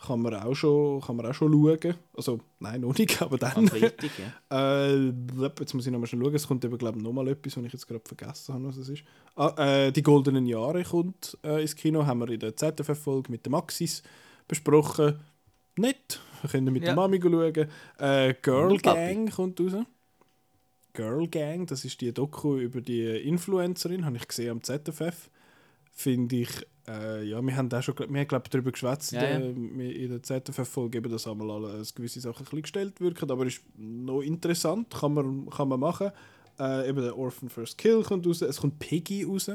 Kann 0.06 0.22
man 0.22 0.36
auch 0.36 0.54
schon, 0.54 1.02
kann 1.02 1.16
man 1.16 1.26
auch 1.26 1.34
schon 1.34 1.52
schauen. 1.52 1.96
Also, 2.16 2.40
nein, 2.60 2.82
noch 2.82 2.96
nicht, 2.98 3.20
aber 3.22 3.38
dann. 3.38 3.68
Freitag, 3.68 4.10
ja. 4.20 4.34
Äh, 4.96 5.12
jetzt 5.60 5.74
muss 5.74 5.86
ich 5.88 5.92
noch 5.92 6.00
mal 6.00 6.06
schnell 6.06 6.24
schauen. 6.24 6.36
Es 6.36 6.48
kommt 6.48 6.64
eben, 6.66 6.78
glaube 6.78 6.98
ich, 7.00 7.04
noch 7.04 7.14
mal 7.14 7.28
etwas, 7.28 7.58
was 7.58 7.64
ich 7.66 7.74
jetzt 7.74 7.88
gerade 7.88 8.02
vergessen 8.06 8.54
habe, 8.54 8.68
was 8.68 8.78
es 8.78 8.90
ist. 8.90 9.04
Ah, 9.36 9.54
äh, 9.58 9.92
die 9.92 10.04
Goldenen 10.04 10.46
Jahre 10.46 10.84
kommt 10.84 11.38
äh, 11.44 11.62
ins 11.62 11.76
Kino. 11.76 12.06
Haben 12.06 12.20
wir 12.20 12.30
in 12.30 12.40
der 12.40 12.56
ZFF-Folge 12.56 13.32
mit 13.32 13.46
der 13.46 13.52
Maxis 13.52 14.04
besprochen. 14.48 15.20
Nett. 15.78 16.22
Wir 16.42 16.50
können 16.52 16.72
mit 16.74 16.84
Ja. 16.84 16.90
der 16.90 16.96
Mami 16.96 17.20
schauen. 17.22 17.68
Äh, 17.98 18.34
Girl. 18.42 18.78
Gang 18.78 19.32
kommt 19.32 19.60
raus. 19.60 19.74
Girl 20.94 21.28
Gang, 21.28 21.68
das 21.68 21.86
ist 21.86 22.02
die 22.02 22.12
Doku 22.14 22.58
über 22.58 22.82
die 22.82 23.04
Influencerin, 23.04 24.06
habe 24.06 24.18
ich 24.18 24.28
gesehen 24.28 24.50
am 24.52 24.64
ZFF. 24.64 25.30
Finde 25.92 26.38
ich, 26.38 26.50
äh, 26.90 27.24
ja, 27.24 27.42
wir 27.42 27.56
haben 27.56 27.70
da 27.70 27.82
schon, 27.82 27.96
wir 27.98 28.06
haben, 28.06 28.28
glaube 28.28 28.50
darüber 28.50 28.72
geschwätzt 28.72 29.12
Ja, 29.12 29.24
ja. 29.24 29.38
in 29.38 29.78
der, 29.78 29.96
in 29.96 30.10
der 30.10 30.24
ZFF-Folge, 30.24 31.00
eben, 31.00 31.12
dass 31.12 31.28
einmal 31.28 31.52
alle, 31.52 31.78
dass 31.80 31.94
gewisse 31.94 32.20
Sachen 32.22 32.40
ein 32.40 32.44
bisschen 32.46 32.62
gestellt 32.62 33.02
wirken, 33.02 33.30
aber 33.30 33.46
ist 33.46 33.62
noch 33.78 34.22
interessant, 34.22 34.90
kann 34.92 35.14
man, 35.14 35.50
kann 35.50 35.68
man 35.68 35.80
machen. 35.80 36.12
Äh, 36.60 36.90
eben 36.90 37.02
der 37.02 37.18
Orphan 37.18 37.50
First 37.50 37.78
Kill 37.78 38.02
kommt 38.04 38.26
raus, 38.26 38.42
es 38.42 38.62
kommt 38.62 38.80
Piggy 38.80 39.24
raus. 39.24 39.52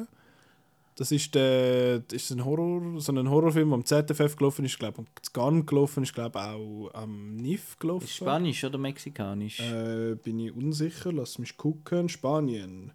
Das 0.97 1.11
ist, 1.11 1.35
der, 1.35 2.03
ist 2.13 2.31
ein 2.31 2.45
Horror, 2.45 3.01
so 3.01 3.13
ein 3.13 3.31
Horrorfilm, 3.31 3.71
der 3.71 3.77
am 3.77 3.85
ZFF 3.85 4.37
gelaufen 4.37 4.67
ist, 4.67 4.79
glaube 4.79 5.01
ich, 5.01 5.07
am 5.07 5.33
Cannes 5.33 5.67
gelaufen 5.67 6.03
ist, 6.03 6.13
glaube 6.15 6.39
auch 6.39 6.91
am 6.93 7.37
NIF 7.37 7.79
gelaufen. 7.79 8.05
Ist 8.05 8.17
Spanisch 8.17 8.63
oder 8.63 8.77
Mexikanisch? 8.77 9.59
Äh, 9.61 10.17
bin 10.17 10.39
ich 10.39 10.55
unsicher, 10.55 11.11
lass 11.11 11.39
mich 11.39 11.57
gucken. 11.57 12.11
Spanien. 12.11 12.93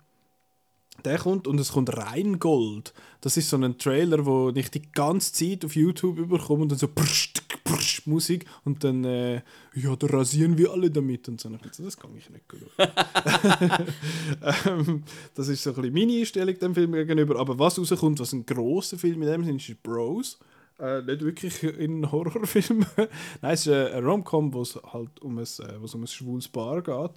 Der 1.05 1.19
kommt 1.19 1.47
und 1.47 1.59
es 1.59 1.71
kommt 1.71 1.95
Rheingold. 1.95 2.93
Das 3.21 3.37
ist 3.37 3.49
so 3.49 3.57
ein 3.57 3.77
Trailer, 3.77 4.25
wo 4.25 4.49
ich 4.49 4.69
die 4.71 4.81
ganze 4.91 5.33
Zeit 5.33 5.63
auf 5.65 5.75
YouTube 5.75 6.17
überkomme 6.17 6.63
und 6.63 6.71
dann 6.71 6.77
so 6.77 6.87
prst, 6.87 7.43
prst, 7.63 8.07
Musik 8.07 8.45
und 8.63 8.83
dann, 8.83 9.03
äh, 9.03 9.41
ja, 9.75 9.95
da 9.95 10.07
rasieren 10.07 10.57
wir 10.57 10.71
alle 10.71 10.89
damit 10.89 11.27
und 11.27 11.39
so. 11.39 11.49
Und 11.49 11.65
ich 11.65 11.73
so, 11.73 11.83
Das 11.83 11.97
kann 11.97 12.11
ich 12.17 12.29
nicht 12.29 12.47
gut. 12.47 12.61
ähm, 14.65 15.03
das 15.35 15.47
ist 15.47 15.63
so 15.63 15.71
ein 15.71 15.75
bisschen 15.75 15.93
meine 15.93 16.19
Einstellung 16.19 16.59
dem 16.59 16.75
Film 16.75 16.91
gegenüber. 16.93 17.39
Aber 17.39 17.57
was 17.57 17.79
rauskommt, 17.79 18.19
was 18.19 18.33
ein 18.33 18.45
grosser 18.45 18.97
Film 18.97 19.21
in 19.21 19.27
dem 19.27 19.43
Sinne 19.43 19.57
ist, 19.57 19.69
ist 19.69 19.83
Bros. 19.83 20.39
Äh, 20.79 21.01
nicht 21.01 21.21
wirklich 21.21 21.63
ein 21.63 22.11
Horrorfilm. 22.11 22.85
Nein, 23.41 23.53
es 23.53 23.61
ist 23.61 23.67
äh, 23.67 23.93
ein 23.93 24.05
Rom-Com, 24.05 24.53
wo 24.53 24.61
es 24.61 24.79
halt 24.93 25.19
um 25.21 25.39
ein, 25.39 25.43
äh, 25.43 25.73
um 25.73 26.03
ein 26.03 26.07
schwules 26.07 26.47
Paar 26.47 26.83
geht. 26.83 27.11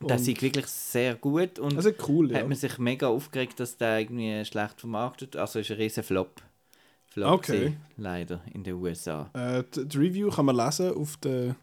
Das 0.00 0.28
ist 0.28 0.42
wirklich 0.42 0.66
sehr 0.66 1.14
gut 1.14 1.58
und 1.58 1.76
also 1.76 1.90
cool, 2.08 2.30
ja. 2.30 2.38
hat 2.38 2.48
man 2.48 2.56
sich 2.56 2.78
mega 2.78 3.08
aufgeregt, 3.08 3.58
dass 3.60 3.76
der 3.76 4.00
irgendwie 4.00 4.44
schlecht 4.44 4.80
vermarktet 4.80 5.36
Also 5.36 5.58
ist 5.58 5.70
ein 5.70 5.76
riesen 5.78 6.02
Flop. 6.02 6.42
Flop 7.06 7.30
Okay. 7.32 7.52
gewesen, 7.58 7.76
leider 7.96 8.40
in 8.52 8.62
den 8.62 8.74
USA. 8.74 9.30
Äh, 9.32 9.64
die, 9.74 9.86
die 9.86 9.96
Review 9.98 10.30
kann 10.30 10.44
man 10.46 10.56
lesen 10.56 10.92
auf 10.94 11.16
der, 11.18 11.56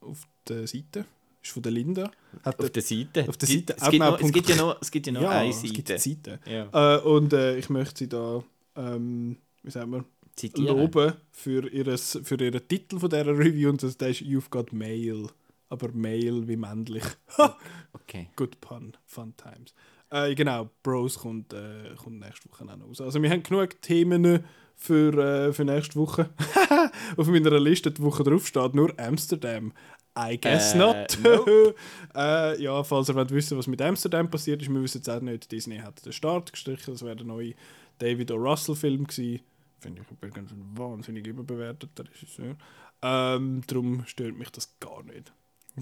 auf 0.00 0.26
der 0.48 0.66
Seite. 0.66 1.04
Ist 1.42 1.52
von 1.52 1.62
der 1.62 1.72
Linda. 1.72 2.10
Hat 2.42 2.58
Auf 2.60 2.70
der 2.70 2.82
Seite. 2.82 3.24
auf 3.28 3.36
der 3.36 3.48
Seite 3.48 3.76
es, 3.80 3.90
gibt 3.90 4.04
noch, 4.04 4.20
es 4.20 4.32
gibt 4.32 4.48
ja 4.48 4.56
noch, 4.56 4.82
es 4.82 4.90
gibt 4.90 5.06
ja 5.06 5.12
noch 5.12 5.22
ja, 5.22 5.30
eine 5.30 5.50
es 5.50 5.62
gibt 5.62 5.88
Seite. 5.88 5.98
Seite. 5.98 6.40
Ja. 6.46 6.96
Äh, 6.96 7.00
und 7.02 7.32
äh, 7.32 7.56
ich 7.56 7.70
möchte 7.70 7.98
sie 8.00 8.08
da, 8.08 8.42
ähm, 8.76 9.36
wie 9.62 9.70
sagen 9.70 9.92
wir, 9.92 10.04
Zitieren. 10.34 10.76
loben 10.76 11.14
für, 11.30 11.68
ihres, 11.72 12.18
für 12.22 12.34
ihren 12.42 12.66
Titel 12.68 12.98
von 12.98 13.08
dieser 13.08 13.26
Review. 13.38 13.70
Und 13.70 13.82
das, 13.82 13.96
der 13.96 14.08
ist 14.08 14.20
You've 14.20 14.50
Got 14.50 14.72
Mail. 14.72 15.28
Aber 15.68 15.92
Mail 15.92 16.46
wie 16.48 16.56
männlich. 16.56 17.04
Okay. 17.92 18.30
Good 18.36 18.60
pun, 18.60 18.96
fun 19.04 19.34
times. 19.36 19.74
Äh, 20.10 20.34
genau, 20.34 20.70
Bros 20.82 21.18
kommt, 21.18 21.52
äh, 21.52 21.94
kommt 21.96 22.20
nächste 22.20 22.48
Woche 22.50 22.64
auch 22.64 22.76
noch 22.76 22.86
raus. 22.88 23.00
Also 23.02 23.20
wir 23.22 23.28
haben 23.28 23.42
genug 23.42 23.82
Themen 23.82 24.44
für, 24.76 25.12
äh, 25.48 25.52
für 25.52 25.64
nächste 25.64 25.96
Woche. 25.96 26.30
Auf 27.16 27.26
meiner 27.26 27.58
Liste 27.60 27.90
die 27.90 28.02
Woche 28.02 28.22
drauf 28.24 28.46
steht 28.46 28.74
nur 28.74 28.98
Amsterdam. 28.98 29.72
I 30.18 30.38
guess 30.40 30.74
Äh, 30.74 30.78
not. 30.78 31.18
nope. 31.22 31.74
äh, 32.14 32.62
ja, 32.62 32.82
falls 32.82 33.08
ihr 33.10 33.14
wollt 33.14 33.30
wissen 33.30 33.58
was 33.58 33.66
mit 33.66 33.82
Amsterdam 33.82 34.30
passiert 34.30 34.62
ist, 34.62 34.70
wir 34.70 34.82
wissen 34.82 34.98
jetzt 34.98 35.10
auch 35.10 35.20
nicht. 35.20 35.50
Disney 35.52 35.78
hat 35.78 36.04
den 36.04 36.12
Start 36.12 36.50
gestrichen, 36.52 36.94
das 36.94 37.04
wäre 37.04 37.16
der 37.16 37.26
neue 37.26 37.54
David 37.98 38.30
O. 38.30 38.36
Russell-Film 38.36 39.06
gewesen. 39.06 39.40
Finde 39.80 40.02
ich 40.02 40.10
übrigens 40.10 40.52
wahnsinnig 40.74 41.26
überbewerteter 41.26 42.04
Regisseur. 42.04 42.56
Ähm, 43.02 43.62
darum 43.66 44.04
stört 44.06 44.36
mich 44.36 44.50
das 44.50 44.74
gar 44.80 45.02
nicht. 45.04 45.32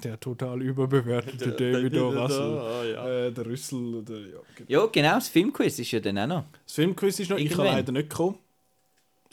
Der 0.03 0.19
total 0.21 0.63
überbewertete 0.63 1.53
David 1.53 1.95
O. 1.97 2.11
Russell. 2.11 2.95
Äh, 3.29 3.33
der 3.33 3.47
Rüssel 3.47 3.95
oder 3.97 4.19
ja. 4.19 4.39
genau. 4.55 4.69
Ja, 4.69 4.87
genau, 4.87 5.15
das 5.15 5.29
Filmquiz 5.29 5.79
ist 5.79 5.91
ja 5.91 6.01
dann 6.01 6.19
auch 6.19 6.27
noch. 6.27 6.45
Das 6.65 6.75
Filmquiz 6.75 7.19
ist 7.21 7.31
noch, 7.31 7.39
ich 7.39 7.51
kann 7.51 7.61
Irgendwann. 7.61 7.77
leider 7.77 7.93
nicht 7.93 8.11
kommen. 8.11 8.39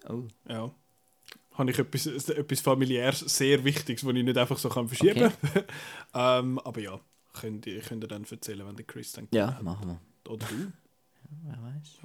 Oh. 0.09 0.23
Ja. 0.47 0.71
Habe 1.53 1.71
ich 1.71 1.77
etwas, 1.77 2.07
etwas 2.29 2.61
familiäres, 2.61 3.19
sehr 3.19 3.63
Wichtiges, 3.63 4.05
was 4.05 4.15
ich 4.15 4.23
nicht 4.23 4.37
einfach 4.37 4.57
so 4.57 4.69
kann 4.69 4.87
verschieben 4.87 5.31
kann. 5.53 5.63
ähm, 6.45 6.59
aber 6.59 6.81
ja, 6.81 6.99
könnt 7.33 7.67
ihr, 7.67 7.79
könnt 7.81 8.03
ihr 8.03 8.07
dann 8.07 8.25
erzählen, 8.29 8.65
wenn 8.67 8.75
der 8.75 8.85
Chris 8.85 9.11
dann 9.11 9.27
Ja, 9.31 9.59
machen 9.61 9.87
wir. 9.87 10.31
Oder 10.31 10.45
du. 10.47 10.71
Wer 11.43 11.53
weiß. 11.61 11.99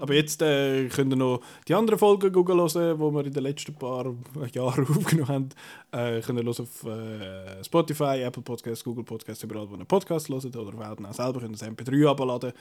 Aber 0.00 0.14
jetzt 0.14 0.40
äh, 0.42 0.88
könnt 0.88 1.12
ihr 1.12 1.16
noch 1.16 1.40
die 1.66 1.74
anderen 1.74 1.98
Folgen 1.98 2.32
googeln 2.32 2.58
hören, 2.58 2.96
die 2.98 3.02
wir 3.14 3.24
in 3.26 3.32
den 3.32 3.42
letzten 3.42 3.74
paar 3.74 4.04
Jahren 4.52 4.86
aufgenommen 4.88 5.28
haben. 5.28 5.48
Äh, 5.92 6.20
könnt 6.20 6.38
ihr 6.38 6.44
hören 6.44 6.60
auf 6.60 6.84
äh, 6.84 7.64
Spotify, 7.64 8.22
Apple 8.22 8.42
Podcasts, 8.42 8.84
Google 8.84 9.04
Podcasts, 9.04 9.42
überall, 9.44 9.68
wo 9.68 9.76
ihr 9.76 9.84
Podcast 9.84 10.28
hört. 10.28 10.56
Oder 10.56 10.74
auf 10.78 10.80
Elden 10.90 11.06
auch 11.06 11.14
selber 11.14 11.40
könnt 11.40 11.60
ihr 11.60 11.66
das 11.66 11.68
MP3 11.68 12.08
abladen, 12.08 12.52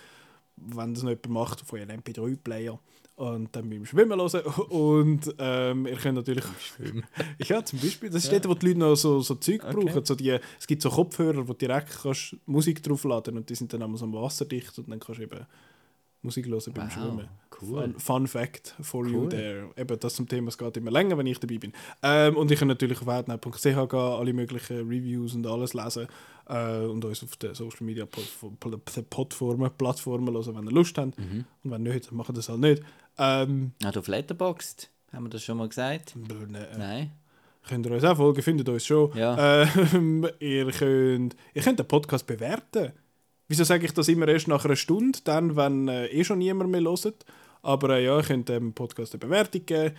wenn 0.57 0.93
das 0.93 1.03
noch 1.03 1.09
jemand 1.11 1.29
macht, 1.29 1.61
von 1.61 1.79
eurem 1.79 1.99
MP3-Player. 1.99 2.79
Und 3.17 3.55
dann 3.55 3.67
beim 3.67 3.83
Schwimmen 3.85 4.19
hören. 4.19 4.41
Und 4.69 5.35
ähm, 5.39 5.87
ihr 5.87 5.95
könnt 5.95 6.15
natürlich 6.17 6.45
auch 6.45 6.59
schwimmen. 6.59 7.03
ja, 7.43 7.63
zum 7.65 7.79
Beispiel. 7.79 8.09
Das 8.11 8.23
ist 8.23 8.31
dort, 8.31 8.47
wo 8.47 8.53
die 8.53 8.67
Leute 8.67 8.79
noch 8.79 8.95
so, 8.95 9.21
so 9.21 9.35
Zeug 9.35 9.63
Okay. 9.63 9.73
brauchen. 9.85 10.05
So 10.05 10.13
die, 10.15 10.37
es 10.59 10.67
gibt 10.67 10.83
so 10.83 10.89
Kopfhörer, 10.91 11.47
wo 11.47 11.53
du 11.53 11.57
direkt 11.57 11.99
kannst 12.03 12.35
Musik 12.45 12.81
draufladen 12.83 13.37
und 13.37 13.49
die 13.49 13.55
sind 13.55 13.73
dann 13.73 13.81
einmal 13.81 13.97
so 13.97 14.11
wasserdicht 14.13 14.77
und 14.77 14.89
dann 14.89 14.99
kannst 14.99 15.19
du 15.19 15.23
eben 15.23 15.45
Musik 16.22 16.47
hören 16.47 16.74
beim 16.74 16.88
Wow, 16.88 16.93
Schwimmen. 16.93 17.28
cool. 17.61 17.82
Fun, 17.82 17.99
fun 17.99 18.28
Fact 18.28 18.76
for 18.82 19.05
you 19.07 19.22
Cool. 19.24 19.30
there. 19.30 19.70
Eben 19.78 19.99
das 19.99 20.15
zum 20.15 20.28
Thema, 20.28 20.49
es 20.49 20.57
geht 20.57 20.76
immer 20.78 20.91
länger, 20.91 21.18
wenn 21.18 21.28
ich 21.28 21.39
dabei 21.39 21.57
bin. 21.57 21.74
Ähm, 22.03 22.36
und 22.36 22.51
ich 22.51 22.59
kann 22.59 22.68
natürlich 22.68 23.01
auf 23.01 23.07
outnow.ch 23.07 23.61
gehen, 23.63 23.76
alle 23.99 24.34
möglichen 24.34 24.78
Reviews 24.88 25.36
und 25.36 25.45
alles 25.47 25.74
lesen 25.74 26.07
äh, 26.49 26.80
und 26.86 27.03
uns 27.05 27.24
auf 27.24 27.36
den 27.38 27.53
Social 27.53 27.86
Media 27.86 28.05
Plattform- 28.05 28.57
Plattformen, 29.09 29.72
Plattformen 29.78 30.34
hören, 30.34 30.55
wenn 30.55 30.65
ihr 30.65 30.72
Lust 30.72 30.97
habt. 30.97 31.18
Mhm. 31.20 31.45
Und 31.63 31.72
wenn 31.72 31.84
nicht, 31.84 32.09
dann 32.09 32.18
machen 32.18 32.36
das 32.36 32.49
halt 32.49 32.59
nicht. 32.59 32.84
Ähm, 33.18 33.72
Also 33.84 33.99
auf 34.01 34.07
Letterboxd, 34.07 34.89
haben 35.13 35.26
wir 35.26 35.30
das 35.30 35.43
schon 35.43 35.57
mal 35.57 35.70
gesagt? 35.70 36.15
ne, 36.15 36.68
äh, 36.68 36.78
Nein. 36.78 37.11
könnt 37.68 37.86
ihr 37.86 37.91
uns 37.91 38.03
auch 38.03 38.18
folgen, 38.18 38.41
findet 38.41 38.68
uns 38.70 38.86
schon. 38.86 39.15
Ja. 39.18 39.63
Ähm, 39.93 40.28
ihr, 40.39 40.72
könnt, 40.72 41.36
ihr 41.53 41.61
könnt 41.61 41.80
den 41.80 41.88
Podcast 41.88 42.26
bewerten. 42.28 42.91
Wieso 43.47 43.63
sage 43.63 43.85
ich 43.85 43.93
das 43.93 44.09
immer 44.09 44.27
erst 44.27 44.47
nach 44.47 44.65
einer 44.65 44.75
Stunde, 44.75 45.19
dann, 45.23 45.55
wenn 45.55 45.87
äh, 45.87 46.07
eh 46.07 46.23
schon 46.23 46.39
niemand 46.39 46.69
mehr 46.69 46.81
hört? 46.81 47.25
Aber 47.61 47.89
äh, 47.91 48.05
ja, 48.05 48.17
ihr 48.17 48.23
könnt 48.23 48.49
dem 48.49 48.73
Podcast 48.73 49.13
eine 49.13 49.19
Bewertung 49.19 49.65
geben, 49.65 49.95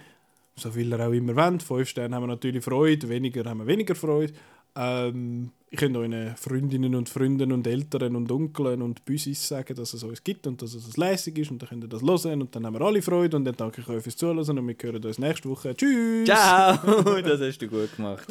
so 0.57 0.71
viel 0.71 0.91
ihr 0.91 1.01
auch 1.01 1.13
immer 1.13 1.35
wollt. 1.35 1.63
Fünf 1.63 1.89
Sterne 1.89 2.15
haben 2.15 2.25
wir 2.25 2.29
natürlich 2.29 2.65
Freude, 2.65 3.09
weniger 3.09 3.45
haben 3.45 3.61
wir 3.61 3.67
weniger 3.67 3.95
Freude. 3.95 4.33
Ähm, 4.77 5.51
ihr 5.71 5.79
könnt 5.79 5.97
euren 5.97 6.37
Freundinnen 6.37 6.95
und 6.95 7.09
Freunden 7.09 7.53
und 7.53 7.67
Eltern 7.67 8.17
und 8.17 8.31
Onkeln 8.31 8.81
und 8.83 9.05
Büsis 9.05 9.49
sagen, 9.49 9.75
dass 9.75 9.93
es 9.93 10.05
uns 10.05 10.23
gibt 10.23 10.47
und 10.47 10.63
dass 10.63 10.75
es 10.75 10.97
lässig 10.97 11.39
ist 11.39 11.51
und 11.51 11.61
dann 11.61 11.69
könnt 11.69 11.85
ihr 11.85 11.89
das 11.89 12.03
hören 12.03 12.43
und 12.43 12.55
dann 12.55 12.67
haben 12.67 12.75
wir 12.75 12.83
alle 12.83 13.03
Freude 13.03 13.37
und 13.37 13.45
dann 13.45 13.57
danke 13.57 13.81
ich 13.81 13.89
euch 13.89 14.03
fürs 14.03 14.17
Zuhören 14.17 14.39
und 14.59 14.69
wir 14.69 14.77
hören 14.81 15.05
uns 15.05 15.19
nächste 15.19 15.49
Woche. 15.49 15.75
Tschüss! 15.75 16.27
Ciao! 16.27 17.21
das 17.23 17.41
hast 17.41 17.59
du 17.59 17.69
gut 17.69 17.97
gemacht. 17.97 18.29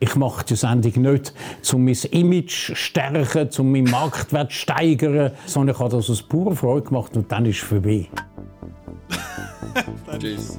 Ich 0.00 0.14
mache 0.16 0.44
die 0.44 0.56
Sendung 0.56 1.02
nicht, 1.02 1.32
um 1.72 1.84
mein 1.84 1.96
Image 2.10 2.66
zu 2.66 2.74
stärken, 2.74 3.48
um 3.58 3.72
meinen 3.72 3.90
Marktwert 3.90 4.50
zu 4.50 4.58
steigern, 4.58 5.32
sondern 5.46 5.74
ich 5.74 5.80
habe 5.80 5.90
das 5.90 6.10
aus 6.10 6.22
purer 6.22 6.54
Freude 6.56 6.86
gemacht 6.86 7.16
und 7.16 7.30
dann 7.30 7.46
ist 7.46 7.62
es 7.62 7.68
vorbei. 7.68 8.08
Tschüss. 10.18 10.58